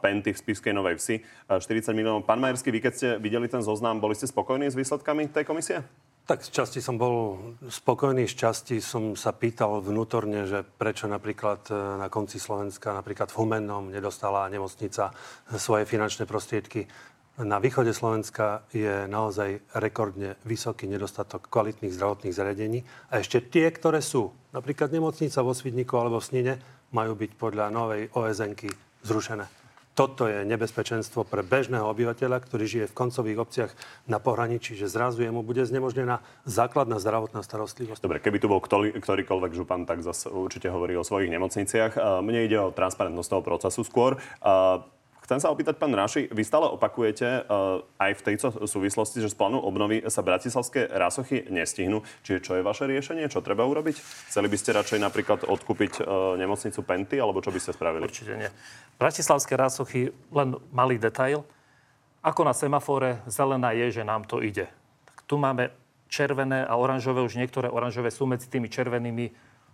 Penty 0.00 0.32
v 0.32 0.38
Spiskej 0.38 0.72
Novej 0.76 0.98
Vsi. 1.00 1.16
40 1.48 1.92
miliónov. 1.92 2.28
Pán 2.28 2.40
Majerský, 2.40 2.70
vy 2.70 2.80
keď 2.80 2.92
ste 2.92 3.08
videli 3.20 3.48
ten 3.48 3.64
zoznam, 3.64 4.00
boli 4.00 4.16
ste 4.16 4.28
spokojní 4.28 4.70
s 4.70 4.78
výsledkami 4.78 5.32
tej 5.32 5.44
komisie? 5.44 5.80
Tak 6.22 6.46
z 6.46 6.54
časti 6.54 6.78
som 6.78 7.02
bol 7.02 7.34
spokojný, 7.66 8.30
z 8.30 8.46
časti 8.46 8.76
som 8.78 9.18
sa 9.18 9.34
pýtal 9.34 9.82
vnútorne, 9.82 10.46
že 10.46 10.62
prečo 10.62 11.10
napríklad 11.10 11.66
e, 11.66 11.74
na 11.98 12.06
konci 12.06 12.38
Slovenska, 12.38 12.94
napríklad 12.94 13.34
v 13.34 13.42
Humennom, 13.42 13.90
nedostala 13.90 14.46
nemocnica 14.46 15.10
svoje 15.58 15.82
finančné 15.82 16.22
prostriedky. 16.22 16.86
Na 17.42 17.58
východe 17.58 17.90
Slovenska 17.90 18.62
je 18.70 19.10
naozaj 19.10 19.74
rekordne 19.82 20.38
vysoký 20.46 20.86
nedostatok 20.86 21.50
kvalitných 21.50 21.90
zdravotných 21.90 22.36
zariadení. 22.38 22.86
A 23.10 23.18
ešte 23.18 23.42
tie, 23.42 23.66
ktoré 23.74 23.98
sú, 23.98 24.30
napríklad 24.54 24.94
nemocnica 24.94 25.42
vo 25.42 25.50
Svidniku 25.50 25.98
alebo 25.98 26.22
v 26.22 26.28
Snine, 26.28 26.54
majú 26.94 27.18
byť 27.18 27.30
podľa 27.34 27.66
novej 27.74 28.14
osn 28.14 28.54
zrušené. 29.02 29.46
Toto 29.92 30.24
je 30.24 30.48
nebezpečenstvo 30.48 31.28
pre 31.28 31.44
bežného 31.44 31.84
obyvateľa, 31.84 32.40
ktorý 32.40 32.64
žije 32.64 32.86
v 32.88 32.96
koncových 32.96 33.38
obciach 33.44 33.70
na 34.08 34.16
pohraničí, 34.16 34.72
že 34.72 34.88
zrazu 34.88 35.20
jemu 35.20 35.44
bude 35.44 35.60
znemožnená 35.68 36.24
základná 36.48 36.96
zdravotná 36.96 37.44
starostlivosť. 37.44 38.00
Dobre, 38.00 38.24
keby 38.24 38.40
tu 38.40 38.48
bol 38.48 38.64
ktorý, 38.64 38.96
ktorýkoľvek 38.96 39.52
župan, 39.52 39.84
tak 39.84 40.00
zase 40.00 40.32
určite 40.32 40.72
hovorí 40.72 40.96
o 40.96 41.04
svojich 41.04 41.28
nemocniciach. 41.28 42.24
Mne 42.24 42.40
ide 42.48 42.56
o 42.56 42.72
transparentnosť 42.72 43.28
toho 43.36 43.42
procesu 43.44 43.84
skôr. 43.84 44.16
Chcem 45.32 45.48
sa 45.48 45.56
opýtať, 45.56 45.80
pán 45.80 45.96
Ráši, 45.96 46.28
vy 46.28 46.44
stále 46.44 46.68
opakujete 46.68 47.48
uh, 47.48 47.80
aj 47.96 48.20
v 48.20 48.24
tejto 48.28 48.68
súvislosti, 48.68 49.24
že 49.24 49.32
z 49.32 49.36
plánu 49.40 49.64
obnovy 49.64 50.04
sa 50.12 50.20
bratislavské 50.20 50.92
rásochy 50.92 51.48
nestihnú. 51.48 52.04
Čiže 52.20 52.38
čo 52.44 52.52
je 52.52 52.60
vaše 52.60 52.84
riešenie? 52.84 53.32
Čo 53.32 53.40
treba 53.40 53.64
urobiť? 53.64 53.96
Chceli 54.28 54.52
by 54.52 54.56
ste 54.60 54.76
radšej 54.76 55.00
napríklad 55.00 55.48
odkúpiť 55.48 56.04
uh, 56.04 56.36
nemocnicu 56.36 56.84
Penty, 56.84 57.16
alebo 57.16 57.40
čo 57.40 57.48
by 57.48 57.64
ste 57.64 57.72
spravili? 57.72 58.04
Určite 58.04 58.36
nie. 58.36 58.52
Bratislavské 59.00 59.56
rásochy, 59.56 60.12
len 60.36 60.60
malý 60.68 61.00
detail. 61.00 61.48
Ako 62.20 62.44
na 62.44 62.52
semafore, 62.52 63.24
zelená 63.24 63.72
je, 63.72 63.88
že 63.88 64.04
nám 64.04 64.28
to 64.28 64.44
ide. 64.44 64.68
Tak 65.08 65.16
tu 65.24 65.40
máme 65.40 65.72
červené 66.12 66.60
a 66.68 66.76
oranžové, 66.76 67.24
už 67.24 67.40
niektoré 67.40 67.72
oranžové 67.72 68.12
sú 68.12 68.28
medzi 68.28 68.52
tými 68.52 68.68
červenými 68.68 69.32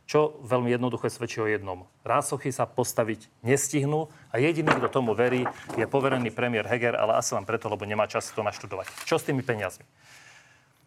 čo 0.09 0.41
veľmi 0.41 0.73
jednoduché 0.73 1.13
svedčí 1.13 1.45
o 1.45 1.47
jednom. 1.47 1.85
Rásochy 2.01 2.49
sa 2.49 2.65
postaviť 2.65 3.29
nestihnú 3.45 4.09
a 4.33 4.41
jediný, 4.41 4.73
kto 4.81 4.89
tomu 4.89 5.13
verí, 5.13 5.45
je 5.77 5.85
poverený 5.85 6.33
premiér 6.33 6.65
Heger, 6.65 6.97
ale 6.97 7.21
asi 7.21 7.37
len 7.37 7.45
preto, 7.45 7.69
lebo 7.69 7.85
nemá 7.85 8.09
čas 8.09 8.33
to 8.33 8.41
naštudovať. 8.41 8.89
Čo 9.05 9.21
s 9.21 9.29
tými 9.29 9.45
peniazmi? 9.45 9.85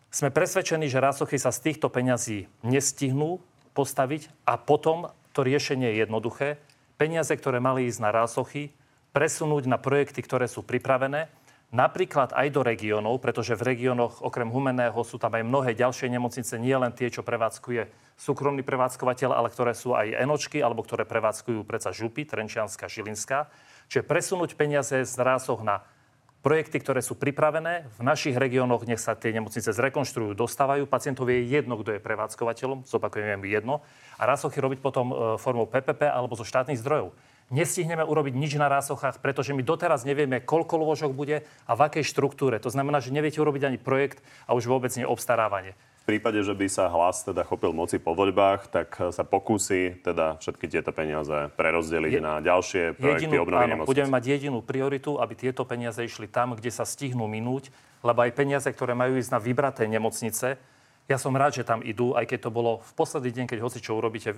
Sme 0.09 0.33
presvedčení, 0.33 0.89
že 0.89 0.97
rásochy 0.97 1.37
sa 1.37 1.53
z 1.53 1.71
týchto 1.71 1.93
peňazí 1.93 2.49
nestihnú 2.65 3.39
postaviť 3.77 4.27
a 4.43 4.57
potom 4.57 5.13
to 5.37 5.45
riešenie 5.45 5.93
je 5.93 6.01
jednoduché. 6.03 6.47
Peniaze, 6.97 7.31
ktoré 7.31 7.61
mali 7.61 7.87
ísť 7.87 8.01
na 8.01 8.09
rásochy, 8.09 8.73
presunúť 9.13 9.69
na 9.69 9.77
projekty, 9.77 10.25
ktoré 10.25 10.49
sú 10.49 10.65
pripravené 10.65 11.29
napríklad 11.71 12.35
aj 12.35 12.47
do 12.51 12.61
regiónov, 12.61 13.23
pretože 13.23 13.55
v 13.55 13.73
regiónoch 13.73 14.19
okrem 14.21 14.51
Humeného 14.51 14.99
sú 15.07 15.15
tam 15.15 15.33
aj 15.33 15.47
mnohé 15.47 15.71
ďalšie 15.73 16.11
nemocnice, 16.11 16.59
nie 16.59 16.75
len 16.75 16.91
tie, 16.91 17.07
čo 17.07 17.23
prevádzkuje 17.23 18.13
súkromný 18.19 18.61
prevádzkovateľ, 18.61 19.33
ale 19.33 19.49
ktoré 19.49 19.73
sú 19.73 19.97
aj 19.97 20.13
enočky, 20.13 20.61
alebo 20.61 20.85
ktoré 20.85 21.07
prevádzkujú 21.07 21.63
predsa 21.65 21.89
župy, 21.89 22.27
Trenčianska, 22.27 22.91
Žilinská. 22.91 23.49
Čiže 23.89 24.05
presunúť 24.05 24.53
peniaze 24.53 25.01
z 25.01 25.15
rásoch 25.17 25.65
na 25.65 25.81
projekty, 26.41 26.81
ktoré 26.81 27.01
sú 27.01 27.17
pripravené. 27.17 27.89
V 27.97 28.01
našich 28.01 28.33
regiónoch 28.33 28.85
nech 28.85 29.01
sa 29.01 29.13
tie 29.13 29.33
nemocnice 29.33 29.73
zrekonštruujú, 29.73 30.33
dostávajú. 30.33 30.89
Pacientov 30.89 31.29
je 31.29 31.45
jedno, 31.45 31.77
kto 31.77 31.97
je 31.97 32.01
prevádzkovateľom, 32.01 32.85
zopakujem 32.89 33.41
jedno. 33.45 33.85
A 34.17 34.25
rásochy 34.25 34.57
robiť 34.57 34.81
potom 34.81 35.13
e, 35.13 35.15
formou 35.37 35.69
PPP 35.69 36.09
alebo 36.09 36.33
zo 36.33 36.45
štátnych 36.45 36.81
zdrojov 36.81 37.13
nestihneme 37.51 38.01
urobiť 38.01 38.33
nič 38.33 38.55
na 38.55 38.71
rásochách, 38.71 39.19
pretože 39.19 39.51
my 39.51 39.61
doteraz 39.61 40.07
nevieme, 40.07 40.39
koľko 40.39 40.79
lôžok 40.81 41.11
bude 41.11 41.43
a 41.43 41.71
v 41.75 41.81
akej 41.85 42.07
štruktúre. 42.07 42.57
To 42.63 42.71
znamená, 42.71 43.03
že 43.03 43.13
neviete 43.13 43.43
urobiť 43.43 43.67
ani 43.67 43.77
projekt 43.77 44.23
a 44.47 44.55
už 44.55 44.65
vôbec 44.65 44.89
nie 44.95 45.05
obstarávanie. 45.05 45.75
V 46.01 46.17
prípade, 46.17 46.41
že 46.41 46.57
by 46.57 46.65
sa 46.65 46.89
hlas 46.89 47.21
teda 47.21 47.45
chopil 47.45 47.77
moci 47.77 48.01
po 48.01 48.17
voľbách, 48.17 48.73
tak 48.73 48.89
sa 49.13 49.21
pokúsi 49.21 50.01
teda 50.01 50.41
všetky 50.41 50.65
tieto 50.65 50.89
peniaze 50.89 51.53
prerozdeliť 51.53 52.13
Je, 52.17 52.23
na 52.23 52.41
ďalšie 52.41 52.97
projekty 52.97 53.29
jedinú, 53.29 53.45
obnovy 53.45 53.69
áno, 53.69 53.85
Budeme 53.85 54.09
mať 54.09 54.23
jedinú 54.25 54.65
prioritu, 54.65 55.21
aby 55.21 55.37
tieto 55.37 55.61
peniaze 55.61 56.01
išli 56.01 56.25
tam, 56.25 56.57
kde 56.57 56.73
sa 56.73 56.89
stihnú 56.89 57.29
minúť, 57.29 57.69
lebo 58.01 58.25
aj 58.25 58.33
peniaze, 58.33 58.65
ktoré 58.65 58.97
majú 58.97 59.13
ísť 59.13 59.29
na 59.29 59.37
vybraté 59.37 59.85
nemocnice, 59.85 60.57
ja 61.09 61.17
som 61.19 61.35
rád, 61.35 61.59
že 61.59 61.67
tam 61.67 61.83
idú, 61.83 62.13
aj 62.15 62.23
keď 62.29 62.47
to 62.47 62.51
bolo 62.53 62.79
v 62.85 62.91
posledný 62.95 63.31
deň, 63.35 63.45
keď 63.49 63.59
hoci 63.59 63.83
čo 63.83 63.97
urobíte, 63.97 64.31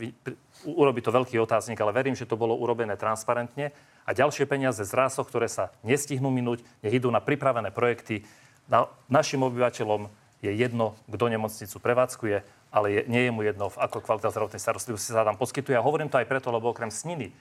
urobí 0.65 0.99
to 1.05 1.13
veľký 1.13 1.37
otáznik, 1.37 1.77
ale 1.83 1.93
verím, 1.93 2.17
že 2.17 2.25
to 2.25 2.39
bolo 2.39 2.57
urobené 2.57 2.97
transparentne. 2.97 3.75
A 4.03 4.11
ďalšie 4.11 4.49
peniaze 4.49 4.81
z 4.81 4.93
rásoch, 4.95 5.29
ktoré 5.29 5.45
sa 5.45 5.69
nestihnú 5.85 6.33
minúť, 6.33 6.65
nech 6.81 6.97
idú 6.97 7.13
na 7.13 7.21
pripravené 7.21 7.69
projekty. 7.69 8.25
Na, 8.65 8.89
našim 9.05 9.43
obyvateľom 9.45 10.09
je 10.43 10.51
jedno, 10.51 10.97
kto 11.07 11.25
nemocnicu 11.29 11.77
prevádzkuje, 11.79 12.37
ale 12.73 12.87
je, 12.89 13.01
nie 13.05 13.29
je 13.29 13.31
mu 13.31 13.45
jedno, 13.45 13.69
v 13.69 13.79
ako 13.79 14.01
kvalita 14.01 14.33
zdravotnej 14.33 14.59
starostlivosti 14.59 15.13
sa 15.13 15.23
tam 15.23 15.37
poskytuje. 15.37 15.77
A 15.77 15.85
hovorím 15.85 16.09
to 16.09 16.17
aj 16.19 16.27
preto, 16.27 16.49
lebo 16.49 16.73
okrem 16.73 16.89
sniny, 16.89 17.31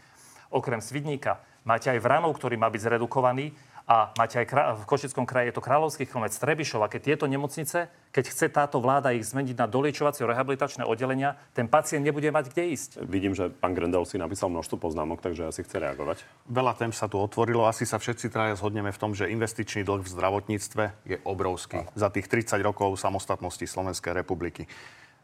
okrem 0.52 0.84
svidníka, 0.84 1.40
máte 1.64 1.88
aj 1.88 1.98
vranov, 2.04 2.36
ktorý 2.36 2.60
má 2.60 2.68
byť 2.68 2.84
zredukovaný 2.84 3.56
a 3.86 4.14
máte 4.14 4.38
aj 4.38 4.46
v 4.78 4.84
Košickom 4.86 5.26
kraji 5.26 5.50
je 5.50 5.56
to 5.58 5.62
Kráľovský 5.64 6.06
chromec, 6.06 6.30
Trebišov. 6.30 6.86
A 6.86 6.88
keď 6.88 7.14
tieto 7.14 7.26
nemocnice, 7.26 7.90
keď 8.14 8.24
chce 8.30 8.46
táto 8.48 8.78
vláda 8.78 9.10
ich 9.10 9.26
zmeniť 9.26 9.58
na 9.58 9.66
doliečovacie 9.66 10.22
rehabilitačné 10.22 10.86
oddelenia, 10.86 11.34
ten 11.52 11.66
pacient 11.66 12.06
nebude 12.06 12.30
mať 12.30 12.54
kde 12.54 12.62
ísť. 12.72 12.90
Vidím, 13.02 13.34
že 13.34 13.50
pán 13.50 13.74
Grendel 13.74 14.06
si 14.06 14.22
napísal 14.22 14.54
množstvo 14.54 14.78
poznámok, 14.78 15.18
takže 15.18 15.50
asi 15.50 15.66
chce 15.66 15.76
reagovať. 15.82 16.22
Veľa 16.46 16.78
tém 16.78 16.94
sa 16.94 17.10
tu 17.10 17.18
otvorilo. 17.18 17.66
Asi 17.66 17.82
sa 17.82 17.98
všetci 17.98 18.30
traja 18.30 18.54
zhodneme 18.54 18.94
v 18.94 19.00
tom, 19.00 19.12
že 19.12 19.26
investičný 19.28 19.82
dlh 19.82 20.06
v 20.06 20.12
zdravotníctve 20.12 20.84
je 21.08 21.16
obrovský. 21.26 21.82
A. 21.82 21.90
Za 21.98 22.08
tých 22.14 22.30
30 22.30 22.62
rokov 22.62 22.96
samostatnosti 23.02 23.66
Slovenskej 23.66 24.14
republiky. 24.14 24.70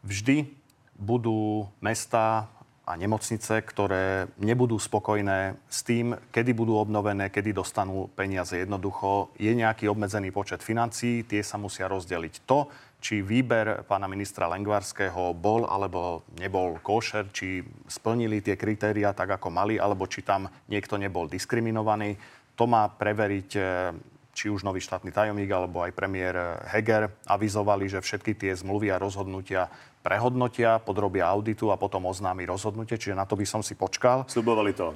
Vždy 0.03 0.51
budú 0.99 1.71
mesta, 1.79 2.51
a 2.89 2.97
nemocnice, 2.97 3.61
ktoré 3.61 4.33
nebudú 4.41 4.81
spokojné 4.81 5.61
s 5.69 5.85
tým, 5.85 6.17
kedy 6.33 6.57
budú 6.57 6.73
obnovené, 6.81 7.29
kedy 7.29 7.53
dostanú 7.53 8.09
peniaze. 8.17 8.57
Jednoducho 8.57 9.29
je 9.37 9.53
nejaký 9.53 9.85
obmedzený 9.85 10.33
počet 10.33 10.65
financií, 10.65 11.21
tie 11.21 11.45
sa 11.45 11.61
musia 11.61 11.85
rozdeliť. 11.85 12.49
To, 12.49 12.65
či 12.97 13.21
výber 13.21 13.85
pána 13.85 14.09
ministra 14.09 14.49
Lengvarského 14.49 15.37
bol 15.37 15.69
alebo 15.69 16.25
nebol 16.41 16.81
košer, 16.81 17.29
či 17.29 17.61
splnili 17.85 18.41
tie 18.41 18.57
kritéria 18.57 19.13
tak, 19.13 19.37
ako 19.37 19.53
mali, 19.53 19.77
alebo 19.77 20.09
či 20.09 20.25
tam 20.25 20.49
niekto 20.65 20.97
nebol 20.97 21.29
diskriminovaný, 21.29 22.17
to 22.57 22.65
má 22.65 22.89
preveriť 22.89 23.49
eh, 23.55 23.93
či 24.33 24.47
už 24.47 24.63
nový 24.63 24.79
štátny 24.79 25.11
tajomník 25.11 25.51
alebo 25.51 25.83
aj 25.83 25.91
premiér 25.91 26.63
Heger 26.71 27.11
avizovali, 27.27 27.91
že 27.91 27.99
všetky 27.99 28.39
tie 28.39 28.55
zmluvy 28.55 28.87
a 28.87 29.01
rozhodnutia 29.01 29.67
prehodnotia, 29.99 30.79
podrobia 30.79 31.27
auditu 31.27 31.69
a 31.69 31.79
potom 31.79 32.07
oznámi 32.07 32.47
rozhodnutie, 32.47 32.95
čiže 32.95 33.17
na 33.17 33.27
to 33.27 33.35
by 33.35 33.45
som 33.45 33.59
si 33.59 33.75
počkal. 33.75 34.23
Sľubovali 34.31 34.71
to 34.73 34.95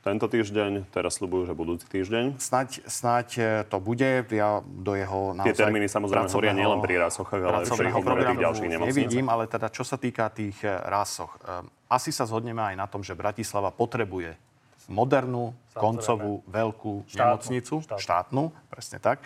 tento 0.00 0.32
týždeň, 0.32 0.88
teraz 0.88 1.20
slubujú, 1.20 1.44
že 1.44 1.52
budúci 1.52 1.84
týždeň. 1.84 2.40
Snaď, 2.40 2.88
snaď 2.88 3.28
e, 3.36 3.44
to 3.68 3.76
bude, 3.84 4.24
ja 4.32 4.64
do 4.64 4.96
jeho 4.96 5.36
naozaj... 5.36 5.52
Tie 5.52 5.60
termíny 5.60 5.92
samozrejme 5.92 6.28
horia 6.32 6.56
nielen 6.56 6.80
pri 6.80 7.04
rásochách, 7.04 7.40
ale 7.44 7.68
pri 7.68 7.92
tých 8.32 8.40
ďalších 8.40 8.68
nemocniciach. 8.72 8.96
Nevidím, 8.96 9.26
ale 9.28 9.44
teda 9.44 9.68
čo 9.68 9.84
sa 9.84 10.00
týka 10.00 10.32
tých 10.32 10.56
e, 10.64 10.72
rásoch, 10.72 11.36
e, 11.44 11.68
asi 11.92 12.16
sa 12.16 12.24
zhodneme 12.24 12.64
aj 12.64 12.76
na 12.80 12.86
tom, 12.88 13.04
že 13.04 13.12
Bratislava 13.12 13.68
potrebuje 13.68 14.40
modernú, 14.88 15.52
Samozrejme. 15.52 15.80
koncovú, 15.84 16.32
veľkú 16.48 16.92
štátnu, 17.04 17.20
nemocnicu, 17.20 17.74
štátnu. 17.84 18.00
štátnu, 18.00 18.42
presne 18.72 18.98
tak. 19.04 19.20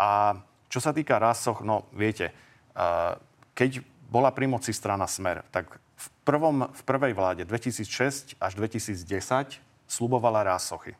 A 0.00 0.40
čo 0.72 0.80
sa 0.80 0.96
týka 0.96 1.20
rásoch, 1.20 1.62
no 1.62 1.86
viete, 1.94 2.34
keď 3.54 3.86
bola 4.16 4.32
pri 4.32 4.48
moci 4.48 4.72
strana 4.72 5.04
Smer, 5.04 5.44
tak 5.52 5.76
v, 5.76 6.06
prvom, 6.24 6.72
v 6.72 6.82
prvej 6.88 7.12
vláde 7.12 7.44
2006 7.44 8.40
až 8.40 8.52
2010 8.56 9.60
slubovala 9.84 10.40
rásochy. 10.40 10.96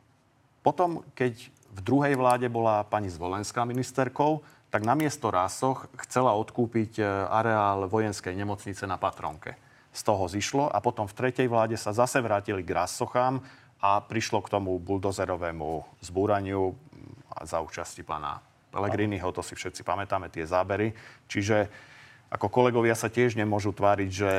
Potom, 0.61 1.01
keď 1.17 1.49
v 1.73 1.81
druhej 1.81 2.13
vláde 2.21 2.53
bola 2.53 2.85
pani 2.85 3.09
Zvolenská 3.09 3.65
ministerkou, 3.65 4.45
tak 4.69 4.85
namiesto 4.85 5.33
rásoch 5.33 5.89
chcela 6.05 6.37
odkúpiť 6.37 7.01
e, 7.01 7.05
areál 7.33 7.89
vojenskej 7.89 8.37
nemocnice 8.37 8.85
na 8.85 9.01
Patronke. 9.01 9.57
Z 9.97 10.05
toho 10.05 10.29
zišlo 10.29 10.69
a 10.69 10.77
potom 10.85 11.09
v 11.09 11.17
tretej 11.17 11.49
vláde 11.49 11.81
sa 11.81 11.97
zase 11.97 12.21
vrátili 12.21 12.61
k 12.61 12.77
rásochám 12.77 13.41
a 13.81 14.05
prišlo 14.05 14.45
k 14.45 14.53
tomu 14.53 14.77
buldozerovému 14.77 16.05
zbúraniu 16.05 16.77
za 17.49 17.65
účasti 17.65 18.05
pána 18.05 18.45
Pelegriniho, 18.77 19.33
to 19.33 19.41
si 19.41 19.57
všetci 19.57 19.81
pamätáme, 19.81 20.29
tie 20.29 20.45
zábery. 20.45 20.93
Čiže 21.25 21.73
ako 22.31 22.47
kolegovia 22.51 22.99
sa 22.99 23.07
tiež 23.07 23.39
nemôžu 23.39 23.71
tváriť, 23.71 24.11
že 24.11 24.31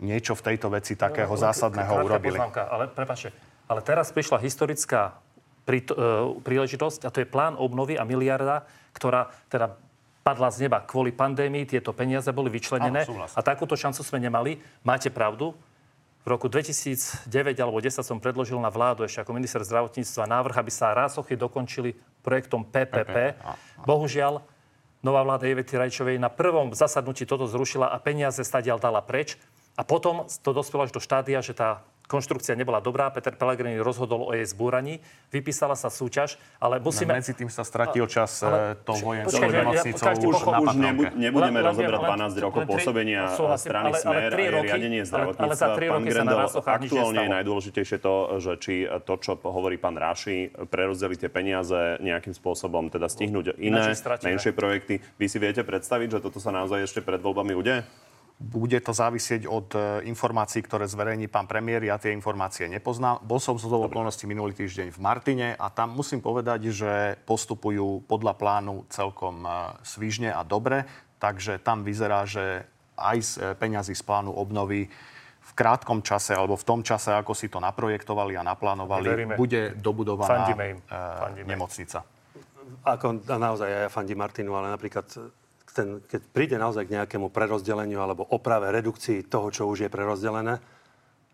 niečo 0.00 0.36
v 0.36 0.44
tejto 0.52 0.68
veci 0.72 0.96
takého 0.96 1.32
no, 1.32 1.40
zásadného 1.40 1.92
urobili. 2.04 2.36
Poznámka, 2.36 2.68
ale 2.68 2.88
prepáčte, 2.88 3.32
ale 3.68 3.80
teraz 3.80 4.12
prišla 4.12 4.40
historická 4.40 5.16
prí, 5.64 5.84
uh, 5.92 6.36
príležitosť 6.40 7.08
a 7.08 7.12
to 7.12 7.24
je 7.24 7.28
plán 7.28 7.56
obnovy 7.56 7.96
a 7.96 8.04
miliarda, 8.04 8.68
ktorá 8.92 9.32
teda 9.48 9.76
padla 10.26 10.50
z 10.50 10.66
neba 10.66 10.82
kvôli 10.82 11.14
pandémii, 11.14 11.70
tieto 11.70 11.94
peniaze 11.94 12.26
boli 12.34 12.50
vyčlenené 12.50 13.06
Áno, 13.06 13.30
a 13.30 13.40
takúto 13.46 13.78
šancu 13.78 14.02
sme 14.02 14.18
nemali. 14.18 14.58
Máte 14.82 15.06
pravdu, 15.06 15.54
v 16.26 16.34
roku 16.34 16.50
2009 16.50 17.30
alebo 17.62 17.78
10 17.78 18.02
som 18.02 18.18
predložil 18.18 18.58
na 18.58 18.66
vládu 18.66 19.06
ešte 19.06 19.22
ako 19.22 19.30
minister 19.30 19.62
zdravotníctva 19.62 20.26
návrh, 20.26 20.58
aby 20.58 20.72
sa 20.74 20.90
rásochy 20.90 21.38
dokončili 21.38 21.94
projektom 22.26 22.66
PPP. 22.66 23.38
Bohužiaľ, 23.86 24.42
nová 25.06 25.22
vláda 25.22 25.46
Ivety 25.46 25.78
Rajčovej 25.78 26.18
na 26.18 26.26
prvom 26.26 26.74
zasadnutí 26.74 27.22
toto 27.22 27.46
zrušila 27.46 27.94
a 27.94 28.02
peniaze 28.02 28.42
stadiaľ 28.42 28.82
dala 28.82 28.98
preč. 29.06 29.38
A 29.78 29.86
potom 29.86 30.26
to 30.42 30.50
dospelo 30.50 30.82
až 30.82 30.90
do 30.90 30.98
štádia, 30.98 31.38
že 31.38 31.54
tá 31.54 31.86
konštrukcia 32.06 32.54
nebola 32.54 32.78
dobrá. 32.78 33.10
Peter 33.10 33.34
Pellegrini 33.34 33.78
rozhodol 33.82 34.26
o 34.26 34.32
jej 34.32 34.46
zbúraní. 34.46 35.02
Vypísala 35.30 35.74
sa 35.74 35.90
súťaž, 35.90 36.38
ale 36.62 36.78
musíme... 36.78 37.14
No, 37.14 37.22
medzi 37.22 37.34
tým 37.34 37.50
sa 37.50 37.66
stratil 37.66 38.06
čas 38.06 38.42
ale... 38.46 38.78
to 38.82 38.94
vojenskou 38.98 39.46
nemocnicou 39.46 40.06
ja, 40.06 40.14
už, 40.16 40.36
už 40.42 40.74
nebu, 40.78 41.02
nebudeme 41.18 41.58
rozoberať 41.62 42.00
12 42.02 42.46
rokov 42.46 42.60
pôsobenia 42.66 43.22
strany 43.58 43.90
ale, 43.92 43.98
Smer 43.98 44.30
ale, 44.32 44.46
a 44.46 44.62
riadenie 44.62 45.02
zdravotníctva. 45.02 45.42
Ale, 45.42 45.52
ale 45.52 45.54
za 45.58 45.68
3 45.74 45.94
roky 45.94 46.08
Grendel, 46.10 46.38
sa 46.46 46.60
na 46.62 46.72
aktuálne 46.78 47.20
je 47.26 47.30
najdôležitejšie 47.34 47.98
to, 47.98 48.14
že 48.38 48.52
či 48.62 48.74
to, 48.86 49.14
čo 49.18 49.32
hovorí 49.42 49.76
pán 49.76 49.98
Ráši, 49.98 50.52
prerozdeliť 50.70 51.18
tie 51.26 51.30
peniaze 51.30 51.98
nejakým 52.00 52.32
spôsobom, 52.32 52.88
teda 52.88 53.10
stihnúť 53.10 53.58
iné, 53.58 53.92
menšie 54.22 54.52
projekty. 54.54 55.02
Vy 55.18 55.26
si 55.26 55.38
viete 55.42 55.66
predstaviť, 55.66 56.18
že 56.18 56.22
toto 56.22 56.38
sa 56.38 56.54
naozaj 56.54 56.86
ešte 56.86 57.00
pred 57.02 57.18
voľbami 57.18 57.52
udeje? 57.56 57.82
Bude 58.36 58.76
to 58.84 58.92
závisieť 58.92 59.48
od 59.48 59.72
e, 59.72 60.04
informácií, 60.12 60.60
ktoré 60.60 60.84
zverejní 60.84 61.24
pán 61.24 61.48
premiér. 61.48 61.88
Ja 61.88 61.96
tie 61.96 62.12
informácie 62.12 62.68
nepoznám. 62.68 63.24
Bol 63.24 63.40
som 63.40 63.56
z 63.56 63.64
okolností 63.64 64.28
minulý 64.28 64.52
týždeň 64.52 64.92
v 64.92 64.98
Martine 65.00 65.48
a 65.56 65.72
tam 65.72 65.96
musím 65.96 66.20
povedať, 66.20 66.68
že 66.68 67.16
postupujú 67.24 68.04
podľa 68.04 68.36
plánu 68.36 68.84
celkom 68.92 69.40
e, 69.40 69.80
svižne 69.80 70.36
a 70.36 70.44
dobre. 70.44 70.84
Takže 71.16 71.64
tam 71.64 71.80
vyzerá, 71.80 72.28
že 72.28 72.68
aj 73.00 73.18
z 73.24 73.32
e, 73.40 73.42
peňazí 73.56 73.96
z 73.96 74.04
plánu 74.04 74.36
obnovy 74.36 74.84
v 75.40 75.52
krátkom 75.56 76.04
čase, 76.04 76.36
alebo 76.36 76.60
v 76.60 76.68
tom 76.68 76.84
čase, 76.84 77.16
ako 77.16 77.32
si 77.32 77.48
to 77.48 77.56
naprojektovali 77.56 78.36
a 78.36 78.44
naplánovali, 78.44 79.08
Veríme. 79.08 79.34
bude 79.40 79.72
dobudovaná 79.80 80.44
Fandime 80.44 80.64
im. 80.76 80.78
Fandime. 80.92 81.48
nemocnica. 81.48 82.04
Ako 82.84 83.24
naozaj 83.24 83.68
ja 83.70 83.80
fandím 83.88 84.20
Martinu, 84.20 84.58
ale 84.58 84.74
napríklad 84.74 85.06
ten, 85.76 86.00
keď 86.08 86.20
príde 86.32 86.56
naozaj 86.56 86.88
k 86.88 86.96
nejakému 86.96 87.28
prerozdeleniu 87.28 88.00
alebo 88.00 88.24
oprave, 88.32 88.72
redukcii 88.72 89.28
toho, 89.28 89.52
čo 89.52 89.68
už 89.68 89.84
je 89.84 89.92
prerozdelené, 89.92 90.56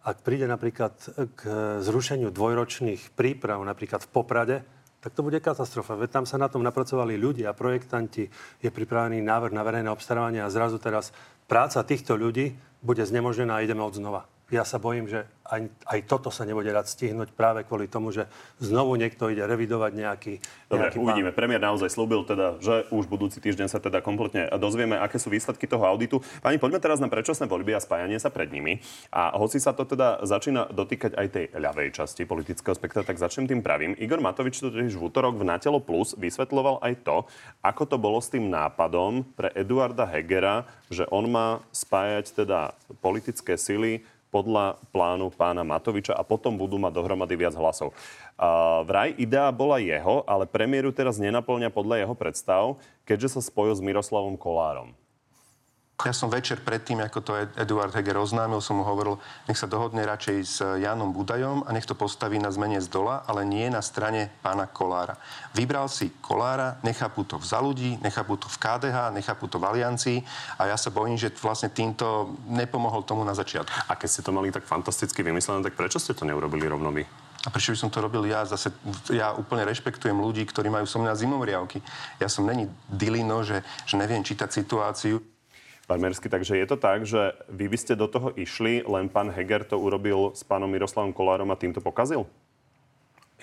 ak 0.03 0.27
príde 0.27 0.51
napríklad 0.51 0.99
k 1.39 1.43
zrušeniu 1.79 2.35
dvojročných 2.35 3.15
príprav, 3.15 3.63
napríklad 3.63 4.03
v 4.03 4.11
Poprade, 4.11 4.57
tak 4.99 5.15
to 5.15 5.23
bude 5.23 5.39
katastrofa. 5.39 5.95
Veď 5.95 6.11
tam 6.19 6.25
sa 6.27 6.43
na 6.43 6.51
tom 6.51 6.67
napracovali 6.67 7.15
ľudia, 7.15 7.55
projektanti, 7.55 8.27
je 8.59 8.71
pripravený 8.71 9.23
návrh 9.23 9.55
na 9.55 9.63
verejné 9.63 9.91
obstarávanie 9.95 10.43
a 10.43 10.51
zrazu 10.51 10.83
teraz 10.83 11.15
práca 11.47 11.87
týchto 11.87 12.19
ľudí 12.19 12.59
bude 12.83 13.07
znemožnená 13.07 13.63
a 13.63 13.63
ideme 13.63 13.87
od 13.87 13.95
znova 13.95 14.32
ja 14.53 14.69
sa 14.69 14.77
bojím, 14.77 15.09
že 15.09 15.25
aj, 15.49 15.69
aj 15.89 15.99
toto 16.05 16.29
sa 16.29 16.45
nebude 16.45 16.69
rád 16.69 16.85
stihnúť 16.85 17.33
práve 17.33 17.65
kvôli 17.65 17.89
tomu, 17.89 18.13
že 18.13 18.29
znovu 18.61 19.01
niekto 19.01 19.33
ide 19.33 19.41
revidovať 19.45 19.93
nejaký, 19.97 20.35
Dobre, 20.69 20.93
nejaký 20.93 20.99
uvidíme. 21.01 21.31
Plán. 21.33 21.41
Premiér 21.41 21.63
naozaj 21.65 21.89
slúbil 21.89 22.29
teda, 22.29 22.61
že 22.61 22.85
už 22.93 23.09
budúci 23.09 23.41
týždeň 23.41 23.69
sa 23.73 23.81
teda 23.81 24.05
kompletne 24.05 24.53
dozvieme, 24.61 25.01
aké 25.01 25.17
sú 25.17 25.33
výsledky 25.33 25.65
toho 25.65 25.89
auditu. 25.89 26.21
Pani, 26.45 26.61
poďme 26.61 26.85
teraz 26.85 27.01
na 27.01 27.09
predčasné 27.09 27.49
voľby 27.49 27.73
a 27.73 27.81
spájanie 27.81 28.21
sa 28.21 28.29
pred 28.29 28.53
nimi. 28.53 28.85
A 29.09 29.33
hoci 29.41 29.57
sa 29.57 29.73
to 29.73 29.89
teda 29.89 30.21
začína 30.21 30.69
dotýkať 30.69 31.17
aj 31.17 31.27
tej 31.33 31.45
ľavej 31.57 31.89
časti 31.97 32.29
politického 32.29 32.77
spektra, 32.77 33.01
tak 33.01 33.17
začnem 33.17 33.49
tým 33.49 33.65
pravým. 33.65 33.97
Igor 33.97 34.21
Matovič 34.21 34.61
to 34.61 34.69
tiež 34.69 35.01
v 35.01 35.09
útorok 35.09 35.41
v 35.41 35.49
Natelo 35.49 35.81
Plus 35.81 36.13
vysvetloval 36.13 36.85
aj 36.85 36.95
to, 37.09 37.17
ako 37.65 37.83
to 37.89 37.97
bolo 37.97 38.21
s 38.21 38.29
tým 38.29 38.53
nápadom 38.53 39.25
pre 39.33 39.49
Eduarda 39.57 40.05
Hegera, 40.05 40.69
že 40.93 41.09
on 41.09 41.25
má 41.29 41.65
spájať 41.73 42.45
teda 42.45 42.77
politické 43.01 43.57
sily 43.57 44.05
podľa 44.33 44.81
plánu 44.91 45.29
pána 45.29 45.61
Matoviča 45.61 46.17
a 46.17 46.25
potom 46.25 46.57
budú 46.57 46.81
mať 46.81 46.97
dohromady 46.97 47.37
viac 47.37 47.53
hlasov. 47.53 47.93
Uh, 48.41 48.81
vraj 48.89 49.13
idea 49.21 49.53
bola 49.53 49.77
jeho, 49.77 50.25
ale 50.25 50.49
premiéru 50.49 50.89
teraz 50.89 51.21
nenaplňa 51.21 51.69
podľa 51.69 52.01
jeho 52.01 52.15
predstav, 52.17 52.81
keďže 53.05 53.37
sa 53.37 53.41
spojil 53.45 53.77
s 53.77 53.85
Miroslavom 53.85 54.41
Kolárom. 54.41 54.97
Ja 56.03 56.11
som 56.11 56.35
večer 56.35 56.59
predtým, 56.59 56.99
ako 56.99 57.19
to 57.23 57.33
Eduard 57.55 57.95
Heger 57.95 58.19
oznámil, 58.19 58.59
som 58.59 58.75
mu 58.75 58.83
hovoril, 58.83 59.23
nech 59.47 59.55
sa 59.55 59.71
dohodne 59.71 60.03
radšej 60.03 60.37
s 60.43 60.59
Janom 60.83 61.15
Budajom 61.15 61.63
a 61.63 61.71
nech 61.71 61.87
to 61.87 61.95
postaví 61.95 62.43
na 62.43 62.51
zmene 62.51 62.83
z 62.83 62.91
dola, 62.91 63.23
ale 63.23 63.47
nie 63.47 63.71
na 63.71 63.79
strane 63.79 64.35
pána 64.43 64.67
Kolára. 64.67 65.15
Vybral 65.55 65.87
si 65.87 66.11
Kolára, 66.19 66.83
nechápu 66.83 67.23
to 67.23 67.39
v 67.39 67.47
za 67.47 67.63
ľudí, 67.63 68.03
nechápu 68.03 68.35
to 68.35 68.51
v 68.51 68.57
KDH, 68.59 69.15
nechápu 69.15 69.47
to 69.47 69.63
v 69.63 69.69
Aliancii 69.71 70.19
a 70.59 70.75
ja 70.75 70.77
sa 70.81 70.91
bojím, 70.91 71.15
že 71.15 71.31
vlastne 71.39 71.71
týmto 71.71 72.35
nepomohol 72.51 73.07
tomu 73.07 73.23
na 73.23 73.39
začiatku. 73.39 73.87
A 73.87 73.95
keď 73.95 74.09
ste 74.11 74.27
to 74.27 74.35
mali 74.35 74.51
tak 74.51 74.67
fantasticky 74.67 75.23
vymyslené, 75.23 75.63
tak 75.63 75.79
prečo 75.79 76.03
ste 76.03 76.19
to 76.19 76.27
neurobili 76.27 76.67
rovno 76.67 76.91
vy? 76.91 77.07
A 77.43 77.51
prečo 77.51 77.75
by 77.75 77.79
som 77.79 77.91
to 77.91 78.03
robil 78.03 78.27
ja? 78.27 78.47
Zase 78.47 78.71
ja 79.11 79.35
úplne 79.35 79.67
rešpektujem 79.67 80.15
ľudí, 80.15 80.47
ktorí 80.47 80.71
majú 80.71 80.87
so 80.87 81.03
mňa 81.03 81.15
zimomriavky. 81.15 81.83
Ja 82.23 82.31
som 82.31 82.47
není 82.47 82.71
dilino, 82.87 83.43
že, 83.43 83.67
že 83.83 83.99
neviem 83.99 84.23
čítať 84.23 84.51
situáciu. 84.51 85.19
Pán 85.93 86.01
Mersky, 86.01 86.33
takže 86.33 86.57
je 86.57 86.65
to 86.65 86.81
tak, 86.81 87.05
že 87.05 87.37
vy 87.53 87.69
by 87.69 87.77
ste 87.77 87.93
do 88.01 88.09
toho 88.09 88.33
išli, 88.33 88.81
len 88.81 89.13
pán 89.13 89.29
Heger 89.29 89.61
to 89.61 89.77
urobil 89.77 90.33
s 90.33 90.41
pánom 90.41 90.65
Miroslavom 90.65 91.13
Kolárom 91.13 91.53
a 91.53 91.57
týmto 91.61 91.85
pokazil? 91.85 92.25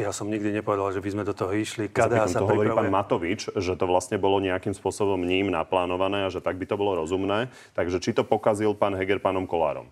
Ja 0.02 0.10
som 0.10 0.34
nikdy 0.34 0.58
nepovedal, 0.58 0.89
že 0.89 0.97
by 0.97 1.10
sme 1.14 1.24
do 1.30 1.38
toho 1.38 1.54
išli. 1.54 1.93
KDH 1.93 2.34
sa 2.34 2.41
to 2.41 2.50
hovorí 2.50 2.74
pán 2.74 2.89
Matovič, 2.89 3.54
že 3.54 3.78
to 3.78 3.86
vlastne 3.86 4.18
bolo 4.18 4.41
nejakým 4.41 4.74
spôsobom 4.74 5.22
ním 5.22 5.54
naplánované 5.54 6.26
a 6.26 6.34
že 6.34 6.41
tak 6.41 6.58
by 6.58 6.66
to 6.66 6.74
bolo 6.74 6.97
rozumné. 6.97 7.54
Takže 7.78 8.02
či 8.02 8.18
to 8.18 8.26
pokazil 8.26 8.74
pán 8.74 8.97
Heger 8.97 9.22
pánom 9.22 9.45
Kolárom? 9.45 9.86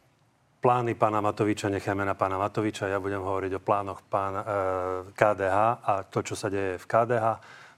Plány 0.57 0.97
pána 0.97 1.21
Matoviča 1.21 1.69
necháme 1.69 2.09
na 2.09 2.17
pána 2.17 2.41
Matoviča. 2.41 2.89
Ja 2.89 2.97
budem 2.97 3.21
hovoriť 3.21 3.53
o 3.53 3.61
plánoch 3.61 4.01
pána, 4.09 4.41
e, 4.41 4.47
KDH 5.13 5.57
a 5.85 5.93
to, 6.09 6.25
čo 6.25 6.33
sa 6.33 6.49
deje 6.49 6.81
v 6.81 6.85
KDH. 6.89 7.25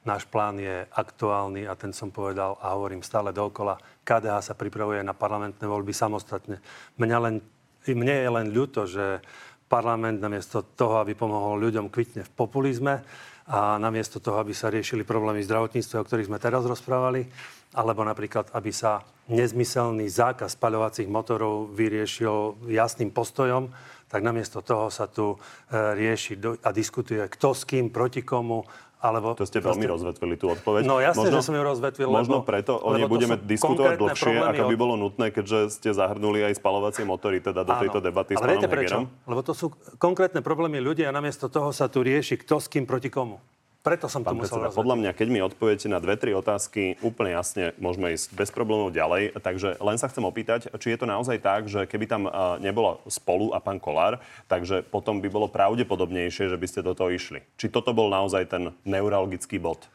Náš 0.07 0.23
plán 0.31 0.55
je 0.59 0.87
aktuálny 0.95 1.67
a 1.67 1.75
ten 1.75 1.91
som 1.91 2.07
povedal 2.07 2.55
a 2.63 2.71
hovorím 2.71 3.03
stále 3.03 3.35
dookola. 3.35 3.75
KDH 4.07 4.51
sa 4.51 4.55
pripravuje 4.55 5.03
na 5.03 5.11
parlamentné 5.11 5.67
voľby 5.67 5.91
samostatne. 5.91 6.63
Mňa 6.95 7.17
len, 7.19 7.35
mne 7.83 8.15
je 8.15 8.29
len 8.31 8.47
ľúto, 8.47 8.87
že 8.87 9.19
parlament 9.67 10.23
namiesto 10.23 10.63
toho, 10.63 11.03
aby 11.03 11.13
pomohol 11.13 11.59
ľuďom 11.61 11.91
kvitne 11.91 12.23
v 12.25 12.31
populizme 12.31 13.03
a 13.49 13.75
namiesto 13.75 14.17
toho, 14.23 14.39
aby 14.39 14.55
sa 14.55 14.71
riešili 14.71 15.05
problémy 15.05 15.43
zdravotníctva, 15.45 16.01
o 16.01 16.07
ktorých 16.07 16.29
sme 16.31 16.41
teraz 16.41 16.63
rozprávali, 16.63 17.29
alebo 17.75 18.01
napríklad, 18.01 18.49
aby 18.55 18.73
sa 18.73 19.05
nezmyselný 19.29 20.09
zákaz 20.09 20.57
spaľovacích 20.57 21.05
motorov 21.05 21.69
vyriešil 21.75 22.65
jasným 22.71 23.13
postojom, 23.13 23.69
tak 24.09 24.25
namiesto 24.25 24.65
toho 24.65 24.89
sa 24.89 25.05
tu 25.05 25.37
e, 25.37 25.37
rieši 25.73 26.65
a 26.65 26.73
diskutuje, 26.73 27.21
kto 27.29 27.53
s 27.53 27.61
kým, 27.61 27.93
proti 27.93 28.25
komu, 28.25 28.65
alebo 28.99 29.31
to 29.31 29.47
ste 29.47 29.63
veľmi 29.63 29.87
rozvetvili 29.87 30.35
tú 30.35 30.51
odpoveď. 30.51 30.83
No 30.83 30.99
jasne, 30.99 31.31
možno, 31.31 31.39
že 31.39 31.47
som 31.47 31.55
ju 31.55 31.63
rozvetvil. 31.63 32.07
Možno 32.11 32.43
lebo, 32.43 32.47
preto 32.47 32.75
o 32.75 32.91
nej 32.91 33.07
budeme 33.07 33.39
diskutovať 33.39 33.95
dlhšie, 33.95 34.35
ako 34.43 34.63
by 34.67 34.75
bolo 34.75 34.93
nutné, 34.99 35.31
keďže 35.31 35.71
ste 35.71 35.89
zahrnuli 35.95 36.43
aj 36.43 36.59
spalovacie 36.59 37.07
motory 37.07 37.39
teda 37.39 37.63
do 37.63 37.73
Áno, 37.79 37.81
tejto 37.87 37.99
debaty 38.03 38.35
s 38.35 38.43
pánom 38.43 38.59
Hegerom. 38.59 39.07
Lebo 39.23 39.41
to 39.41 39.55
sú 39.55 39.71
konkrétne 39.95 40.43
problémy 40.43 40.83
ľudí 40.83 41.07
a 41.07 41.15
namiesto 41.15 41.47
toho 41.47 41.71
sa 41.71 41.87
tu 41.87 42.03
rieši, 42.03 42.35
kto 42.43 42.59
s 42.59 42.67
kým 42.67 42.83
proti 42.83 43.07
komu. 43.07 43.39
Preto 43.79 44.11
som 44.11 44.27
Pán 44.27 44.35
to 44.35 44.43
musel 44.43 44.59
predseda, 44.59 44.75
Podľa 44.75 44.95
mňa, 44.99 45.11
keď 45.15 45.27
mi 45.31 45.39
odpoviete 45.39 45.87
na 45.87 46.03
dve, 46.03 46.19
tri 46.19 46.35
otázky, 46.35 46.99
úplne 46.99 47.31
jasne 47.31 47.71
môžeme 47.79 48.11
ísť 48.11 48.35
bez 48.35 48.51
problémov 48.51 48.91
ďalej. 48.91 49.39
Takže 49.39 49.79
len 49.79 49.95
sa 49.95 50.11
chcem 50.11 50.27
opýtať, 50.27 50.67
či 50.75 50.91
je 50.91 50.99
to 50.99 51.07
naozaj 51.07 51.39
tak, 51.39 51.71
že 51.71 51.87
keby 51.87 52.03
tam 52.03 52.27
nebolo 52.59 52.99
spolu 53.07 53.55
a 53.55 53.63
pán 53.63 53.79
Kolár, 53.79 54.19
takže 54.51 54.83
potom 54.83 55.23
by 55.23 55.31
bolo 55.31 55.47
pravdepodobnejšie, 55.47 56.51
že 56.51 56.59
by 56.59 56.67
ste 56.67 56.83
do 56.83 56.91
toho 56.91 57.07
išli. 57.15 57.39
Či 57.55 57.71
toto 57.71 57.95
bol 57.95 58.11
naozaj 58.11 58.51
ten 58.51 58.75
neurologický 58.83 59.63
bod? 59.63 59.87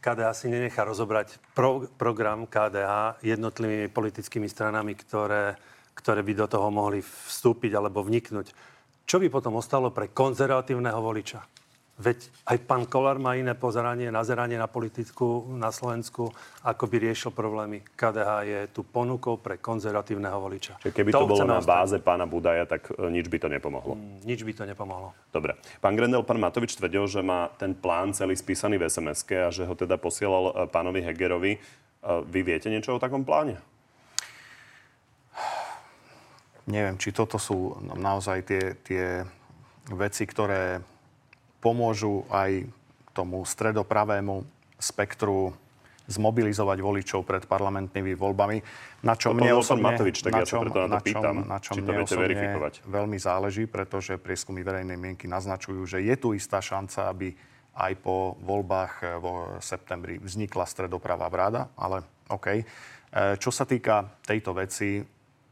KDH 0.00 0.28
si 0.32 0.46
nenechá 0.48 0.88
rozobrať 0.88 1.36
pro, 1.52 1.84
program 2.00 2.48
KDH 2.48 3.20
jednotlivými 3.20 3.92
politickými 3.92 4.48
stranami, 4.48 4.96
ktoré, 4.96 5.56
ktoré 5.92 6.24
by 6.24 6.32
do 6.32 6.46
toho 6.48 6.72
mohli 6.72 7.04
vstúpiť 7.04 7.76
alebo 7.76 8.00
vniknúť. 8.00 8.56
Čo 9.04 9.20
by 9.20 9.28
potom 9.28 9.56
ostalo 9.60 9.92
pre 9.92 10.08
konzervatívneho 10.12 11.00
voliča? 11.00 11.44
Veď 11.98 12.30
aj 12.46 12.62
pán 12.62 12.86
Kolár 12.86 13.18
má 13.18 13.34
iné 13.34 13.58
pozeranie, 13.58 14.06
nazeranie 14.14 14.54
na 14.54 14.70
politiku 14.70 15.50
na 15.50 15.74
Slovensku, 15.74 16.30
ako 16.62 16.84
by 16.86 16.96
riešil 17.10 17.34
problémy. 17.34 17.82
KDH 17.98 18.30
je 18.46 18.60
tu 18.70 18.86
ponukou 18.86 19.42
pre 19.42 19.58
konzervatívneho 19.58 20.38
voliča. 20.38 20.78
Čiže 20.78 20.94
keby 20.94 21.10
to, 21.10 21.26
to 21.26 21.30
bolo 21.34 21.42
na 21.42 21.58
báze 21.58 21.98
pána 21.98 22.22
Budaja, 22.22 22.70
tak 22.70 22.94
e, 22.94 23.10
nič 23.10 23.26
by 23.26 23.42
to 23.42 23.48
nepomohlo. 23.50 23.98
Mm, 23.98 24.22
nič 24.22 24.46
by 24.46 24.52
to 24.54 24.62
nepomohlo. 24.62 25.10
Dobre. 25.34 25.58
Pán 25.82 25.98
Grendel, 25.98 26.22
pán 26.22 26.38
Matovič 26.38 26.78
tvrdil, 26.78 27.02
že 27.10 27.18
má 27.18 27.50
ten 27.58 27.74
plán 27.74 28.14
celý 28.14 28.38
spísaný 28.38 28.78
v 28.78 28.86
sms 28.86 29.26
a 29.34 29.50
že 29.50 29.66
ho 29.66 29.74
teda 29.74 29.98
posielal 29.98 30.54
e, 30.54 30.70
pánovi 30.70 31.02
Hegerovi. 31.02 31.58
E, 31.58 31.60
vy 32.30 32.40
viete 32.46 32.70
niečo 32.70 32.94
o 32.94 33.02
takom 33.02 33.26
pláne? 33.26 33.58
Neviem, 36.70 36.94
či 36.94 37.10
toto 37.10 37.42
sú 37.42 37.74
naozaj 37.82 38.38
tie, 38.46 38.64
tie 38.86 39.26
veci, 39.90 40.28
ktoré 40.28 40.78
pomôžu 41.58 42.26
aj 42.30 42.66
tomu 43.14 43.42
stredopravému 43.42 44.46
spektru 44.78 45.54
zmobilizovať 46.08 46.78
voličov 46.80 47.20
pred 47.28 47.44
parlamentnými 47.44 48.16
voľbami. 48.16 48.56
Na 49.04 49.12
čom 49.12 49.36
to 49.36 49.44
mne 49.44 49.60
osobne, 49.60 49.92
Matovič, 49.92 50.24
tak 50.24 50.32
na 50.32 50.42
čom, 50.48 50.64
ja 50.64 50.72
preto 50.72 50.78
na 50.88 50.88
to 50.88 50.88
na 50.88 51.00
čom, 51.04 51.34
na 51.44 51.58
čom 51.60 51.74
či 51.76 51.80
to 51.84 51.92
viete 51.92 52.16
verifikovať. 52.16 52.72
veľmi 52.88 53.18
záleží, 53.20 53.68
pretože 53.68 54.16
prieskumy 54.16 54.64
verejnej 54.64 54.96
mienky 54.96 55.28
naznačujú, 55.28 55.84
že 55.84 55.98
je 56.00 56.14
tu 56.16 56.32
istá 56.32 56.64
šanca, 56.64 57.12
aby 57.12 57.36
aj 57.78 57.92
po 58.00 58.34
voľbách 58.40 59.20
vo 59.20 59.60
septembri 59.60 60.18
vznikla 60.18 60.64
stredopravá 60.66 61.28
bráda, 61.30 61.70
ale 61.78 62.02
OK. 62.32 62.46
E, 62.58 62.64
čo 63.38 63.54
sa 63.54 63.68
týka 63.68 64.18
tejto 64.24 64.56
veci, 64.56 64.98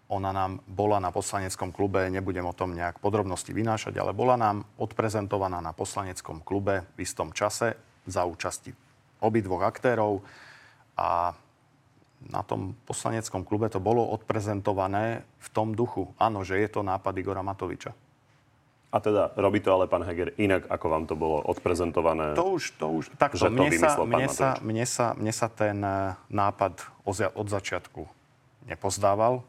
ona 0.06 0.30
nám 0.30 0.62
bola 0.70 1.02
na 1.02 1.10
poslaneckom 1.10 1.74
klube, 1.74 2.06
nebudem 2.06 2.46
o 2.46 2.54
tom 2.54 2.78
nejak 2.78 3.02
podrobnosti 3.02 3.50
vynášať, 3.50 3.98
ale 3.98 4.14
bola 4.14 4.38
nám 4.38 4.62
odprezentovaná 4.78 5.58
na 5.58 5.74
poslaneckom 5.74 6.46
klube 6.46 6.86
v 6.94 6.98
istom 7.02 7.34
čase 7.34 7.74
za 8.06 8.22
účasti 8.22 8.70
obidvoch 9.18 9.66
aktérov 9.66 10.22
a 10.94 11.34
na 12.26 12.42
tom 12.46 12.78
poslaneckom 12.86 13.42
klube 13.42 13.66
to 13.66 13.82
bolo 13.82 14.06
odprezentované 14.14 15.26
v 15.42 15.48
tom 15.50 15.74
duchu. 15.74 16.14
Áno, 16.22 16.46
že 16.46 16.58
je 16.58 16.68
to 16.70 16.80
nápad 16.86 17.12
Igora 17.18 17.42
Matoviča. 17.42 17.92
A 18.94 19.02
teda 19.02 19.34
robí 19.36 19.60
to 19.60 19.74
ale 19.74 19.90
pán 19.90 20.06
Heger 20.06 20.32
inak, 20.38 20.70
ako 20.70 20.86
vám 20.88 21.04
to 21.10 21.18
bolo 21.18 21.42
odprezentované? 21.42 22.38
To 22.38 22.56
už, 22.56 22.78
to 22.78 22.86
už, 22.88 23.04
takto, 23.18 23.36
že 23.36 23.50
to 23.50 23.58
mne, 23.58 23.70
sa, 23.74 23.90
mne, 24.06 24.28
sa, 24.30 24.48
mne, 24.62 24.86
sa, 24.86 25.06
mne 25.18 25.32
sa 25.34 25.48
ten 25.50 25.78
eh, 25.82 26.14
nápad 26.30 26.86
od 27.34 27.46
začiatku 27.50 28.06
nepozdával 28.66 29.46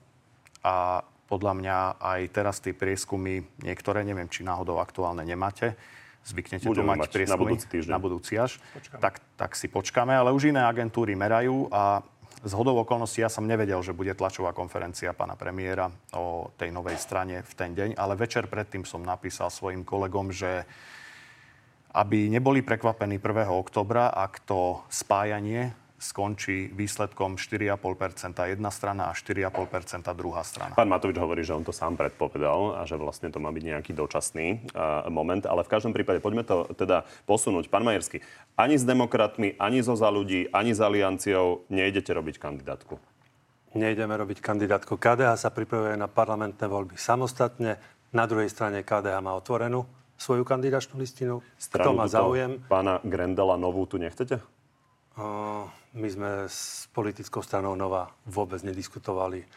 a 0.64 1.04
podľa 1.28 1.54
mňa 1.60 1.78
aj 2.00 2.22
teraz 2.32 2.64
tie 2.64 2.72
prieskumy, 2.72 3.44
niektoré, 3.60 4.08
neviem, 4.08 4.32
či 4.32 4.48
náhodou 4.48 4.80
aktuálne 4.80 5.28
nemáte, 5.28 5.76
zvyknete 6.24 6.68
tu 6.68 6.82
mať, 6.84 6.98
mať 7.04 7.12
prieskumy 7.12 7.36
na 7.36 7.44
budúci, 7.44 7.66
týždeň. 7.68 7.92
na 7.92 8.00
budúci 8.00 8.34
až, 8.40 8.52
tak, 9.00 9.20
tak 9.36 9.52
si 9.56 9.68
počkáme, 9.68 10.16
ale 10.16 10.32
už 10.32 10.52
iné 10.52 10.64
agentúry 10.64 11.16
merajú 11.16 11.68
a 11.72 12.04
z 12.38 12.54
hodov 12.54 12.86
okolností 12.86 13.26
ja 13.26 13.32
som 13.34 13.50
nevedel, 13.50 13.82
že 13.82 13.98
bude 13.98 14.14
tlačová 14.14 14.54
konferencia 14.54 15.12
pána 15.12 15.34
premiéra 15.34 15.90
o 16.14 16.54
tej 16.56 16.70
novej 16.70 16.96
strane 17.02 17.42
v 17.42 17.54
ten 17.58 17.74
deň, 17.74 17.98
ale 17.98 18.14
večer 18.14 18.46
predtým 18.46 18.86
som 18.86 19.02
napísal 19.02 19.50
svojim 19.50 19.82
kolegom, 19.82 20.30
že 20.30 20.64
aby 21.98 22.30
neboli 22.30 22.62
prekvapení 22.62 23.18
1. 23.18 23.50
oktobra, 23.50 24.14
ak 24.14 24.46
to 24.46 24.86
spájanie 24.86 25.74
skončí 25.98 26.70
výsledkom 26.70 27.42
4,5% 27.42 28.38
jedna 28.54 28.70
strana 28.70 29.10
a 29.10 29.18
4,5% 29.18 30.06
druhá 30.14 30.46
strana. 30.46 30.78
Pán 30.78 30.90
Matovič 30.90 31.18
hovorí, 31.18 31.42
že 31.42 31.58
on 31.58 31.66
to 31.66 31.74
sám 31.74 31.98
predpovedal 31.98 32.78
a 32.78 32.86
že 32.86 33.02
vlastne 33.02 33.34
to 33.34 33.42
má 33.42 33.50
byť 33.50 33.64
nejaký 33.66 33.92
dočasný 33.98 34.70
uh, 34.78 35.10
moment, 35.10 35.42
ale 35.50 35.66
v 35.66 35.70
každom 35.74 35.98
prípade 35.98 36.22
poďme 36.22 36.46
to 36.46 36.70
teda 36.78 37.02
posunúť. 37.26 37.74
Pán 37.74 37.82
Majersky, 37.82 38.22
ani 38.54 38.78
s 38.78 38.86
demokratmi, 38.86 39.58
ani 39.58 39.82
zo 39.82 39.98
za 39.98 40.14
ľudí, 40.14 40.54
ani 40.54 40.78
s 40.78 40.80
alianciou 40.80 41.66
nejdete 41.74 42.14
robiť 42.14 42.38
kandidátku. 42.38 43.02
Nejdeme 43.74 44.14
robiť 44.14 44.38
kandidátku. 44.40 44.96
KDH 44.96 45.38
sa 45.38 45.50
pripravuje 45.50 45.98
na 45.98 46.06
parlamentné 46.08 46.66
voľby 46.70 46.96
samostatne. 46.98 47.82
Na 48.14 48.24
druhej 48.30 48.54
strane 48.54 48.86
KDH 48.86 49.18
má 49.20 49.34
otvorenú 49.36 49.90
svoju 50.18 50.46
kandidačnú 50.46 50.98
listinu. 50.98 51.46
Stranu 51.58 51.94
Kto 51.94 51.98
má 51.98 52.06
záujem? 52.10 52.62
Pána 52.66 53.02
Grendela 53.06 53.58
novú 53.58 53.86
tu 53.86 54.02
nechcete? 54.02 54.42
My 55.98 56.10
sme 56.14 56.30
s 56.46 56.86
politickou 56.94 57.42
stranou 57.42 57.74
Nova 57.74 58.14
vôbec 58.30 58.62
nediskutovali. 58.62 59.50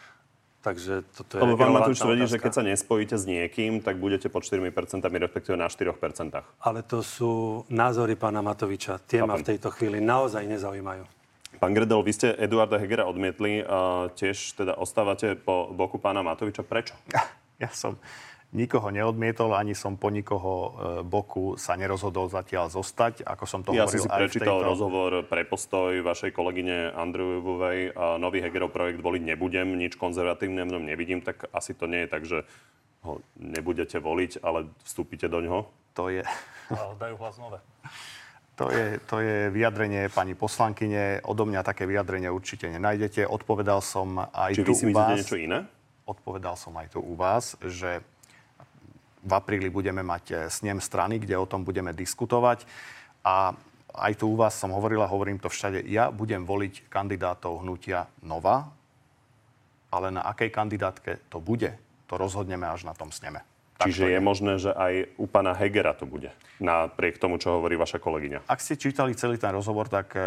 Takže 0.61 1.05
toto 1.13 1.37
je 1.37 1.41
Lebo 1.41 1.57
pán 1.57 1.73
Matúš 1.73 2.01
tvrdí, 2.05 2.25
že 2.29 2.41
keď 2.41 2.53
sa 2.53 2.65
nespojíte 2.65 3.17
s 3.17 3.25
niekým, 3.25 3.81
tak 3.81 3.97
budete 3.97 4.29
pod 4.29 4.45
4%, 4.45 4.61
respektíve 5.05 5.57
na 5.57 5.69
4%. 5.69 5.97
Ale 6.65 6.81
to 6.85 7.01
sú 7.01 7.65
názory 7.69 8.17
pána 8.17 8.41
Matoviča. 8.45 9.01
Tie 9.05 9.25
ma 9.25 9.41
v 9.41 9.45
tejto 9.53 9.73
chvíli 9.73 10.01
naozaj 10.01 10.45
nezaujímajú. 10.45 11.05
Pán 11.61 11.77
Gredel, 11.77 12.01
vy 12.01 12.13
ste 12.13 12.29
Eduarda 12.37 12.81
Hegera 12.81 13.05
odmietli. 13.05 13.65
A 13.65 14.09
tiež 14.17 14.57
teda 14.57 14.77
ostávate 14.77 15.37
po 15.37 15.69
boku 15.73 16.01
pána 16.01 16.25
Matoviča. 16.25 16.65
Prečo? 16.65 16.97
Ja 17.61 17.69
som 17.73 18.01
nikoho 18.51 18.91
neodmietol, 18.91 19.55
ani 19.55 19.79
som 19.79 19.95
po 19.95 20.11
nikoho 20.11 20.55
e, 20.55 20.71
boku 21.07 21.55
sa 21.55 21.79
nerozhodol 21.79 22.27
zatiaľ 22.27 22.67
zostať, 22.67 23.23
ako 23.23 23.45
som 23.47 23.61
to 23.63 23.71
ja 23.71 23.87
hovoril 23.87 24.03
si 24.03 24.07
si 24.07 24.11
prečítal 24.11 24.59
tejto... 24.59 24.69
rozhovor 24.75 25.11
pre 25.27 25.47
postoj 25.47 26.03
vašej 26.03 26.35
kolegyne 26.35 26.91
Andrejovej 26.91 27.95
nový 28.19 28.43
Hegerov 28.43 28.75
projekt 28.75 28.99
voliť 28.99 29.23
nebudem, 29.23 29.79
nič 29.79 29.95
konzervatívne 29.95 30.67
v 30.67 30.73
ňom 30.75 30.85
nevidím, 30.87 31.23
tak 31.23 31.47
asi 31.55 31.79
to 31.79 31.87
nie 31.87 32.05
je 32.05 32.09
tak, 32.11 32.23
že 32.27 32.43
ho 33.07 33.25
nebudete 33.39 33.97
voliť, 33.97 34.45
ale 34.45 34.69
vstúpite 34.85 35.31
do 35.31 35.41
ňoho? 35.41 35.61
To 35.97 36.13
je... 36.13 36.23
Dajú 37.01 37.17
hlas 37.17 37.35
nové. 37.41 37.59
To 38.61 38.69
je, 38.69 39.01
to 39.09 39.25
je 39.25 39.49
vyjadrenie 39.49 40.13
pani 40.13 40.37
poslankyne. 40.37 41.25
Odo 41.25 41.49
mňa 41.49 41.65
také 41.65 41.89
vyjadrenie 41.89 42.29
určite 42.29 42.69
nenájdete. 42.69 43.25
Odpovedal 43.25 43.81
som 43.81 44.21
aj 44.21 44.53
Či 44.53 44.63
tu 44.69 44.77
vy 44.77 44.77
si 44.77 44.85
u 44.85 44.93
vás... 44.93 45.17
niečo 45.17 45.41
iné? 45.41 45.65
Odpovedal 46.05 46.61
som 46.61 46.77
aj 46.77 46.93
tu 46.93 47.01
u 47.01 47.17
vás, 47.17 47.57
že 47.65 48.05
v 49.21 49.33
apríli 49.33 49.69
budeme 49.69 50.01
mať 50.01 50.25
e, 50.31 50.35
snem 50.49 50.81
strany, 50.81 51.21
kde 51.21 51.37
o 51.37 51.49
tom 51.49 51.65
budeme 51.65 51.93
diskutovať. 51.93 52.65
A 53.25 53.53
aj 53.95 54.13
tu 54.17 54.33
u 54.33 54.37
vás 54.39 54.57
som 54.57 54.73
hovorila, 54.73 55.11
hovorím 55.11 55.37
to 55.37 55.53
všade, 55.53 55.85
ja 55.89 56.09
budem 56.09 56.47
voliť 56.47 56.89
kandidátov 56.89 57.61
hnutia 57.61 58.09
Nova, 58.25 58.71
ale 59.91 60.15
na 60.15 60.23
akej 60.23 60.49
kandidátke 60.55 61.19
to 61.29 61.43
bude, 61.43 61.75
to 62.07 62.15
rozhodneme 62.15 62.65
až 62.65 62.87
na 62.87 62.95
tom 62.95 63.11
sneme. 63.11 63.43
Čiže 63.81 64.13
je. 64.13 64.13
je 64.13 64.21
možné, 64.21 64.53
že 64.61 64.71
aj 64.77 65.09
u 65.17 65.25
pána 65.25 65.57
Hegera 65.57 65.97
to 65.97 66.05
bude, 66.05 66.29
napriek 66.61 67.17
tomu, 67.17 67.41
čo 67.41 67.57
hovorí 67.57 67.81
vaša 67.81 67.97
kolegyňa. 67.97 68.45
Ak 68.45 68.61
ste 68.61 68.77
čítali 68.77 69.17
celý 69.17 69.41
ten 69.41 69.57
rozhovor, 69.57 69.89
tak 69.89 70.13
e, 70.13 70.21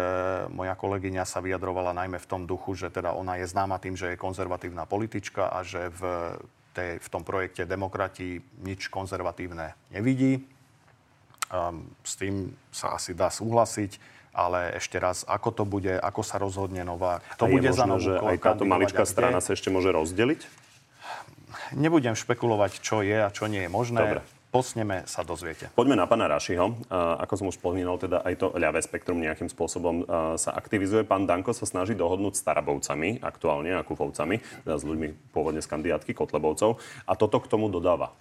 moja 0.50 0.74
kolegyňa 0.74 1.22
sa 1.22 1.38
vyjadrovala 1.38 1.94
najmä 1.94 2.18
v 2.18 2.26
tom 2.26 2.50
duchu, 2.50 2.74
že 2.74 2.90
teda 2.90 3.14
ona 3.14 3.38
je 3.38 3.46
známa 3.46 3.78
tým, 3.78 3.94
že 3.94 4.14
je 4.14 4.18
konzervatívna 4.18 4.90
politička 4.90 5.54
a 5.54 5.62
že 5.62 5.86
v 5.94 6.02
tej, 6.74 6.90
v 6.98 7.08
tom 7.08 7.22
projekte 7.22 7.62
Demokrati 7.64 8.42
nič 8.60 8.90
konzervatívne 8.90 9.78
nevidí. 9.94 10.42
Um, 11.54 11.86
s 12.02 12.18
tým 12.18 12.50
sa 12.74 12.98
asi 12.98 13.14
dá 13.14 13.30
súhlasiť, 13.30 14.02
ale 14.34 14.74
ešte 14.74 14.98
raz, 14.98 15.22
ako 15.22 15.48
to 15.54 15.64
bude, 15.64 15.94
ako 15.94 16.26
sa 16.26 16.42
rozhodne 16.42 16.82
nová, 16.82 17.22
to 17.38 17.46
bude 17.46 17.70
možno, 17.70 17.78
za 17.78 17.86
novú 17.86 18.02
že 18.02 18.14
aj 18.18 18.36
táto 18.42 18.66
maličká 18.66 19.06
strana 19.06 19.38
sa 19.38 19.54
ešte 19.54 19.70
môže 19.70 19.94
rozdeliť? 19.94 20.42
Nebudem 21.78 22.18
špekulovať, 22.18 22.82
čo 22.82 23.06
je 23.06 23.14
a 23.14 23.30
čo 23.30 23.46
nie 23.46 23.62
je 23.62 23.70
možné. 23.70 24.02
Dobre 24.02 24.33
posneme, 24.54 25.02
sa 25.10 25.26
dozviete. 25.26 25.66
Poďme 25.74 25.98
na 25.98 26.06
pána 26.06 26.30
Rašiho. 26.30 26.86
Ako 26.94 27.34
som 27.34 27.50
už 27.50 27.58
spomínal, 27.58 27.98
teda 27.98 28.22
aj 28.22 28.34
to 28.38 28.46
ľavé 28.54 28.78
spektrum 28.78 29.18
nejakým 29.18 29.50
spôsobom 29.50 30.06
sa 30.38 30.54
aktivizuje. 30.54 31.02
Pán 31.02 31.26
Danko 31.26 31.50
sa 31.50 31.66
snaží 31.66 31.98
dohodnúť 31.98 32.38
s 32.38 32.46
Tarabovcami, 32.46 33.18
aktuálne 33.18 33.74
a 33.74 33.82
Kufovcami, 33.82 34.38
teda 34.62 34.78
s 34.78 34.86
ľuďmi 34.86 35.34
pôvodne 35.34 35.58
z 35.58 35.66
kandidátky 35.66 36.14
Kotlebovcov. 36.14 36.78
A 37.02 37.18
toto 37.18 37.42
k 37.42 37.50
tomu 37.50 37.66
dodáva. 37.66 38.14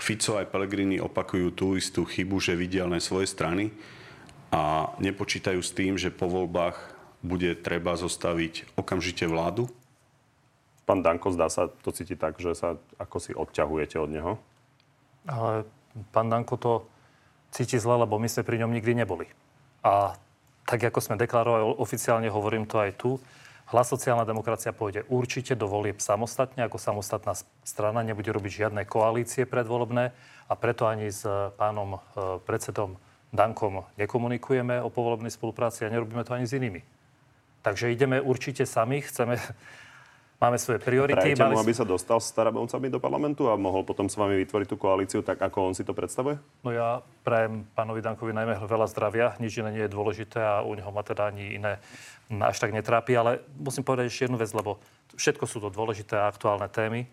Fico 0.00 0.40
aj 0.40 0.48
Pellegrini 0.48 0.96
opakujú 0.96 1.52
tú 1.52 1.76
istú 1.76 2.08
chybu, 2.08 2.40
že 2.40 2.56
vidia 2.56 2.88
len 2.88 3.04
svoje 3.04 3.28
strany 3.28 3.68
a 4.48 4.96
nepočítajú 4.96 5.60
s 5.60 5.76
tým, 5.76 6.00
že 6.00 6.08
po 6.08 6.24
voľbách 6.24 6.78
bude 7.20 7.52
treba 7.60 8.00
zostaviť 8.00 8.80
okamžite 8.80 9.28
vládu? 9.28 9.68
Pán 10.88 11.04
Danko, 11.04 11.28
zdá 11.36 11.52
sa, 11.52 11.68
to 11.68 11.92
cíti 11.92 12.16
tak, 12.16 12.40
že 12.40 12.56
sa 12.56 12.80
ako 12.96 13.16
si 13.20 13.36
odťahujete 13.36 14.00
od 14.00 14.08
neho? 14.08 14.32
Ale 15.26 15.66
pán 16.14 16.30
Danko 16.30 16.54
to 16.60 16.72
cíti 17.50 17.80
zle, 17.80 17.98
lebo 18.06 18.20
my 18.20 18.28
sme 18.30 18.46
pri 18.46 18.62
ňom 18.62 18.70
nikdy 18.70 18.92
neboli. 19.02 19.26
A 19.82 20.14
tak, 20.68 20.84
ako 20.84 21.00
sme 21.00 21.16
deklarovali 21.18 21.80
oficiálne, 21.80 22.28
hovorím 22.28 22.68
to 22.68 22.78
aj 22.78 22.92
tu, 22.94 23.18
Hlas 23.68 23.92
sociálna 23.92 24.24
demokracia 24.24 24.72
pôjde 24.72 25.04
určite 25.12 25.52
do 25.52 25.68
volieb 25.68 26.00
samostatne, 26.00 26.64
ako 26.64 26.80
samostatná 26.80 27.36
strana, 27.60 28.00
nebude 28.00 28.32
robiť 28.32 28.64
žiadne 28.64 28.88
koalície 28.88 29.44
predvolebné 29.44 30.16
a 30.48 30.52
preto 30.56 30.88
ani 30.88 31.12
s 31.12 31.28
pánom 31.60 32.00
e, 32.16 32.40
predsedom 32.48 32.96
Dankom 33.28 33.84
nekomunikujeme 34.00 34.80
o 34.80 34.88
povolebnej 34.88 35.28
spolupráci 35.28 35.84
a 35.84 35.92
nerobíme 35.92 36.24
to 36.24 36.32
ani 36.32 36.48
s 36.48 36.56
inými. 36.56 36.80
Takže 37.60 37.92
ideme 37.92 38.24
určite 38.24 38.64
sami, 38.64 39.04
chceme 39.04 39.36
Máme 40.38 40.54
svoje 40.54 40.78
priority. 40.78 41.34
Prajete 41.34 41.50
mu, 41.50 41.58
aby 41.58 41.74
sa 41.74 41.82
dostal 41.82 42.22
s 42.22 42.30
Tarabovcami 42.30 42.86
do 42.94 43.02
parlamentu 43.02 43.50
a 43.50 43.58
mohol 43.58 43.82
potom 43.82 44.06
s 44.06 44.14
vami 44.14 44.38
vytvoriť 44.46 44.70
tú 44.70 44.78
koalíciu 44.78 45.18
tak, 45.26 45.42
ako 45.42 45.66
on 45.66 45.74
si 45.74 45.82
to 45.82 45.90
predstavuje? 45.90 46.38
No 46.62 46.70
ja 46.70 47.02
prajem 47.26 47.66
pánovi 47.74 47.98
Dankovi 47.98 48.30
najmä 48.30 48.54
veľa 48.62 48.86
zdravia. 48.86 49.34
Nič 49.42 49.58
iné 49.58 49.74
nie 49.74 49.82
je 49.82 49.90
dôležité 49.90 50.38
a 50.38 50.62
u 50.62 50.78
neho 50.78 50.94
ma 50.94 51.02
teda 51.02 51.34
ani 51.34 51.58
iné 51.58 51.82
až 52.30 52.54
tak 52.62 52.70
netrápi. 52.70 53.18
Ale 53.18 53.42
musím 53.58 53.82
povedať 53.82 54.14
ešte 54.14 54.30
jednu 54.30 54.38
vec, 54.38 54.54
lebo 54.54 54.78
všetko 55.18 55.42
sú 55.42 55.58
to 55.58 55.74
dôležité 55.74 56.14
a 56.14 56.30
aktuálne 56.30 56.70
témy. 56.70 57.10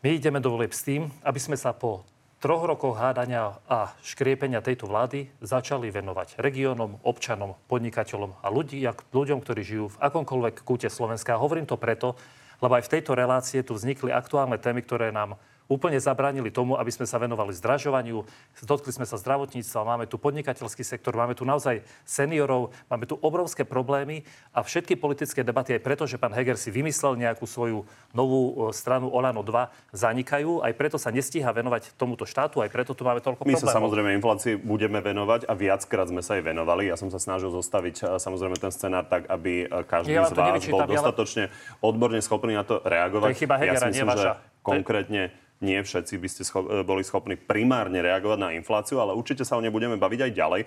My 0.00 0.16
ideme 0.16 0.40
do 0.40 0.48
volieb 0.48 0.72
s 0.72 0.88
tým, 0.88 1.12
aby 1.28 1.36
sme 1.36 1.60
sa 1.60 1.76
po 1.76 2.08
troch 2.40 2.64
rokoch 2.64 2.96
hádania 2.96 3.60
a 3.68 3.92
škriepenia 4.00 4.64
tejto 4.64 4.88
vlády 4.88 5.28
začali 5.44 5.90
venovať 5.90 6.40
regiónom, 6.40 7.02
občanom, 7.04 7.60
podnikateľom 7.68 8.40
a 8.40 8.48
ľudí, 8.48 8.80
ľuďom, 9.12 9.42
ktorí 9.44 9.60
žijú 9.66 9.92
v 9.92 10.00
akomkoľvek 10.00 10.64
kúte 10.64 10.88
Slovenska. 10.88 11.34
A 11.36 11.42
hovorím 11.42 11.66
to 11.66 11.76
preto, 11.76 12.16
lebo 12.58 12.72
aj 12.74 12.86
v 12.86 12.92
tejto 12.98 13.12
relácie 13.14 13.62
tu 13.62 13.74
vznikli 13.74 14.10
aktuálne 14.10 14.58
témy, 14.58 14.82
ktoré 14.82 15.14
nám 15.14 15.38
úplne 15.68 16.00
zabránili 16.00 16.48
tomu, 16.48 16.80
aby 16.80 16.88
sme 16.88 17.04
sa 17.04 17.20
venovali 17.20 17.52
zdražovaniu. 17.52 18.24
Dotkli 18.64 18.90
sme 18.90 19.04
sa 19.04 19.20
zdravotníctva, 19.20 19.84
máme 19.84 20.08
tu 20.08 20.16
podnikateľský 20.16 20.80
sektor, 20.80 21.12
máme 21.12 21.36
tu 21.36 21.44
naozaj 21.44 21.84
seniorov, 22.08 22.72
máme 22.88 23.04
tu 23.04 23.20
obrovské 23.20 23.68
problémy 23.68 24.24
a 24.56 24.64
všetky 24.64 24.96
politické 24.96 25.44
debaty 25.44 25.76
aj 25.76 25.84
preto, 25.84 26.08
že 26.08 26.16
pán 26.16 26.32
Heger 26.32 26.56
si 26.56 26.72
vymyslel 26.72 27.20
nejakú 27.20 27.44
svoju 27.44 27.84
novú 28.16 28.72
stranu 28.72 29.12
Olano 29.12 29.44
2, 29.44 29.92
zanikajú. 29.92 30.64
Aj 30.64 30.72
preto 30.72 30.96
sa 30.96 31.12
nestíha 31.12 31.52
venovať 31.52 31.92
tomuto 32.00 32.24
štátu, 32.24 32.64
aj 32.64 32.72
preto 32.72 32.96
tu 32.96 33.04
máme 33.04 33.20
toľko 33.20 33.44
My 33.44 33.52
problémov. 33.52 33.68
sa 33.68 33.76
samozrejme 33.76 34.16
inflácii 34.16 34.56
budeme 34.56 35.04
venovať 35.04 35.44
a 35.44 35.52
viackrát 35.52 36.08
sme 36.08 36.24
sa 36.24 36.40
aj 36.40 36.48
venovali. 36.48 36.88
Ja 36.88 36.96
som 36.96 37.12
sa 37.12 37.20
snažil 37.20 37.52
zostaviť 37.52 38.16
samozrejme 38.16 38.56
ten 38.56 38.72
scenár 38.72 39.04
tak, 39.04 39.28
aby 39.28 39.68
každý 39.84 40.16
ja 40.16 40.24
z 40.24 40.32
vás 40.32 40.64
bol 40.64 40.88
dostatočne 40.88 41.52
odborne 41.84 42.24
schopný 42.24 42.56
na 42.56 42.64
to 42.64 42.80
reagovať. 42.80 43.28
To 43.28 43.34
je 43.36 43.40
chyba 43.44 43.56
Hegera, 43.60 43.76
ja 43.76 43.80
si 43.84 43.92
myslím, 43.92 44.08
nie 44.08 44.16
vaša. 44.16 44.32
Konkrétne 44.64 45.22
nie 45.58 45.78
všetci 45.82 46.14
by 46.18 46.28
ste 46.30 46.42
scho- 46.46 46.66
e, 46.66 46.86
boli 46.86 47.02
schopní 47.02 47.34
primárne 47.34 47.98
reagovať 47.98 48.38
na 48.38 48.54
infláciu, 48.54 49.02
ale 49.02 49.14
určite 49.14 49.42
sa 49.42 49.58
o 49.58 49.62
nej 49.62 49.74
budeme 49.74 49.98
baviť 49.98 50.20
aj 50.30 50.32
ďalej. 50.32 50.62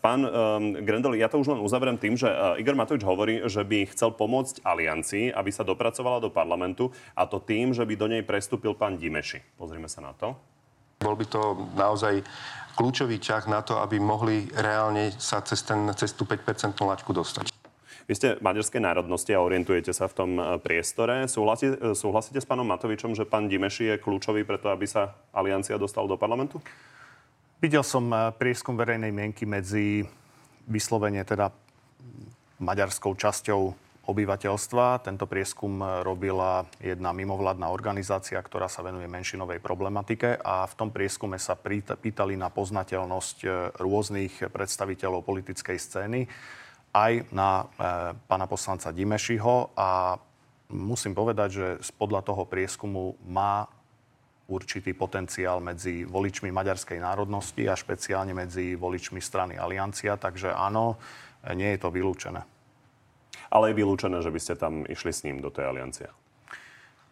Pán 0.00 0.20
um, 0.24 0.30
Grendel, 0.82 1.20
ja 1.20 1.28
to 1.28 1.40
už 1.40 1.52
len 1.52 1.60
uzavriem 1.60 2.00
tým, 2.00 2.16
že 2.16 2.28
uh, 2.28 2.56
Igor 2.56 2.74
Matovič 2.74 3.04
hovorí, 3.04 3.44
že 3.46 3.62
by 3.62 3.92
chcel 3.92 4.16
pomôcť 4.16 4.64
aliancii, 4.64 5.30
aby 5.32 5.50
sa 5.52 5.62
dopracovala 5.66 6.24
do 6.24 6.32
parlamentu 6.32 6.90
a 7.14 7.28
to 7.28 7.38
tým, 7.40 7.76
že 7.76 7.84
by 7.84 7.94
do 7.94 8.06
nej 8.08 8.22
prestúpil 8.24 8.72
pán 8.74 8.96
Dimeši. 8.96 9.56
Pozrime 9.56 9.86
sa 9.86 10.00
na 10.00 10.12
to. 10.16 10.34
Bol 11.02 11.18
by 11.18 11.26
to 11.26 11.42
naozaj 11.74 12.22
kľúčový 12.78 13.20
ťah 13.20 13.44
na 13.50 13.60
to, 13.60 13.78
aby 13.82 13.98
mohli 13.98 14.48
reálne 14.54 15.12
sa 15.18 15.42
cez, 15.44 15.60
ten, 15.66 15.90
cez 15.98 16.14
tú 16.14 16.24
5% 16.24 16.78
laťku 16.78 17.10
dostať. 17.12 17.61
Vy 18.10 18.14
ste 18.18 18.28
maďarskej 18.42 18.82
národnosti 18.82 19.30
a 19.30 19.42
orientujete 19.42 19.94
sa 19.94 20.10
v 20.10 20.14
tom 20.14 20.30
e, 20.34 20.42
priestore. 20.58 21.30
Súhlasíte, 21.30 21.78
e, 21.78 21.94
súhlasíte 21.94 22.42
s 22.42 22.48
pánom 22.48 22.66
Matovičom, 22.66 23.14
že 23.14 23.22
pán 23.22 23.46
Dimeši 23.46 23.94
je 23.94 24.02
kľúčový 24.02 24.42
preto, 24.42 24.74
aby 24.74 24.86
sa 24.90 25.14
aliancia 25.30 25.78
dostala 25.78 26.10
do 26.10 26.18
parlamentu? 26.18 26.58
Videl 27.62 27.86
som 27.86 28.10
e, 28.10 28.34
prieskum 28.34 28.74
verejnej 28.74 29.14
mienky 29.14 29.46
medzi 29.46 30.02
vyslovene 30.66 31.22
teda 31.22 31.54
maďarskou 32.58 33.14
časťou 33.14 33.60
obyvateľstva. 34.02 35.06
Tento 35.06 35.30
prieskum 35.30 35.78
robila 36.02 36.66
jedna 36.82 37.14
mimovládna 37.14 37.70
organizácia, 37.70 38.34
ktorá 38.42 38.66
sa 38.66 38.82
venuje 38.82 39.06
menšinovej 39.06 39.62
problematike 39.62 40.42
a 40.42 40.66
v 40.66 40.74
tom 40.74 40.90
prieskume 40.90 41.38
sa 41.38 41.54
pýtali 41.54 42.34
na 42.34 42.50
poznateľnosť 42.50 43.46
rôznych 43.78 44.50
predstaviteľov 44.50 45.22
politickej 45.22 45.78
scény 45.78 46.26
aj 46.92 47.32
na 47.32 47.50
e, 47.60 47.64
pána 48.28 48.44
poslanca 48.44 48.92
Dimešiho 48.92 49.72
a 49.72 50.20
musím 50.72 51.16
povedať, 51.16 51.48
že 51.50 51.66
podľa 51.96 52.20
toho 52.24 52.44
prieskumu 52.44 53.16
má 53.28 53.64
určitý 54.52 54.92
potenciál 54.92 55.64
medzi 55.64 56.04
voličmi 56.04 56.52
maďarskej 56.52 57.00
národnosti 57.00 57.64
a 57.64 57.78
špeciálne 57.78 58.36
medzi 58.36 58.76
voličmi 58.76 59.20
strany 59.24 59.56
Aliancia, 59.56 60.20
takže 60.20 60.52
áno, 60.52 61.00
nie 61.56 61.72
je 61.72 61.80
to 61.80 61.88
vylúčené. 61.88 62.44
Ale 63.52 63.72
je 63.72 63.78
vylúčené, 63.80 64.20
že 64.20 64.32
by 64.32 64.40
ste 64.40 64.54
tam 64.60 64.84
išli 64.84 65.12
s 65.12 65.24
ním 65.24 65.40
do 65.40 65.48
tej 65.48 65.72
aliancie? 65.72 66.08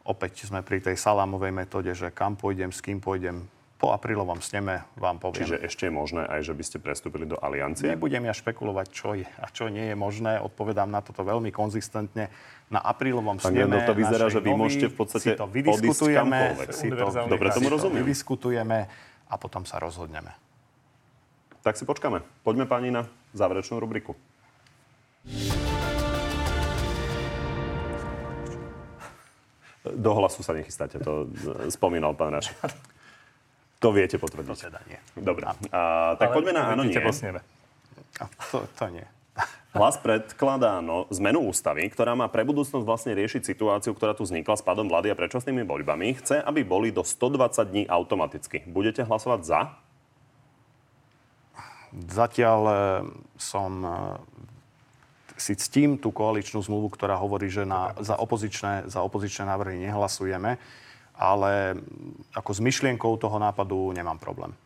Opäť 0.04 0.48
sme 0.48 0.64
pri 0.64 0.80
tej 0.80 0.96
salámovej 0.96 1.52
metóde, 1.52 1.92
že 1.92 2.12
kam 2.12 2.36
pôjdem, 2.36 2.72
s 2.72 2.80
kým 2.80 3.00
pôjdem, 3.00 3.44
po 3.80 3.96
aprílovom 3.96 4.44
sneme 4.44 4.84
vám 5.00 5.16
poviem. 5.16 5.40
Čiže 5.40 5.56
ešte 5.64 5.88
je 5.88 5.92
možné 5.96 6.28
aj, 6.28 6.44
že 6.44 6.52
by 6.52 6.62
ste 6.68 6.76
prestúpili 6.84 7.24
do 7.24 7.40
aliancie? 7.40 7.88
Nebudem 7.88 8.28
ja 8.28 8.36
špekulovať, 8.36 8.86
čo 8.92 9.16
je 9.16 9.24
a 9.24 9.48
čo 9.48 9.72
nie 9.72 9.88
je 9.88 9.96
možné. 9.96 10.36
Odpovedám 10.36 10.92
na 10.92 11.00
toto 11.00 11.24
veľmi 11.24 11.48
konzistentne. 11.48 12.28
Na 12.68 12.84
aprílovom 12.84 13.40
Pán 13.40 13.56
sneme 13.56 13.80
to 13.88 13.96
vyzerá, 13.96 14.28
že 14.28 14.44
vy 14.44 14.52
môžete 14.52 14.92
v 14.92 14.96
podstate 15.00 15.32
si 15.32 15.40
to 15.40 15.48
vydiskutujeme, 15.48 16.60
si 16.70 16.92
to, 16.92 17.08
Dobre 17.26 17.48
tomu 17.56 17.72
rozumiem. 17.72 18.04
vydiskutujeme 18.04 18.78
a 19.26 19.34
potom 19.40 19.64
sa 19.64 19.80
rozhodneme. 19.80 20.30
Tak 21.64 21.80
si 21.80 21.88
počkáme. 21.88 22.20
Poďme 22.44 22.68
pani 22.68 22.92
na 22.92 23.08
záverečnú 23.32 23.80
rubriku. 23.80 24.12
Do 29.80 30.12
hlasu 30.12 30.44
sa 30.44 30.52
nechystáte, 30.52 31.00
to 31.00 31.32
spomínal 31.72 32.12
pán 32.12 32.36
Raš. 32.36 32.52
To 33.80 33.88
viete 33.96 34.20
potvrdiť. 34.20 34.48
To 34.52 34.56
teda 34.68 34.80
nie. 34.84 35.00
Dobre. 35.16 35.48
A, 35.72 36.14
tak 36.20 36.30
Ale 36.30 36.36
poďme 36.36 36.52
na 36.52 36.62
áno, 36.76 36.84
nie. 36.84 37.00
To, 38.52 38.68
to 38.76 38.86
nie. 38.92 39.06
Hlas 39.76 39.96
predkladá 39.96 40.84
no, 40.84 41.08
zmenu 41.08 41.48
ústavy, 41.48 41.88
ktorá 41.88 42.12
má 42.12 42.28
pre 42.28 42.44
budúcnosť 42.44 42.84
vlastne 42.84 43.12
riešiť 43.16 43.40
situáciu, 43.40 43.96
ktorá 43.96 44.12
tu 44.12 44.28
vznikla 44.28 44.60
s 44.60 44.66
pádom 44.66 44.84
vlády 44.84 45.08
a 45.08 45.16
predčasnými 45.16 45.64
voľbami. 45.64 46.12
Chce, 46.20 46.44
aby 46.44 46.60
boli 46.60 46.92
do 46.92 47.00
120 47.00 47.72
dní 47.72 47.82
automaticky. 47.88 48.68
Budete 48.68 49.00
hlasovať 49.06 49.40
za? 49.48 49.60
Zatiaľ 51.90 52.60
e, 52.68 52.74
som 53.40 53.72
e, 53.82 53.90
si 55.40 55.56
ctím 55.56 55.96
tú 55.96 56.12
koaličnú 56.12 56.60
zmluvu, 56.60 56.92
ktorá 56.92 57.16
hovorí, 57.16 57.48
že 57.48 57.64
na, 57.64 57.96
za, 57.98 58.14
opozičné, 58.20 58.92
za 58.92 59.00
opozičné 59.02 59.48
návrhy 59.48 59.88
nehlasujeme 59.88 60.60
ale 61.20 61.76
ako 62.32 62.50
s 62.56 62.60
myšlienkou 62.64 63.20
toho 63.20 63.36
nápadu 63.36 63.92
nemám 63.92 64.16
problém. 64.16 64.56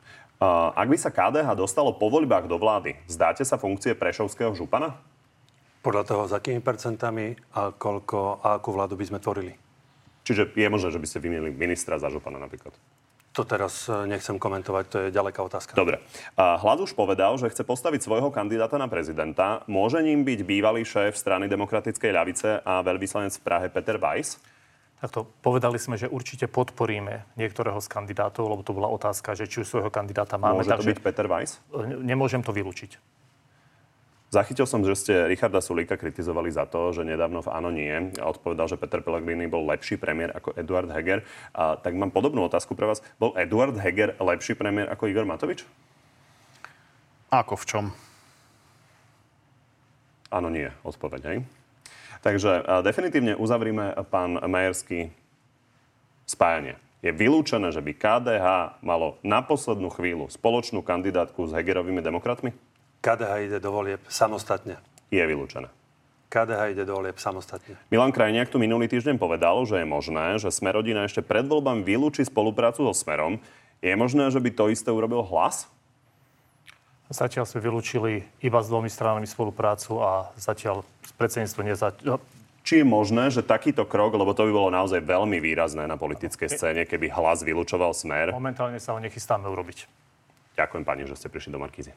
Ak 0.74 0.86
by 0.86 0.94
sa 0.94 1.10
KDH 1.10 1.58
dostalo 1.58 1.90
po 1.98 2.06
voľbách 2.06 2.46
do 2.46 2.62
vlády, 2.62 2.94
zdáte 3.10 3.42
sa 3.42 3.58
funkcie 3.58 3.98
Prešovského 3.98 4.54
župana? 4.54 4.94
Podľa 5.82 6.02
toho, 6.06 6.22
s 6.30 6.32
akými 6.32 6.62
percentami 6.64 7.36
a, 7.52 7.74
koľko, 7.74 8.40
a 8.40 8.56
akú 8.56 8.72
vládu 8.72 8.96
by 8.96 9.04
sme 9.04 9.18
tvorili. 9.20 9.52
Čiže 10.24 10.56
je 10.56 10.72
možné, 10.72 10.88
že 10.88 11.00
by 11.02 11.06
ste 11.10 11.20
vymienili 11.20 11.52
ministra 11.52 12.00
za 12.00 12.08
župana 12.08 12.40
napríklad? 12.40 12.72
To 13.34 13.44
teraz 13.44 13.90
e, 13.90 14.08
nechcem 14.08 14.40
komentovať, 14.40 14.84
to 14.88 14.96
je 15.04 15.08
ďaleká 15.12 15.44
otázka. 15.44 15.76
Dobre. 15.76 16.00
Hlad 16.38 16.78
už 16.80 16.96
povedal, 16.96 17.36
že 17.36 17.52
chce 17.52 17.66
postaviť 17.66 18.00
svojho 18.00 18.32
kandidáta 18.32 18.80
na 18.80 18.88
prezidenta. 18.88 19.60
Môže 19.68 20.00
ním 20.00 20.24
byť 20.24 20.40
bývalý 20.46 20.86
šéf 20.86 21.18
strany 21.18 21.50
demokratickej 21.52 22.10
ľavice 22.14 22.64
a 22.64 22.80
veľvyslanec 22.80 23.34
v 23.36 23.44
Prahe 23.44 23.66
Peter 23.68 24.00
Weiss? 24.00 24.40
Takto 25.04 25.28
povedali 25.44 25.76
sme, 25.76 26.00
že 26.00 26.08
určite 26.08 26.48
podporíme 26.48 27.28
niektorého 27.36 27.76
z 27.76 27.92
kandidátov, 27.92 28.48
lebo 28.48 28.64
to 28.64 28.72
bola 28.72 28.88
otázka, 28.88 29.36
že 29.36 29.44
či 29.44 29.60
už 29.60 29.68
svojho 29.68 29.92
kandidáta 29.92 30.40
máme. 30.40 30.64
Môže 30.64 30.72
to 30.72 30.80
byť 30.80 31.04
Peter 31.04 31.28
Weiss? 31.28 31.60
Nemôžem 32.00 32.40
to 32.40 32.56
vylúčiť. 32.56 32.96
Zachytil 34.32 34.64
som, 34.64 34.80
že 34.80 34.96
ste 34.96 35.28
Richarda 35.28 35.60
Sulíka 35.60 36.00
kritizovali 36.00 36.48
za 36.48 36.64
to, 36.64 36.88
že 36.96 37.04
nedávno 37.04 37.44
v 37.44 37.52
Áno 37.52 37.68
nie 37.68 38.16
a 38.16 38.24
odpovedal, 38.32 38.64
že 38.64 38.80
Peter 38.80 39.04
Pellegrini 39.04 39.44
bol 39.44 39.68
lepší 39.68 40.00
premiér 40.00 40.32
ako 40.32 40.56
Eduard 40.56 40.88
Heger. 40.88 41.20
A, 41.52 41.76
tak 41.76 41.92
mám 42.00 42.08
podobnú 42.08 42.40
otázku 42.48 42.72
pre 42.72 42.88
vás. 42.88 43.04
Bol 43.20 43.36
Eduard 43.36 43.76
Heger 43.76 44.16
lepší 44.16 44.56
premiér 44.56 44.88
ako 44.88 45.12
Igor 45.12 45.28
Matovič? 45.28 45.68
Ako 47.28 47.60
v 47.60 47.64
čom? 47.68 47.84
Áno 50.32 50.48
nie, 50.48 50.72
odpoveď, 50.80 51.22
hej? 51.28 51.38
Takže 52.24 52.64
definitívne 52.80 53.36
uzavrime 53.36 53.92
pán 54.08 54.40
Majerský 54.40 55.12
spájanie. 56.24 56.80
Je 57.04 57.12
vylúčené, 57.12 57.68
že 57.68 57.84
by 57.84 57.92
KDH 57.92 58.46
malo 58.80 59.20
na 59.20 59.44
poslednú 59.44 59.92
chvíľu 59.92 60.32
spoločnú 60.32 60.80
kandidátku 60.80 61.44
s 61.44 61.52
Hegerovými 61.52 62.00
demokratmi? 62.00 62.56
KDH 63.04 63.32
ide 63.44 63.58
do 63.60 63.68
volieb 63.68 64.00
samostatne. 64.08 64.80
Je 65.12 65.20
vylúčené. 65.20 65.68
KDH 66.32 66.72
ide 66.72 66.88
do 66.88 66.96
volieb 66.96 67.20
samostatne. 67.20 67.76
Milan 67.92 68.08
Krajniak 68.08 68.48
tu 68.48 68.56
minulý 68.56 68.88
týždeň 68.88 69.20
povedal, 69.20 69.60
že 69.68 69.84
je 69.84 69.86
možné, 69.86 70.40
že 70.40 70.48
Smerodina 70.48 71.04
ešte 71.04 71.20
pred 71.20 71.44
voľbami 71.44 71.84
vylúči 71.84 72.24
spoluprácu 72.24 72.88
so 72.88 72.96
Smerom. 72.96 73.36
Je 73.84 73.92
možné, 73.92 74.32
že 74.32 74.40
by 74.40 74.48
to 74.48 74.72
isté 74.72 74.88
urobil 74.88 75.20
hlas? 75.28 75.68
Zatiaľ 77.12 77.44
sme 77.44 77.60
vylúčili 77.60 78.24
iba 78.40 78.58
s 78.64 78.72
dvomi 78.72 78.88
stranami 78.88 79.28
spoluprácu 79.28 80.00
a 80.00 80.32
zatiaľ 80.40 80.82
predsedníctvo 81.20 81.60
neza... 81.60 81.92
No, 82.00 82.16
či 82.64 82.80
je 82.80 82.86
možné, 82.88 83.28
že 83.28 83.44
takýto 83.44 83.84
krok, 83.84 84.16
lebo 84.16 84.32
to 84.32 84.48
by 84.48 84.52
bolo 84.56 84.72
naozaj 84.72 85.04
veľmi 85.04 85.36
výrazné 85.36 85.84
na 85.84 86.00
politickej 86.00 86.48
scéne, 86.48 86.88
keby 86.88 87.12
hlas 87.12 87.44
vylúčoval 87.44 87.92
smer? 87.92 88.32
Momentálne 88.32 88.80
sa 88.80 88.96
ho 88.96 88.98
nechystáme 89.04 89.44
urobiť. 89.44 89.84
Ďakujem 90.56 90.84
pani, 90.88 91.04
že 91.04 91.20
ste 91.20 91.28
prišli 91.28 91.52
do 91.52 91.60
Markízy. 91.60 91.92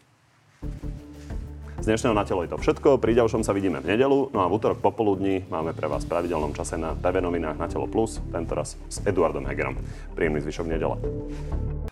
Z 1.77 1.85
dnešného 1.85 2.11
na 2.11 2.27
telo 2.27 2.43
je 2.43 2.51
to 2.51 2.59
všetko. 2.59 2.99
Pri 2.99 3.15
ďalšom 3.15 3.47
sa 3.47 3.55
vidíme 3.55 3.79
v 3.79 3.95
nedelu. 3.95 4.27
No 4.35 4.43
a 4.43 4.51
v 4.51 4.59
útorok 4.59 4.83
popoludní 4.83 5.47
máme 5.47 5.71
pre 5.71 5.87
vás 5.87 6.03
v 6.03 6.11
pravidelnom 6.11 6.51
čase 6.51 6.75
na 6.75 6.99
TV 6.99 7.23
novinách 7.23 7.55
na 7.55 7.71
Telo 7.71 7.87
Plus, 7.87 8.19
tentoraz 8.33 8.75
s 8.91 8.99
Eduardom 9.07 9.47
Hegerom. 9.47 9.79
Príjemný 10.17 10.43
zvyšok 10.43 10.67
nedela. 10.67 10.99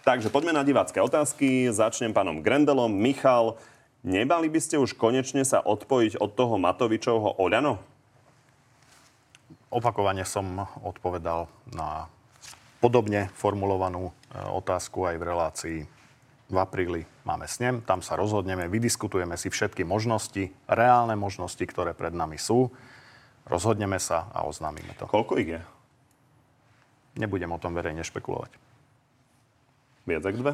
Takže 0.06 0.30
poďme 0.30 0.53
na 0.53 0.62
divácké 0.62 1.01
otázky. 1.01 1.74
Začnem 1.74 2.14
pánom 2.14 2.45
Grendelom. 2.45 2.93
Michal, 2.93 3.58
nebali 4.06 4.53
by 4.53 4.62
ste 4.62 4.78
už 4.78 4.93
konečne 4.93 5.41
sa 5.41 5.58
odpojiť 5.66 6.22
od 6.22 6.30
toho 6.30 6.62
Matovičovho 6.62 7.41
Oľano? 7.41 7.82
Opakovane 9.74 10.22
som 10.22 10.62
odpovedal 10.86 11.49
na 11.74 12.06
podobne 12.78 13.34
formulovanú 13.34 14.14
e, 14.30 14.45
otázku 14.45 15.10
aj 15.10 15.16
v 15.18 15.26
relácii 15.26 15.80
v 16.45 16.58
apríli 16.62 17.01
máme 17.26 17.49
snem, 17.49 17.82
tam 17.82 18.06
sa 18.06 18.14
rozhodneme, 18.14 18.70
vydiskutujeme 18.70 19.34
si 19.34 19.49
všetky 19.49 19.82
možnosti, 19.82 20.53
reálne 20.70 21.18
možnosti, 21.18 21.66
ktoré 21.66 21.97
pred 21.97 22.14
nami 22.14 22.38
sú. 22.38 22.70
Rozhodneme 23.49 23.97
sa 23.97 24.30
a 24.30 24.45
oznámime 24.45 24.93
to. 25.01 25.10
Koľko 25.10 25.41
ich 25.41 25.58
je? 25.58 25.62
Nebudem 27.18 27.49
o 27.49 27.58
tom 27.58 27.74
verejne 27.74 28.06
špekulovať. 28.06 28.64
Viac 30.06 30.24
ako 30.26 30.38
dve? 30.41 30.53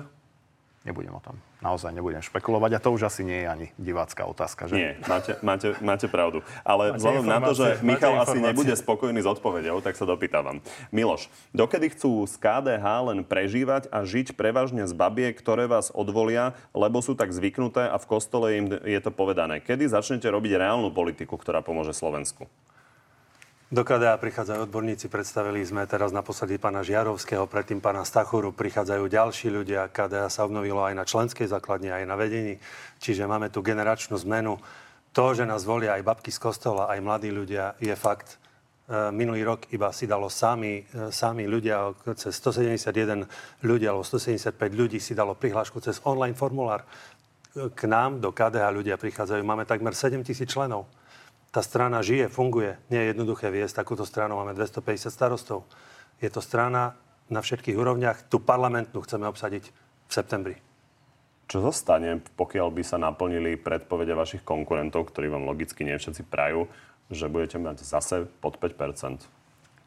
Nebudem 0.81 1.13
o 1.13 1.21
tom. 1.21 1.37
Naozaj 1.61 1.93
nebudem 1.93 2.25
špekulovať 2.25 2.71
a 2.73 2.79
to 2.81 2.89
už 2.89 3.05
asi 3.05 3.21
nie 3.21 3.45
je 3.45 3.47
ani 3.47 3.67
divácká 3.77 4.25
otázka. 4.25 4.65
Že? 4.65 4.73
Nie, 4.73 4.91
máte, 5.05 5.37
máte, 5.45 5.67
máte 5.77 6.07
pravdu. 6.09 6.41
Ale 6.65 6.97
vzhľadom 6.97 7.25
na 7.29 7.37
to, 7.37 7.53
že 7.53 7.67
Michal 7.85 8.17
asi 8.17 8.41
nebude 8.41 8.73
spokojný 8.73 9.21
s 9.21 9.29
odpovedou, 9.29 9.77
tak 9.85 9.93
sa 9.93 10.09
dopýtavam. 10.09 10.57
Miloš, 10.89 11.29
dokedy 11.53 11.93
chcú 11.93 12.25
z 12.25 12.33
KDH 12.41 13.13
len 13.13 13.21
prežívať 13.21 13.93
a 13.93 14.01
žiť 14.01 14.33
prevažne 14.33 14.89
z 14.89 14.93
babiek, 14.97 15.37
ktoré 15.37 15.69
vás 15.69 15.93
odvolia, 15.93 16.57
lebo 16.73 16.97
sú 17.05 17.13
tak 17.13 17.29
zvyknuté 17.29 17.85
a 17.85 18.01
v 18.01 18.09
kostole 18.09 18.57
im 18.57 18.65
je 18.81 18.99
to 19.05 19.13
povedané. 19.13 19.61
Kedy 19.61 19.85
začnete 19.85 20.25
robiť 20.33 20.57
reálnu 20.57 20.89
politiku, 20.89 21.37
ktorá 21.37 21.61
pomôže 21.61 21.93
Slovensku? 21.93 22.49
Do 23.71 23.87
KDA 23.87 24.19
prichádzajú 24.19 24.67
odborníci, 24.67 25.07
predstavili 25.07 25.63
sme 25.63 25.87
teraz 25.87 26.11
naposledy 26.11 26.59
pána 26.59 26.83
Žiarovského, 26.83 27.47
predtým 27.47 27.79
pána 27.79 28.03
Stachuru, 28.03 28.51
prichádzajú 28.51 29.07
ďalší 29.07 29.47
ľudia. 29.47 29.87
KDA 29.87 30.27
sa 30.27 30.43
obnovilo 30.43 30.83
aj 30.83 30.91
na 30.91 31.07
členskej 31.07 31.47
základni, 31.47 31.87
aj 31.87 32.03
na 32.03 32.19
vedení, 32.19 32.59
čiže 32.99 33.23
máme 33.23 33.47
tu 33.47 33.63
generačnú 33.63 34.19
zmenu. 34.27 34.59
To, 35.15 35.25
že 35.31 35.47
nás 35.47 35.63
volia 35.63 35.95
aj 35.95 36.03
babky 36.03 36.35
z 36.35 36.43
kostola, 36.43 36.91
aj 36.91 36.99
mladí 36.99 37.31
ľudia, 37.31 37.79
je 37.79 37.95
fakt. 37.95 38.35
E, 38.91 39.07
minulý 39.15 39.47
rok 39.47 39.71
iba 39.71 39.87
si 39.95 40.03
dalo 40.03 40.27
sami, 40.27 40.83
e, 40.83 41.07
sami 41.07 41.47
ľudia, 41.47 41.95
cez 42.19 42.35
171 42.43 43.23
ľudí 43.63 43.87
alebo 43.87 44.03
175 44.03 44.51
ľudí 44.75 44.99
si 44.99 45.15
dalo 45.15 45.31
prihlášku 45.31 45.79
cez 45.79 46.03
online 46.03 46.35
formulár. 46.35 46.83
K 47.55 47.81
nám 47.87 48.19
do 48.19 48.35
KDH 48.35 48.67
ľudia 48.67 48.99
prichádzajú, 48.99 49.39
máme 49.47 49.63
takmer 49.63 49.95
7 49.95 50.27
tisíc 50.27 50.51
členov 50.51 50.91
tá 51.51 51.59
strana 51.59 51.99
žije, 51.99 52.31
funguje. 52.31 52.79
Nie 52.87 53.05
je 53.05 53.11
jednoduché 53.11 53.51
viesť 53.51 53.83
takúto 53.83 54.07
stranu. 54.07 54.39
Máme 54.39 54.55
250 54.55 55.11
starostov. 55.11 55.67
Je 56.23 56.31
to 56.31 56.39
strana 56.39 56.95
na 57.27 57.43
všetkých 57.43 57.75
úrovniach. 57.75 58.31
Tu 58.31 58.39
parlamentnú 58.39 59.03
chceme 59.03 59.27
obsadiť 59.27 59.63
v 60.07 60.11
septembri. 60.11 60.55
Čo 61.51 61.59
zostane, 61.59 62.23
pokiaľ 62.39 62.71
by 62.71 62.83
sa 62.87 62.95
naplnili 62.95 63.59
predpovede 63.59 64.15
vašich 64.15 64.47
konkurentov, 64.47 65.11
ktorí 65.11 65.27
vám 65.27 65.43
logicky 65.43 65.83
nie 65.83 65.99
všetci 65.99 66.23
prajú, 66.31 66.71
že 67.11 67.27
budete 67.27 67.59
mať 67.59 67.83
zase 67.83 68.23
pod 68.39 68.55
5% 68.55 69.27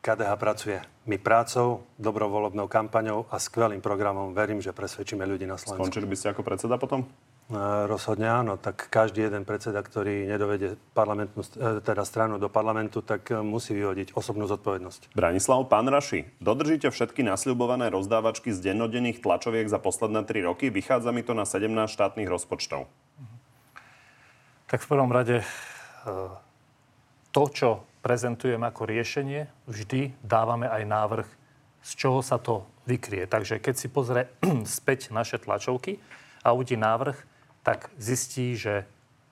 KDH 0.05 0.37
pracuje. 0.37 0.77
My 1.09 1.17
prácou, 1.17 1.89
dobrovoľobnou 1.97 2.69
kampaňou 2.69 3.25
a 3.33 3.41
skvelým 3.41 3.81
programom 3.81 4.37
verím, 4.37 4.61
že 4.61 4.77
presvedčíme 4.77 5.25
ľudí 5.25 5.49
na 5.49 5.57
Slovensku. 5.57 5.89
Skončili 5.89 6.05
by 6.05 6.17
ste 6.21 6.29
ako 6.37 6.45
predseda 6.45 6.77
potom? 6.77 7.09
Rozhodne 7.53 8.25
áno. 8.25 8.57
Tak 8.57 8.89
každý 8.89 9.29
jeden 9.29 9.45
predseda, 9.45 9.85
ktorý 9.85 10.25
nedovede 10.25 10.81
parlamentnú, 10.97 11.45
e, 11.45 11.85
teda 11.85 12.01
stranu 12.09 12.41
do 12.41 12.49
parlamentu, 12.49 13.05
tak 13.05 13.29
e, 13.29 13.45
musí 13.45 13.77
vyhodiť 13.77 14.17
osobnú 14.17 14.49
zodpovednosť. 14.49 15.13
Branislav, 15.13 15.69
pán 15.69 15.85
Raši, 15.85 16.25
dodržíte 16.41 16.89
všetky 16.89 17.21
nasľubované 17.21 17.93
rozdávačky 17.93 18.49
z 18.49 18.73
dennodenných 18.73 19.21
tlačoviek 19.21 19.69
za 19.69 19.77
posledné 19.77 20.25
3 20.25 20.49
roky? 20.49 20.73
Vychádza 20.73 21.13
mi 21.13 21.21
to 21.21 21.37
na 21.37 21.45
17 21.45 21.69
štátnych 21.93 22.33
rozpočtov. 22.33 22.89
Tak 24.73 24.81
v 24.81 24.89
prvom 24.89 25.13
rade 25.13 25.45
e, 25.45 25.47
to, 27.29 27.45
čo 27.53 27.85
prezentujem 28.01 28.65
ako 28.65 28.89
riešenie, 28.89 29.69
vždy 29.69 30.17
dávame 30.25 30.65
aj 30.65 30.83
návrh, 30.89 31.29
z 31.85 31.91
čoho 31.93 32.25
sa 32.25 32.41
to 32.41 32.65
vykrie. 32.89 33.29
Takže 33.29 33.61
keď 33.61 33.75
si 33.77 33.93
pozrie 33.93 34.33
späť 34.65 35.13
naše 35.13 35.37
tlačovky 35.37 36.01
a 36.41 36.57
uvidí 36.57 36.81
návrh, 36.81 37.34
tak 37.65 37.89
zistí, 37.97 38.55
že 38.55 38.85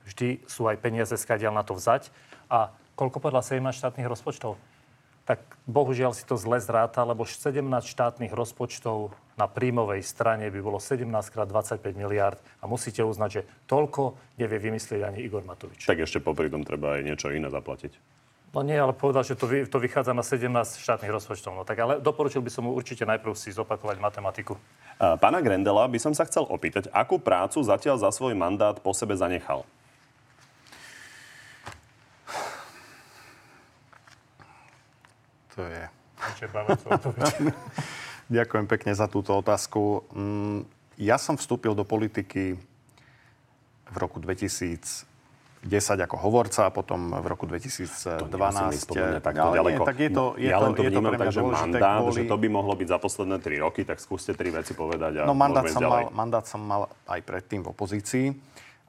vždy 0.09 0.43
sú 0.49 0.67
aj 0.67 0.81
peniaze 0.81 1.15
skadiaľ 1.15 1.53
na 1.55 1.63
to 1.63 1.77
vzať. 1.77 2.11
A 2.49 2.73
koľko 2.99 3.21
podľa 3.23 3.45
17 3.45 3.77
štátnych 3.77 4.09
rozpočtov? 4.09 4.59
Tak 5.23 5.39
bohužiaľ 5.71 6.19
si 6.19 6.27
to 6.27 6.35
zle 6.35 6.59
zráta, 6.59 7.07
lebo 7.07 7.23
17 7.23 7.63
štátnych 7.87 8.35
rozpočtov 8.35 9.15
na 9.39 9.47
príjmovej 9.47 10.03
strane 10.03 10.51
by 10.51 10.61
bolo 10.61 10.83
17 10.83 11.07
krát 11.31 11.47
25 11.47 11.79
miliard 11.95 12.37
a 12.59 12.67
musíte 12.67 13.07
uznať, 13.07 13.31
že 13.31 13.43
toľko 13.71 14.19
nevie 14.43 14.59
vymyslieť 14.59 15.01
ani 15.07 15.23
Igor 15.23 15.47
Matovič. 15.47 15.87
Tak 15.87 16.03
ešte 16.03 16.19
popri 16.19 16.51
tom 16.51 16.67
treba 16.67 16.99
aj 16.99 17.07
niečo 17.07 17.31
iné 17.31 17.47
zaplatiť. 17.49 17.95
No 18.53 18.61
nie, 18.61 18.77
ale 18.77 18.93
povedal, 18.93 19.25
že 19.25 19.33
to, 19.33 19.49
vy, 19.49 19.65
to 19.65 19.81
vychádza 19.81 20.13
na 20.13 20.21
17 20.21 20.77
štátnych 20.77 21.09
rozpočtov. 21.09 21.57
No 21.57 21.65
tak 21.65 21.81
ale 21.81 22.05
doporučil 22.05 22.45
by 22.45 22.53
som 22.53 22.69
mu 22.69 22.77
určite 22.77 23.09
najprv 23.09 23.33
si 23.33 23.49
zopakovať 23.49 23.97
matematiku. 23.97 24.61
Pána 25.01 25.41
Grendela 25.41 25.89
by 25.89 25.97
som 25.97 26.13
sa 26.13 26.29
chcel 26.29 26.45
opýtať, 26.45 26.93
akú 26.93 27.17
prácu 27.17 27.65
zatiaľ 27.65 27.97
za 27.97 28.13
svoj 28.13 28.37
mandát 28.37 28.77
po 28.77 28.93
sebe 28.93 29.17
zanechal? 29.17 29.65
To 35.57 35.65
je... 35.65 35.85
Ďakujem 38.37 38.67
pekne 38.69 38.93
za 38.93 39.09
túto 39.09 39.33
otázku. 39.33 40.05
Mm, 40.13 40.69
ja 41.01 41.17
som 41.17 41.41
vstúpil 41.41 41.73
do 41.73 41.89
politiky 41.89 42.61
v 43.89 43.97
roku 43.97 44.21
2000 44.21 45.12
10 45.63 45.95
ako 45.95 46.17
hovorca 46.19 46.67
a 46.67 46.71
potom 46.75 47.15
v 47.15 47.27
roku 47.31 47.47
2012... 47.47 48.27
To 48.27 48.95
takto 49.23 49.47
ale 49.47 49.57
ďaleko. 49.63 49.83
Nie, 49.83 49.89
tak 49.89 49.99
je 50.03 50.11
to, 50.11 50.25
je 50.35 50.51
ja 50.51 50.59
to, 50.59 50.63
len 50.67 50.73
to 50.75 50.83
vnímam 50.83 51.15
tak, 51.15 51.31
že 51.31 51.41
mandát, 51.43 52.03
kvôli... 52.03 52.17
že 52.19 52.23
to 52.27 52.37
by 52.37 52.49
mohlo 52.51 52.75
byť 52.75 52.89
za 52.91 52.99
posledné 52.99 53.37
3 53.39 53.63
roky, 53.63 53.81
tak 53.87 54.03
skúste 54.03 54.35
tri 54.35 54.51
veci 54.51 54.75
povedať 54.75 55.23
a 55.23 55.31
No 55.31 55.39
mandát 55.39 55.63
som, 55.71 55.87
mal, 55.87 56.11
mandát 56.11 56.45
som 56.51 56.59
mal 56.67 56.91
aj 57.07 57.21
predtým 57.23 57.63
v 57.63 57.71
opozícii 57.71 58.27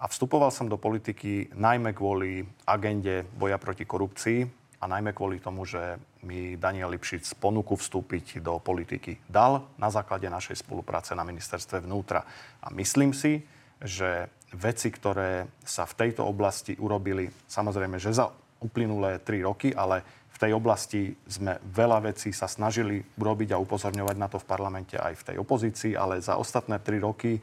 a 0.01 0.09
vstupoval 0.09 0.49
som 0.49 0.65
do 0.65 0.81
politiky 0.81 1.53
najmä 1.53 1.93
kvôli 1.93 2.41
agende 2.65 3.21
boja 3.37 3.61
proti 3.61 3.85
korupcii 3.85 4.63
a 4.81 4.89
najmä 4.89 5.13
kvôli 5.13 5.39
tomu, 5.39 5.69
že 5.69 6.01
mi 6.25 6.59
Daniel 6.59 6.91
Lipšic 6.91 7.37
ponuku 7.39 7.77
vstúpiť 7.77 8.41
do 8.41 8.57
politiky 8.57 9.21
dal 9.29 9.63
na 9.77 9.87
základe 9.93 10.25
našej 10.25 10.59
spolupráce 10.59 11.13
na 11.13 11.23
ministerstve 11.23 11.85
vnútra. 11.85 12.27
A 12.59 12.67
myslím 12.73 13.15
si, 13.15 13.47
že 13.79 14.27
veci, 14.57 14.89
ktoré 14.93 15.61
sa 15.61 15.85
v 15.89 15.97
tejto 15.97 16.25
oblasti 16.25 16.77
urobili, 16.77 17.29
samozrejme, 17.29 17.97
že 17.97 18.13
za 18.13 18.29
uplynulé 18.63 19.19
tri 19.21 19.43
roky, 19.43 19.75
ale 19.75 20.01
v 20.33 20.37
tej 20.41 20.51
oblasti 20.55 21.13
sme 21.29 21.61
veľa 21.61 22.09
vecí 22.09 22.33
sa 22.33 22.49
snažili 22.49 23.03
urobiť 23.19 23.53
a 23.53 23.61
upozorňovať 23.61 24.15
na 24.17 24.27
to 24.31 24.41
v 24.41 24.49
parlamente 24.49 24.97
aj 24.97 25.13
v 25.19 25.25
tej 25.29 25.35
opozícii, 25.37 25.93
ale 25.93 26.23
za 26.23 26.39
ostatné 26.39 26.81
tri 26.81 26.97
roky, 26.97 27.37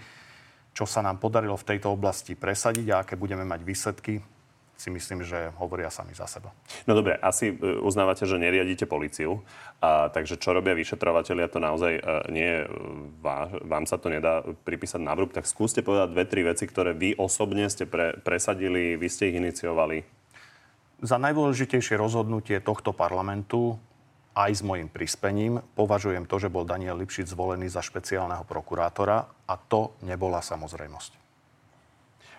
čo 0.74 0.86
sa 0.86 1.02
nám 1.02 1.22
podarilo 1.22 1.54
v 1.54 1.68
tejto 1.76 1.92
oblasti 1.92 2.34
presadiť 2.34 2.86
a 2.90 3.06
aké 3.06 3.14
budeme 3.14 3.46
mať 3.46 3.60
výsledky, 3.62 4.18
si 4.80 4.88
myslím, 4.88 5.20
že 5.20 5.52
hovoria 5.60 5.92
sami 5.92 6.16
za 6.16 6.24
seba. 6.24 6.56
No 6.88 6.96
dobre, 6.96 7.20
asi 7.20 7.52
e, 7.52 7.84
uznávate, 7.84 8.24
že 8.24 8.40
neriadíte 8.40 8.88
policiu, 8.88 9.44
a, 9.84 10.08
takže 10.08 10.40
čo 10.40 10.56
robia 10.56 10.72
vyšetrovateľia, 10.72 11.52
to 11.52 11.60
naozaj 11.60 11.92
a, 12.00 12.24
e, 12.24 12.32
nie 12.32 12.50
vám, 13.20 13.60
vám 13.60 13.84
sa 13.84 14.00
to 14.00 14.08
nedá 14.08 14.40
pripísať 14.64 15.04
na 15.04 15.12
vrúb, 15.12 15.36
tak 15.36 15.44
skúste 15.44 15.84
povedať 15.84 16.16
dve, 16.16 16.24
tri 16.24 16.40
veci, 16.48 16.64
ktoré 16.64 16.96
vy 16.96 17.20
osobne 17.20 17.68
ste 17.68 17.84
pre, 17.84 18.16
presadili, 18.24 18.96
vy 18.96 19.08
ste 19.12 19.28
ich 19.28 19.36
iniciovali. 19.36 20.00
Za 21.04 21.20
najdôležitejšie 21.20 22.00
rozhodnutie 22.00 22.56
tohto 22.64 22.96
parlamentu 22.96 23.76
aj 24.36 24.50
s 24.52 24.62
mojim 24.64 24.88
prispením 24.88 25.60
považujem 25.76 26.24
to, 26.24 26.40
že 26.40 26.52
bol 26.52 26.64
Daniel 26.64 26.96
Lipšic 26.96 27.28
zvolený 27.28 27.68
za 27.68 27.84
špeciálneho 27.84 28.46
prokurátora 28.48 29.28
a 29.44 29.54
to 29.58 29.92
nebola 30.06 30.40
samozrejmosť. 30.40 31.29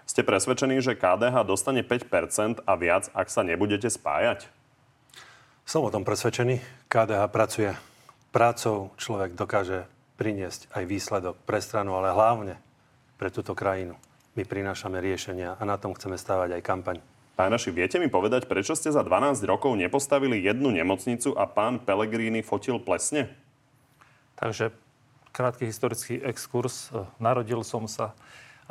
Ste 0.06 0.28
presvedčení, 0.28 0.82
že 0.84 0.98
KDH 0.98 1.46
dostane 1.48 1.86
5% 1.86 2.66
a 2.66 2.74
viac, 2.76 3.08
ak 3.14 3.28
sa 3.32 3.42
nebudete 3.46 3.88
spájať? 3.88 4.50
Som 5.64 5.88
o 5.88 5.94
tom 5.94 6.04
presvedčený. 6.04 6.60
KDH 6.92 7.22
pracuje. 7.32 7.72
Prácou 8.36 8.92
človek 9.00 9.38
dokáže 9.38 9.88
priniesť 10.20 10.72
aj 10.76 10.84
výsledok 10.86 11.36
pre 11.48 11.64
stranu, 11.64 11.96
ale 11.96 12.12
hlavne 12.12 12.56
pre 13.18 13.30
túto 13.34 13.56
krajinu. 13.56 13.96
My 14.38 14.48
prinášame 14.48 15.04
riešenia 15.04 15.60
a 15.60 15.64
na 15.68 15.76
tom 15.76 15.92
chceme 15.92 16.16
stávať 16.16 16.60
aj 16.60 16.64
kampaň. 16.64 16.98
Pán 17.36 17.52
Raši, 17.52 17.74
viete 17.74 17.98
mi 17.98 18.06
povedať, 18.06 18.46
prečo 18.46 18.78
ste 18.78 18.94
za 18.94 19.02
12 19.02 19.42
rokov 19.50 19.74
nepostavili 19.74 20.44
jednu 20.46 20.70
nemocnicu 20.72 21.34
a 21.36 21.50
pán 21.50 21.82
Pellegrini 21.82 22.46
fotil 22.46 22.78
plesne? 22.78 23.32
Takže 24.38 24.72
krátky 25.32 25.66
historický 25.66 26.22
exkurs. 26.22 26.92
Narodil 27.18 27.64
som 27.66 27.88
sa 27.90 28.14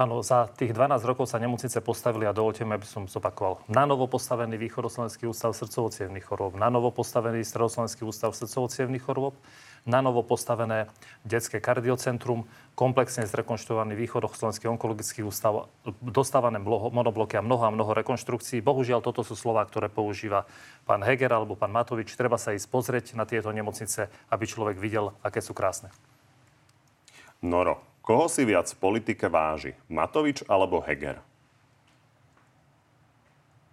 Áno, 0.01 0.25
za 0.25 0.49
tých 0.49 0.73
12 0.73 1.05
rokov 1.05 1.29
sa 1.29 1.37
nemocnice 1.37 1.77
postavili 1.85 2.25
a 2.25 2.33
dovolte 2.33 2.65
mi, 2.65 2.73
aby 2.73 2.89
som 2.89 3.05
zopakoval. 3.05 3.69
Na 3.69 3.85
novo 3.85 4.09
postavený 4.09 4.57
Východoslovenský 4.57 5.29
ústav 5.29 5.53
srdcovo 5.53 5.93
chorôb, 6.25 6.57
na 6.57 6.73
novo 6.73 6.89
postavený 6.89 7.45
Stredoslovenský 7.45 8.09
ústav 8.09 8.33
srdcovo 8.33 8.73
chorôb, 8.97 9.37
na 9.85 10.01
novo 10.01 10.25
postavené 10.25 10.89
detské 11.21 11.61
kardiocentrum, 11.61 12.49
komplexne 12.73 13.29
zrekonštruovaný 13.29 13.93
Východoslovenský 13.93 14.73
onkologický 14.73 15.21
ústav, 15.21 15.69
dostávané 16.01 16.57
monobloky 16.65 17.37
a 17.37 17.45
mnoho 17.45 17.69
a 17.69 17.75
mnoho 17.75 17.93
rekonštrukcií. 17.93 18.65
Bohužiaľ, 18.65 19.05
toto 19.05 19.21
sú 19.21 19.37
slova, 19.37 19.61
ktoré 19.69 19.93
používa 19.93 20.49
pán 20.89 21.05
Heger 21.05 21.29
alebo 21.29 21.61
pán 21.61 21.77
Matovič. 21.77 22.17
Treba 22.17 22.41
sa 22.41 22.57
ísť 22.57 22.73
pozrieť 22.73 23.07
na 23.21 23.29
tieto 23.29 23.53
nemocnice, 23.53 24.09
aby 24.33 24.45
človek 24.49 24.81
videl, 24.81 25.13
aké 25.21 25.45
sú 25.45 25.53
krásne. 25.53 25.93
Noro, 27.45 27.90
Koho 28.11 28.27
si 28.27 28.43
viac 28.43 28.67
v 28.67 28.79
politike 28.83 29.31
váži? 29.31 29.79
Matovič 29.87 30.43
alebo 30.51 30.83
Heger? 30.83 31.23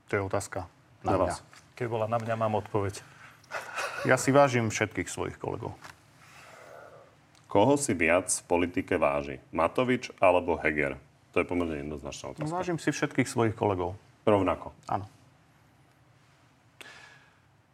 To 0.05 0.11
je 0.13 0.21
otázka 0.21 0.69
na, 1.01 1.09
na 1.09 1.17
vás. 1.17 1.41
Keď 1.73 1.89
bola 1.89 2.05
na 2.05 2.21
mňa, 2.21 2.37
mám 2.37 2.53
odpoveď. 2.61 3.01
Ja 4.05 4.13
si 4.13 4.29
vážim 4.29 4.69
všetkých 4.69 5.09
svojich 5.09 5.41
kolegov. 5.41 5.73
Koho 7.49 7.81
si 7.81 7.97
viac 7.97 8.29
v 8.29 8.43
politike 8.45 9.01
váži? 9.01 9.41
Matovič 9.49 10.13
alebo 10.21 10.53
Heger? 10.61 11.01
To 11.33 11.41
je 11.41 11.45
pomerne 11.49 11.81
jednoznačná 11.81 12.37
otázka. 12.37 12.45
No, 12.45 12.53
vážim 12.61 12.77
si 12.77 12.93
všetkých 12.93 13.25
svojich 13.25 13.57
kolegov. 13.57 13.97
Rovnako? 14.21 14.69
Áno. 14.85 15.09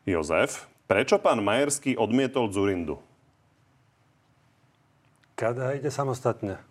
Jozef, 0.08 0.72
prečo 0.88 1.20
pán 1.20 1.44
Majerský 1.44 2.00
odmietol 2.00 2.48
Zurindu? 2.56 3.04
KDH 5.34 5.82
ide 5.82 5.90
samostatne. 5.90 6.62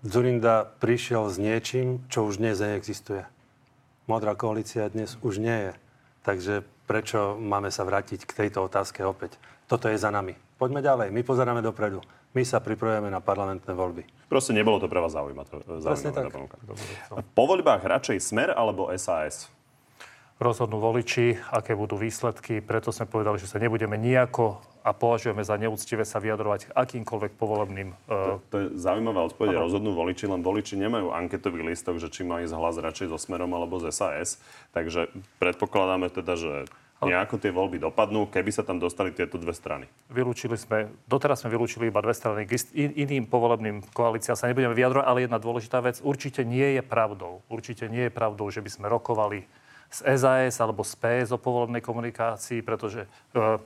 Zurinda 0.00 0.64
prišiel 0.80 1.28
s 1.28 1.36
niečím, 1.36 2.00
čo 2.08 2.24
už 2.24 2.40
dnes 2.40 2.56
neexistuje. 2.56 3.28
Modrá 4.08 4.32
koalícia 4.32 4.88
dnes 4.88 5.20
už 5.20 5.36
nie 5.36 5.68
je. 5.68 5.72
Takže 6.24 6.54
prečo 6.88 7.36
máme 7.36 7.68
sa 7.68 7.84
vrátiť 7.84 8.24
k 8.24 8.32
tejto 8.46 8.64
otázke 8.64 9.04
opäť? 9.04 9.36
Toto 9.68 9.92
je 9.92 9.98
za 10.00 10.08
nami. 10.08 10.32
Poďme 10.56 10.80
ďalej. 10.80 11.12
My 11.12 11.20
pozeráme 11.20 11.60
dopredu. 11.60 12.00
My 12.32 12.40
sa 12.46 12.60
pripravujeme 12.62 13.12
na 13.12 13.20
parlamentné 13.20 13.72
voľby. 13.76 14.08
Proste 14.32 14.56
nebolo 14.56 14.80
to 14.80 14.88
pre 14.88 15.00
vás 15.00 15.12
zaujímavé. 15.12 15.48
tak. 16.12 16.32
Po 17.36 17.44
voľbách 17.44 17.84
radšej 17.84 18.16
Smer 18.20 18.48
alebo 18.56 18.88
SAS? 18.96 19.52
Rozhodnú 20.36 20.76
voliči, 20.76 21.40
aké 21.48 21.72
budú 21.72 21.96
výsledky. 21.96 22.60
Preto 22.60 22.92
sme 22.92 23.08
povedali, 23.08 23.40
že 23.40 23.48
sa 23.48 23.56
nebudeme 23.56 23.96
nejako 23.96 24.60
a 24.84 24.92
považujeme 24.92 25.40
za 25.40 25.56
neúctivé 25.56 26.04
sa 26.04 26.20
vyjadrovať 26.20 26.76
akýmkoľvek 26.76 27.32
povolebným... 27.40 27.96
Uh... 28.04 28.36
To, 28.36 28.52
to 28.52 28.56
je 28.60 28.66
zaujímavá 28.76 29.32
odpoveď. 29.32 29.64
Rozhodnú 29.64 29.96
voliči, 29.96 30.28
len 30.28 30.44
voliči 30.44 30.76
nemajú 30.76 31.08
anketový 31.08 31.64
listok, 31.64 31.96
že 31.96 32.12
či 32.12 32.22
majú 32.22 32.44
ísť 32.44 32.52
hlas 32.52 32.76
radšej 32.76 33.06
so 33.10 33.18
Smerom 33.18 33.48
alebo 33.56 33.80
z 33.80 33.88
SAS. 33.96 34.36
Takže 34.76 35.08
predpokladáme 35.40 36.12
teda, 36.12 36.36
že 36.36 36.68
nejako 37.00 37.40
tie 37.40 37.48
voľby 37.48 37.80
dopadnú, 37.80 38.28
keby 38.28 38.52
sa 38.52 38.60
tam 38.60 38.76
dostali 38.76 39.16
tieto 39.16 39.40
dve 39.40 39.56
strany. 39.56 39.88
Vylúčili 40.12 40.60
sme, 40.60 40.92
doteraz 41.08 41.44
sme 41.44 41.52
vylúčili 41.56 41.88
iba 41.88 42.04
dve 42.04 42.12
strany. 42.12 42.44
K 42.44 42.60
iným 42.76 43.24
povolebným 43.24 43.88
koalíciám 43.92 44.36
sa 44.36 44.52
nebudeme 44.52 44.76
vyjadrovať, 44.76 45.04
ale 45.08 45.24
jedna 45.24 45.40
dôležitá 45.40 45.80
vec. 45.80 46.00
Určite 46.04 46.44
nie 46.44 46.76
je 46.76 46.82
pravdou, 46.84 47.40
určite 47.48 47.88
nie 47.88 48.08
je 48.08 48.12
pravdou, 48.12 48.52
že 48.52 48.60
by 48.60 48.68
sme 48.68 48.86
rokovali 48.92 49.48
z 49.90 49.98
SAS 50.18 50.60
alebo 50.60 50.82
z 50.82 50.94
PS 50.98 51.34
o 51.34 51.38
povolebnej 51.38 51.80
komunikácii, 51.80 52.60
pretože 52.62 53.06
uh, 53.34 53.60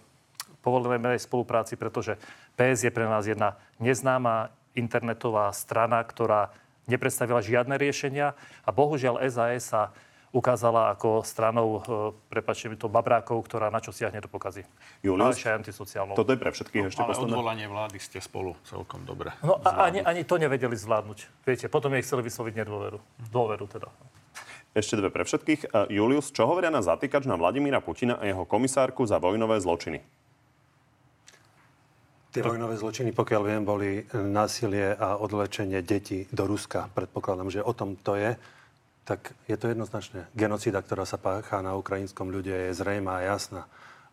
povolenej 0.61 1.21
spolupráci, 1.21 1.77
pretože 1.77 2.21
PS 2.55 2.85
je 2.87 2.93
pre 2.93 3.09
nás 3.09 3.25
jedna 3.25 3.57
neznáma 3.81 4.53
internetová 4.77 5.51
strana, 5.57 6.05
ktorá 6.05 6.53
nepredstavila 6.87 7.41
žiadne 7.41 7.81
riešenia 7.81 8.37
a 8.65 8.69
bohužiaľ 8.71 9.25
SAS 9.31 9.73
sa 9.73 9.83
ukázala 10.31 10.95
ako 10.95 11.27
stranou, 11.27 11.69
e, 11.75 12.15
prepačte 12.31 12.71
mi 12.71 12.79
to, 12.79 12.87
babrákov, 12.87 13.43
ktorá 13.51 13.67
na 13.67 13.83
čo 13.83 13.91
siahne 13.91 14.23
do 14.23 14.31
pokazy. 14.31 14.63
Julius, 15.03 15.43
aj 15.43 15.67
antisociálnou. 15.67 16.15
toto 16.15 16.31
je 16.31 16.39
pre 16.39 16.55
všetkých 16.55 16.87
no, 16.87 16.91
ešte 16.91 17.03
ale 17.03 17.11
posledné. 17.11 17.35
odvolanie 17.35 17.67
vlády 17.67 17.99
ste 17.99 18.23
spolu 18.23 18.55
celkom 18.63 19.03
dobre 19.03 19.35
No 19.43 19.59
a 19.59 19.91
ani, 19.91 19.99
ani 20.07 20.23
to 20.23 20.39
nevedeli 20.39 20.79
zvládnuť. 20.79 21.43
Viete, 21.43 21.67
potom 21.67 21.91
jej 21.99 22.07
chceli 22.07 22.31
vysloviť 22.31 22.55
nedôveru. 22.63 22.99
Dôveru 23.35 23.67
teda. 23.67 23.91
Ešte 24.71 24.95
dve 25.03 25.11
pre 25.11 25.27
všetkých. 25.27 25.75
Uh, 25.75 25.91
Julius, 25.91 26.31
čo 26.31 26.47
hovoria 26.47 26.71
na 26.71 26.79
zatýkač 26.79 27.27
na 27.27 27.35
Vladimíra 27.35 27.83
Putina 27.83 28.23
a 28.23 28.25
jeho 28.27 28.47
komisárku 28.47 29.03
za 29.03 29.19
vojnové 29.19 29.59
zločiny? 29.59 29.99
Tie 32.31 32.47
vojnové 32.47 32.79
zločiny, 32.79 33.11
pokiaľ 33.11 33.43
viem, 33.43 33.67
boli 33.67 34.07
násilie 34.15 34.95
a 34.95 35.19
odlečenie 35.19 35.83
detí 35.83 36.31
do 36.31 36.47
Ruska. 36.47 36.87
Predpokladám, 36.95 37.51
že 37.51 37.67
o 37.67 37.75
tom 37.75 37.99
to 37.99 38.15
je. 38.15 38.39
Tak 39.03 39.35
je 39.51 39.59
to 39.59 39.67
jednoznačne. 39.67 40.31
Genocída, 40.39 40.79
ktorá 40.79 41.03
sa 41.03 41.19
páchá 41.19 41.59
na 41.59 41.75
ukrajinskom 41.75 42.31
ľude, 42.31 42.71
je 42.71 42.79
zrejmá 42.79 43.27
a 43.27 43.35
jasná. 43.35 43.67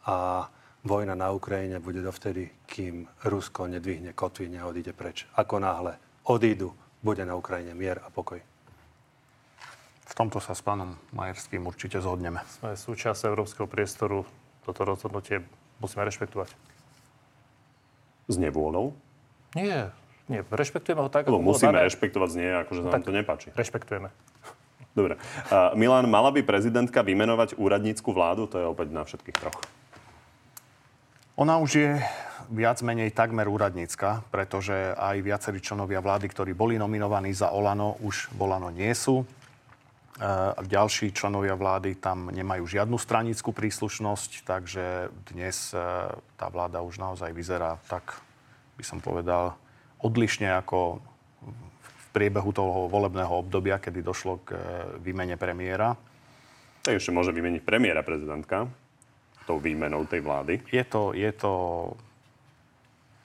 A 0.10 0.50
vojna 0.82 1.14
na 1.14 1.30
Ukrajine 1.30 1.78
bude 1.78 2.02
dovtedy, 2.02 2.50
kým 2.66 3.06
Rusko 3.22 3.70
nedvihne 3.70 4.18
kotvy, 4.18 4.50
neodíde 4.50 4.98
preč. 4.98 5.30
Ako 5.38 5.62
náhle 5.62 6.02
odídu, 6.26 6.74
bude 7.06 7.22
na 7.22 7.38
Ukrajine 7.38 7.78
mier 7.78 8.02
a 8.02 8.10
pokoj. 8.10 8.42
V 10.08 10.14
tomto 10.16 10.40
sa 10.40 10.56
s 10.56 10.64
pánom 10.64 10.96
Majerským 11.12 11.68
určite 11.68 12.00
zhodneme. 12.00 12.40
Sme 12.64 12.80
súčasť 12.80 13.28
európskeho 13.28 13.68
priestoru. 13.68 14.24
Toto 14.64 14.88
rozhodnutie 14.88 15.44
musíme 15.84 16.08
rešpektovať. 16.08 16.50
S 18.32 18.36
nevôľou? 18.40 18.96
Nie, 19.56 19.92
nie. 20.32 20.44
Rešpektujeme 20.48 21.04
ho 21.04 21.12
tak, 21.12 21.28
ako 21.28 21.44
musíme 21.44 21.76
dané. 21.76 21.88
rešpektovať 21.92 22.30
znie, 22.32 22.50
akože 22.68 22.80
sa 22.84 22.90
nám 22.96 23.04
to 23.04 23.16
nepáči. 23.16 23.48
Rešpektujeme. 23.56 24.12
Dobre. 24.96 25.20
Uh, 25.48 25.78
Milan, 25.78 26.10
mala 26.10 26.34
by 26.34 26.42
prezidentka 26.42 27.06
vymenovať 27.06 27.60
úradnícku 27.60 28.10
vládu? 28.10 28.50
To 28.50 28.58
je 28.58 28.66
opäť 28.66 28.90
na 28.96 29.06
všetkých 29.06 29.38
troch. 29.38 29.60
Ona 31.38 31.62
už 31.62 31.70
je 31.78 31.92
viac 32.50 32.82
menej 32.82 33.14
takmer 33.14 33.46
úradnícka, 33.46 34.26
pretože 34.34 34.74
aj 34.98 35.22
viacerí 35.22 35.62
členovia 35.62 36.02
vlády, 36.02 36.26
ktorí 36.34 36.58
boli 36.58 36.82
nominovaní 36.82 37.30
za 37.30 37.54
Olano, 37.54 38.00
už 38.02 38.34
v 38.34 38.40
Olano 38.42 38.74
nie 38.74 38.90
sú. 38.98 39.22
Ďalší 40.66 41.14
členovia 41.14 41.54
vlády 41.54 41.94
tam 42.02 42.34
nemajú 42.34 42.66
žiadnu 42.66 42.98
stranickú 42.98 43.54
príslušnosť, 43.54 44.50
takže 44.50 45.14
dnes 45.30 45.78
e, 45.78 45.78
tá 46.34 46.50
vláda 46.50 46.82
už 46.82 46.98
naozaj 46.98 47.30
vyzerá 47.38 47.78
tak, 47.86 48.18
by 48.82 48.84
som 48.86 48.98
povedal, 48.98 49.54
odlišne 50.02 50.58
ako 50.58 50.98
v 51.78 52.06
priebehu 52.18 52.50
toho 52.50 52.90
volebného 52.90 53.30
obdobia, 53.30 53.78
kedy 53.78 54.02
došlo 54.02 54.42
k 54.42 54.58
e, 54.58 54.62
výmene 55.06 55.38
premiéra. 55.38 55.94
Tak 56.82 56.98
ešte 56.98 57.14
môže 57.14 57.30
vymeniť 57.30 57.62
premiéra 57.62 58.02
prezidentka 58.02 58.66
tou 59.46 59.62
výmenou 59.62 60.10
tej 60.10 60.26
vlády. 60.26 60.66
Je 60.74 60.82
to, 60.82 61.14
je 61.14 61.30
to 61.30 61.52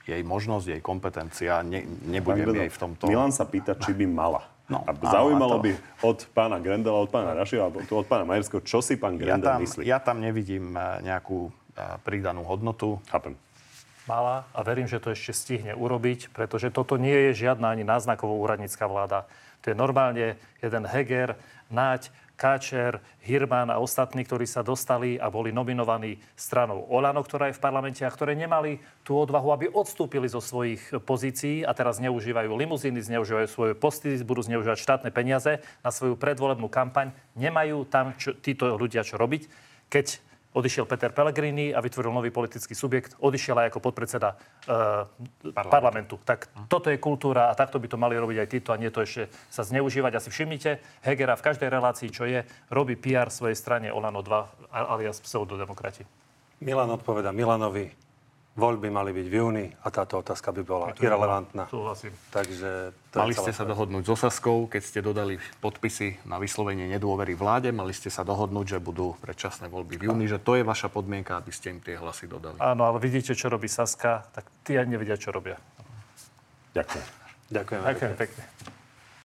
jej 0.05 0.21
možnosť, 0.21 0.77
jej 0.77 0.81
kompetencia. 0.85 1.65
Ne, 1.65 1.83
nebudem 2.05 2.53
jej 2.53 2.69
v 2.69 2.77
tomto... 2.77 3.09
Milan 3.09 3.33
sa 3.33 3.49
pýta, 3.49 3.73
či 3.81 3.97
by 3.97 4.05
mala. 4.05 4.52
No, 4.71 4.79
a 4.87 4.95
áno, 4.95 5.11
zaujímalo 5.11 5.53
a 5.53 5.59
to- 5.59 5.63
by 5.67 5.71
od 6.07 6.19
pána 6.31 6.57
Grendela, 6.63 6.97
od 7.03 7.11
pána 7.11 7.35
tu 7.83 7.93
od 7.99 8.07
pána 8.07 8.23
Majerského, 8.23 8.63
čo 8.63 8.79
si 8.79 8.95
pán 8.95 9.19
Ja 9.19 9.35
Grendel 9.35 9.49
tam, 9.51 9.59
myslí. 9.59 9.83
ja 9.83 9.99
tam 9.99 10.23
nevidím 10.23 10.71
eh, 10.75 11.03
nejakú 11.03 11.51
eh, 11.75 11.99
pridanú 12.07 12.47
hodnotu. 12.47 13.03
Chápem. 13.11 13.35
Mala 14.03 14.43
a 14.51 14.59
verím, 14.67 14.87
že 14.87 14.99
to 14.99 15.15
ešte 15.15 15.31
stihne 15.31 15.71
urobiť, 15.79 16.35
pretože 16.35 16.67
toto 16.75 16.99
nie 16.99 17.31
je 17.31 17.47
žiadna 17.47 17.71
ani 17.71 17.87
náznakovo 17.87 18.35
úradnícka 18.35 18.83
vláda. 18.83 19.23
To 19.63 19.71
je 19.71 19.75
normálne 19.79 20.35
jeden 20.59 20.83
Heger, 20.83 21.39
Naď, 21.71 22.11
Káčer, 22.33 22.97
Hirman 23.21 23.69
a 23.69 23.77
ostatní, 23.77 24.25
ktorí 24.25 24.49
sa 24.49 24.65
dostali 24.65 25.21
a 25.21 25.29
boli 25.29 25.53
nominovaní 25.53 26.17
stranou 26.33 26.83
Olano, 26.89 27.21
ktorá 27.21 27.47
je 27.47 27.57
v 27.57 27.63
parlamente 27.63 28.01
a 28.01 28.11
ktoré 28.11 28.33
nemali 28.33 28.81
tú 29.05 29.15
odvahu, 29.15 29.53
aby 29.53 29.65
odstúpili 29.69 30.25
zo 30.25 30.41
svojich 30.41 30.81
pozícií 31.05 31.61
a 31.61 31.71
teraz 31.77 32.01
zneužívajú 32.01 32.51
limuzíny, 32.51 32.99
zneužívajú 32.99 33.47
svoje 33.47 33.73
posty, 33.77 34.17
budú 34.25 34.41
zneužívať 34.43 34.77
štátne 34.81 35.09
peniaze 35.13 35.61
na 35.85 35.93
svoju 35.93 36.17
predvolebnú 36.17 36.67
kampaň. 36.67 37.13
Nemajú 37.37 37.85
tam 37.87 38.17
čo, 38.17 38.33
títo 38.33 38.73
ľudia 38.75 39.05
čo 39.05 39.15
robiť, 39.15 39.47
keď 39.93 40.32
odišiel 40.53 40.85
Peter 40.85 41.09
Pellegrini 41.09 41.73
a 41.73 41.81
vytvoril 41.81 42.13
nový 42.13 42.29
politický 42.29 42.77
subjekt, 42.77 43.17
odišiel 43.19 43.57
aj 43.57 43.67
ako 43.73 43.79
podpredseda 43.81 44.33
e, 44.33 44.37
parlamentu. 45.53 46.21
Tak 46.21 46.69
toto 46.69 46.93
je 46.93 47.01
kultúra 47.01 47.49
a 47.49 47.57
takto 47.57 47.81
by 47.81 47.87
to 47.89 47.97
mali 47.97 48.15
robiť 48.15 48.37
aj 48.45 48.47
títo 48.49 48.69
a 48.71 48.79
nie 48.79 48.93
to 48.93 49.01
ešte 49.01 49.33
sa 49.49 49.65
zneužívať. 49.65 50.21
Asi 50.21 50.29
všimnite, 50.29 51.03
Hegera 51.03 51.33
v 51.33 51.45
každej 51.45 51.69
relácii, 51.69 52.09
čo 52.13 52.29
je, 52.29 52.45
robí 52.69 52.93
PR 52.95 53.33
svojej 53.33 53.57
strane 53.57 53.89
Olano 53.89 54.21
2 54.21 54.71
alias 54.71 55.19
pseudodemokrati. 55.19 56.05
Milan 56.63 56.93
odpoveda 56.95 57.35
Milanovi. 57.35 58.12
Voľby 58.53 58.93
mali 58.93 59.09
byť 59.17 59.27
v 59.27 59.33
júni 59.33 59.65
a 59.81 59.89
táto 59.89 60.21
otázka 60.21 60.53
by 60.53 60.61
bola 60.61 60.93
irrelevantná. 60.93 61.65
Súhlasím. 61.73 62.13
Takže 62.29 62.93
to 63.09 63.25
Mali 63.25 63.33
ste 63.33 63.49
sa 63.49 63.65
dohodnúť 63.65 64.05
so 64.05 64.13
Saskou, 64.13 64.69
keď 64.69 64.81
ste 64.85 64.99
dodali 65.01 65.41
podpisy 65.57 66.21
na 66.29 66.37
vyslovenie 66.37 66.85
nedôvery 66.85 67.33
vláde. 67.33 67.73
Mali 67.73 67.97
ste 67.97 68.13
sa 68.13 68.21
dohodnúť, 68.21 68.77
že 68.77 68.79
budú 68.79 69.17
predčasné 69.25 69.73
voľby 69.73 69.97
v 69.97 70.03
júni, 70.05 70.29
že 70.29 70.37
to 70.37 70.53
je 70.53 70.61
vaša 70.61 70.93
podmienka, 70.93 71.33
aby 71.33 71.49
ste 71.49 71.73
im 71.73 71.81
tie 71.81 71.97
hlasy 71.97 72.29
dodali. 72.29 72.61
Áno, 72.61 72.85
ale 72.85 73.01
vidíte, 73.01 73.33
čo 73.33 73.49
robí 73.49 73.65
Saska, 73.65 74.21
tak 74.29 74.45
tí 74.61 74.77
ani 74.77 75.01
nevedia, 75.01 75.17
čo 75.17 75.33
robia. 75.33 75.57
Ďakujem. 76.77 77.07
Ďakujem. 77.49 77.81
Ďakujem 77.89 78.13
pekne. 78.21 78.43